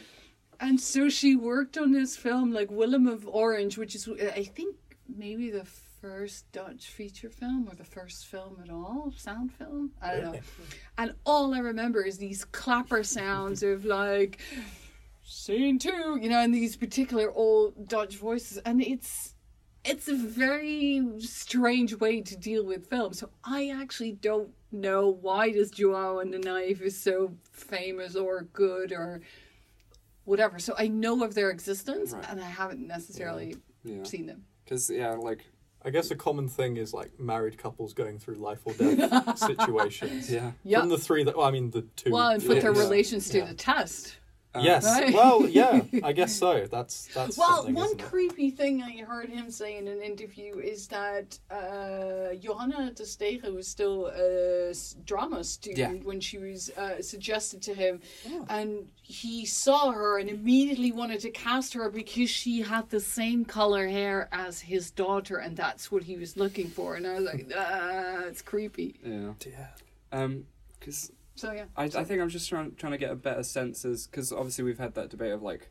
[0.60, 4.76] and so she worked on this film like willem of orange which is i think
[5.14, 5.66] maybe the
[6.00, 10.40] first dutch feature film or the first film at all sound film i don't know
[10.98, 14.38] and all i remember is these clapper sounds of like
[15.24, 19.34] scene two you know and these particular old dutch voices and it's
[19.84, 23.14] it's a very strange way to deal with film.
[23.14, 28.42] So I actually don't know why this Joao and the Knife is so famous or
[28.52, 29.20] good or
[30.24, 30.58] whatever.
[30.58, 32.24] So I know of their existence Right.
[32.28, 34.44] and I haven't necessarily Yeah, seen them.
[34.64, 35.46] because yeah, like
[35.88, 40.30] I guess a common thing is like married couples going through life or death situations.
[40.30, 40.80] yeah, Yeah.
[40.80, 42.10] From the three that, well, I mean, the two.
[42.10, 42.78] Well, and put their Yeah.
[42.80, 43.44] relations to Yeah.
[43.46, 44.17] the test.
[44.58, 44.84] Um, Yes.
[44.84, 45.14] Right.
[45.18, 46.66] Well, yeah, I guess so.
[46.70, 47.36] That's that's.
[47.38, 48.04] Well, one isn't it?
[48.06, 53.52] creepy thing I heard him say in an interview is that uh, Johanna ter Steege
[53.54, 54.72] was still a
[55.04, 56.06] drama student Yeah.
[56.08, 58.46] when she was uh, suggested to him, Oh.
[58.48, 63.44] and he saw her and immediately wanted to cast her because she had the same
[63.44, 66.94] color hair as his daughter, and that's what he was looking for.
[66.96, 68.94] And I was like, ah, it's creepy.
[69.04, 69.32] yeah.
[69.46, 69.68] Yeah.
[70.12, 70.44] Um,
[70.78, 73.84] because So yeah, I, I think I'm just trying trying to get a better sense
[73.84, 75.70] as because obviously we've had that debate of like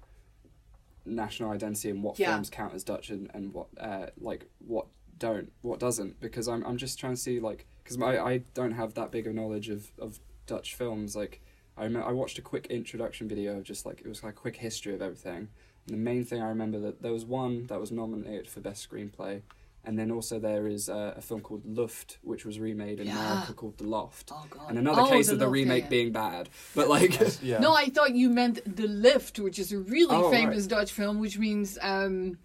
[1.05, 2.33] national identity and what Yeah.
[2.33, 4.87] films count as Dutch and, and what uh like what
[5.19, 8.73] don't what doesn't because I'm I'm just trying to see like because I I don't
[8.73, 11.41] have that big of knowledge of of Dutch films like
[11.77, 14.35] I remember I watched a quick introduction video of just like it was like a
[14.35, 15.49] quick history of everything
[15.85, 18.89] and the main thing I remember that there was one that was nominated for best
[18.89, 19.41] screenplay
[19.87, 23.19] and then also there is uh, a film called Loft which was remade in Yeah.
[23.31, 25.89] America called The Loft oh god, and another Oh, case of the Loft, remake yeah.
[25.89, 26.49] being bad.
[26.75, 27.59] But like, Yeah.
[27.59, 30.69] No, I thought you meant The Lift, which is a really Oh, famous right.
[30.69, 32.37] Dutch film, which means um,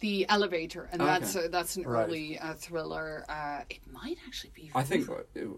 [0.00, 1.10] the elevator, and Okay.
[1.10, 2.04] that's a, that's an Right.
[2.06, 3.24] early uh, thriller.
[3.28, 4.70] Uh, it might actually be.
[4.74, 5.26] I think Hoover.
[5.34, 5.48] it,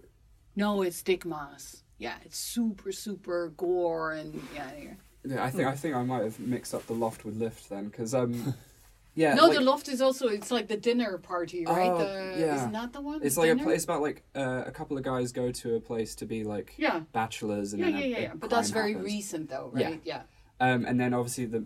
[0.54, 1.82] no, it's Dick Maas.
[1.98, 4.70] Yeah, it's super super gore and yeah.
[4.82, 4.90] yeah.
[5.24, 7.84] yeah, I think I think I might have mixed up the loft with lift then
[7.86, 8.54] because um,
[9.14, 11.90] yeah, no, like, the loft is also it's like the dinner party, right?
[11.90, 12.56] Oh, the, yeah.
[12.56, 13.20] Isn't that the one?
[13.22, 16.14] It's like a place about like uh, a couple of guys go to a place
[16.16, 17.00] to be like Yeah.
[17.12, 18.32] bachelors and Yeah, yeah, yeah, yeah.
[18.34, 19.06] But that's very happens.
[19.12, 19.86] recent, though, Yeah.
[19.86, 20.00] right?
[20.04, 20.22] Yeah.
[20.60, 21.64] Um, and then obviously the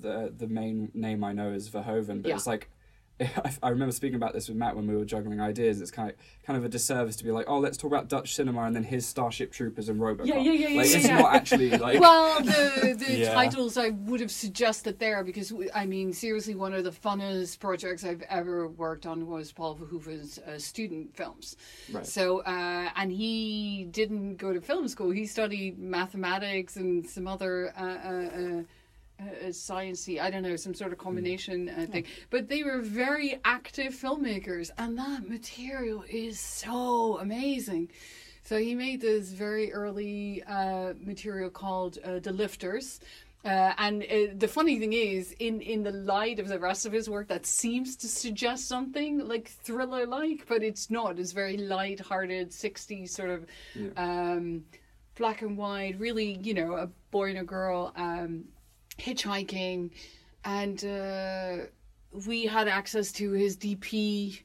[0.00, 2.34] the the main name I know is Verhoeven, but Yeah.
[2.36, 2.70] it's like.
[3.20, 5.80] I, I remember speaking about this with Matt when we were juggling ideas.
[5.80, 6.16] It's kind of
[6.46, 8.84] kind of a disservice to be like, oh, let's talk about Dutch cinema and then
[8.84, 10.26] here's Starship Troopers and RoboCop.
[10.26, 11.18] Yeah, yeah, yeah, yeah, Like yeah, it's yeah.
[11.20, 12.00] not actually like.
[12.00, 13.32] well, the the Yeah.
[13.32, 18.04] titles I would have suggested there because I mean, seriously, one of the funnest projects
[18.04, 21.56] I've ever worked on was Paul Verhoeven's uh, student films.
[21.90, 22.06] Right.
[22.06, 25.10] So, uh, and he didn't go to film school.
[25.10, 27.72] He studied mathematics and some other.
[27.76, 28.62] Uh,
[29.20, 32.04] uh, sciencey, I don't know, some sort of combination uh, thing.
[32.30, 37.90] But they were very active filmmakers, and that material is so amazing.
[38.42, 43.00] So he made this very early uh, material called uh, The Lifters.
[43.44, 46.92] Uh, and uh, the funny thing is, in, in the light of the rest of
[46.92, 51.18] his work, that seems to suggest something like thriller like, but it's not.
[51.18, 53.90] It's very light hearted, 60s sort of Yeah.
[53.96, 54.64] um,
[55.16, 58.44] black and white, really, you know, a boy and a girl um,
[58.98, 59.90] hitchhiking.
[60.44, 61.56] And uh,
[62.26, 64.40] we had access to his DP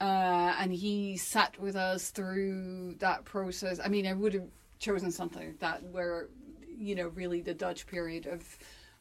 [0.00, 3.78] uh, and he sat with us through that process.
[3.84, 4.48] I mean, I would have
[4.78, 6.28] chosen something that where,
[6.76, 8.58] you know, really the Dutch period of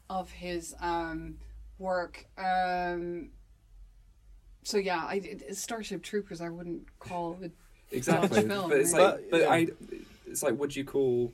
[0.09, 1.37] of his um,
[1.79, 2.25] work.
[2.37, 3.29] Um,
[4.63, 6.41] so yeah, I it- Starship Troopers.
[6.41, 7.51] I wouldn't call it.
[7.91, 9.01] exactly Dutch film, but it's right?
[9.01, 9.49] like But, but yeah.
[9.49, 9.67] i
[10.27, 11.31] it's like would you call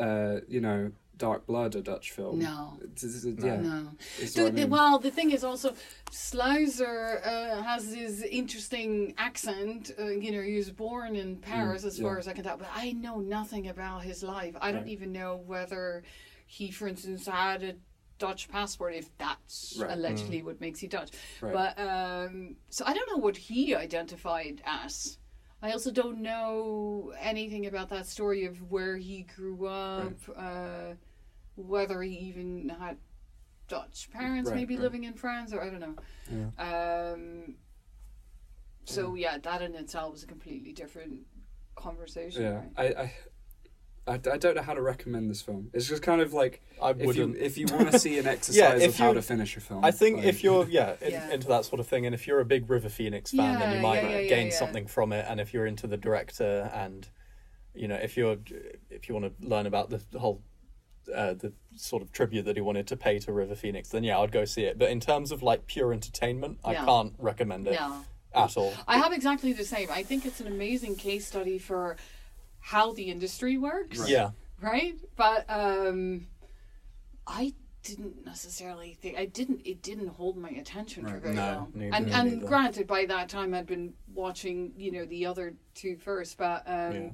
[0.00, 2.38] uh you know Dark Blood a Dutch film?
[2.40, 2.78] No.
[3.02, 3.56] Yeah.
[3.56, 3.88] No.
[4.18, 4.70] it's The- I mean.
[4.70, 5.74] well, the thing is also,
[6.10, 9.92] Sluizer uh, has this interesting accent.
[9.98, 12.68] Uh, you know, he was born in Paris, as far as I can tell, but
[12.74, 14.54] I know nothing about his life.
[14.60, 16.02] I don't even know whether
[16.46, 17.74] he, for instance, had a
[18.18, 19.90] Dutch passport, if that's Right.
[19.92, 21.10] allegedly what makes he Dutch.
[21.40, 21.52] Right.
[21.52, 25.18] But um, so I don't know what he identified as.
[25.62, 30.94] I also don't know anything about that story of where he grew up, uh,
[31.56, 32.98] whether he even had
[33.68, 34.82] Dutch parents, Right, maybe right.
[34.82, 36.52] living in France, or I don't know.
[36.58, 37.54] Um,
[38.84, 41.20] so yeah, that in itself was a completely different
[41.74, 42.42] conversation.
[42.42, 42.96] yeah, right?
[42.96, 43.12] I, I,
[44.08, 45.68] I, I don't know how to recommend this film.
[45.72, 47.36] It's just kind of like I if wouldn't.
[47.36, 49.84] if you want to see an exercise if of how to finish a film.
[49.84, 51.30] I think like- if you're yeah, in, Yeah.
[51.32, 53.82] into that sort of thing, and if you're a big River Phoenix fan, then you
[53.82, 54.54] might yeah, yeah, gain yeah.
[54.54, 55.26] something from it.
[55.28, 57.08] And if you're into the director, and
[57.74, 58.36] you know, if you're
[58.90, 60.42] if you want to learn about the, the whole
[61.14, 64.18] uh, the sort of tribute that he wanted to pay to River Phoenix, then yeah,
[64.18, 64.78] I'd go see it.
[64.78, 68.02] But in terms of like pure entertainment, I can't recommend it yeah.
[68.34, 68.72] at all.
[68.86, 69.88] I have exactly the same.
[69.90, 71.96] I think it's an amazing case study for
[72.66, 74.00] how the industry works.
[74.00, 74.08] Right.
[74.10, 74.30] Yeah,
[74.60, 74.96] right?
[75.14, 76.26] But um,
[77.24, 79.60] I didn't necessarily think I didn't.
[79.64, 81.72] It didn't hold my attention for very No, long.
[81.76, 85.54] neither- and me and granted, by that time I'd been watching, you know, the other
[85.76, 87.10] two first, but um, Yeah.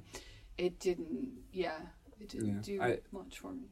[0.56, 1.32] it didn't.
[1.52, 1.76] Yeah,
[2.18, 2.60] it didn't Yeah.
[2.62, 3.64] do I- much for me.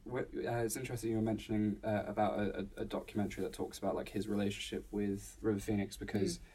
[0.46, 3.94] Uh, it's interesting you were mentioning uh, about a, a, a documentary that talks about
[3.94, 6.49] like his relationship with River Phoenix because w-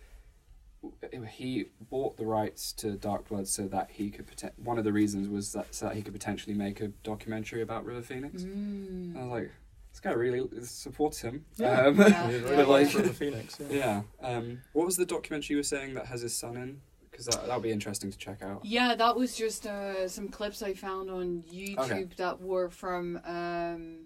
[1.30, 4.94] he bought the rights to Dark Blood so that he could poten- one of the
[4.94, 8.44] reasons was that so that he could potentially make a documentary about River Phoenix.
[8.44, 9.16] Mm.
[9.18, 9.52] I was like,
[9.92, 11.46] this guy really supports him.
[11.58, 11.88] Yeah.
[11.88, 13.58] Um, Yeah, yeah, like- River Phoenix.
[13.70, 14.02] Yeah.
[14.22, 14.28] yeah.
[14.28, 16.82] Um, what was the documentary you were saying that has his son in?
[17.10, 18.66] Because that that'll be interesting to check out.
[18.66, 22.08] Yeah, that was just uh, some clips I found on YouTube Okay.
[22.18, 24.00] that were from um,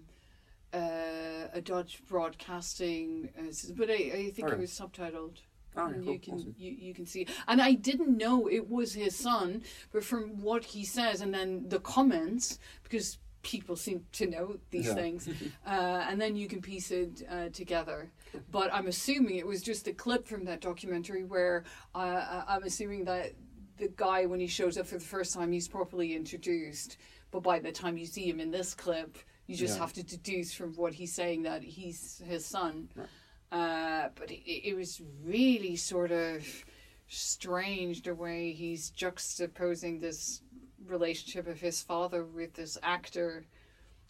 [0.72, 4.52] uh, a Dutch broadcasting, uh, but I, I think Okay.
[4.54, 5.38] it was subtitled.
[5.76, 6.54] Oh, and you can Awesome.
[6.58, 10.64] you, you can see and i didn't know it was his son but from what
[10.64, 14.94] he says and then the comments because people seem to know these Yeah.
[14.94, 15.28] things
[15.66, 18.10] uh, and then you can piece it uh, together
[18.50, 21.62] but i'm assuming it was just a clip from that documentary where
[21.94, 23.32] uh, I- i'm assuming that
[23.78, 26.96] the guy when he shows up for the first time he's properly introduced
[27.30, 29.16] but by the time you see him in this clip
[29.46, 29.82] you just Yeah.
[29.82, 33.06] have to deduce from what he's saying that he's his son Right.
[33.52, 36.44] Uh, but it, it was really sort of
[37.08, 40.42] strange the way he's juxtaposing this
[40.86, 43.44] relationship of his father with this actor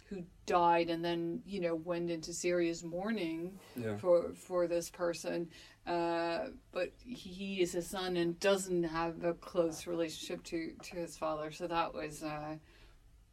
[0.09, 3.97] who died and then you know went into serious mourning Yeah.
[3.97, 5.49] for for this person
[5.87, 11.17] uh, but he is a son and doesn't have a close relationship to to his
[11.17, 12.57] father so that was uh,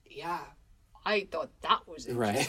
[0.09, 0.39] yeah
[1.05, 2.47] I thought that was Right.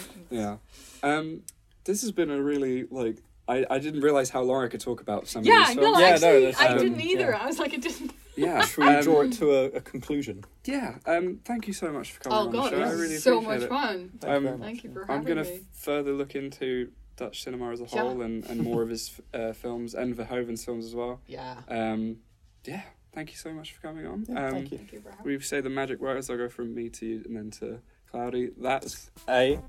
[0.30, 0.56] Yeah.
[1.02, 1.42] Um,
[1.86, 5.00] this has been a really like I, I didn't realize how long I could talk
[5.00, 5.98] about some yeah of these no films.
[6.00, 7.38] Yeah, no, actually that's, I um, didn't either yeah.
[7.42, 8.60] I was like it didn't Yeah.
[8.66, 10.44] Should we um, draw it to a, a conclusion?
[10.66, 10.96] Yeah.
[11.06, 12.82] Um, thank you so much for coming Oh on god, the show.
[12.82, 13.68] it I really so much it.
[13.70, 13.94] fun.
[13.96, 14.60] Um, thank, you much.
[14.60, 15.30] thank you for having me.
[15.30, 15.56] I'm gonna me.
[15.56, 18.02] f- further look into Dutch cinema as a Yeah.
[18.02, 21.20] whole and, and more of his uh, films and Verhoeven's films as well.
[21.26, 21.60] yeah.
[21.68, 22.16] Um,
[22.64, 22.82] yeah.
[23.14, 24.26] Thank you so much for coming on.
[24.28, 24.76] Yeah, um, thank you.
[24.78, 25.36] Thank you for having me.
[25.36, 26.28] We say the magic words.
[26.28, 27.80] I'll go from me to you and then to
[28.16, 28.48] Cloudy.
[28.56, 29.60] That's A.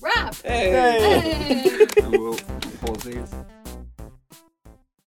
[0.00, 0.32] Rap.
[0.44, 0.70] hey.
[0.70, 1.86] Hey.
[2.00, 2.36] and we'll
[2.80, 3.34] pause these.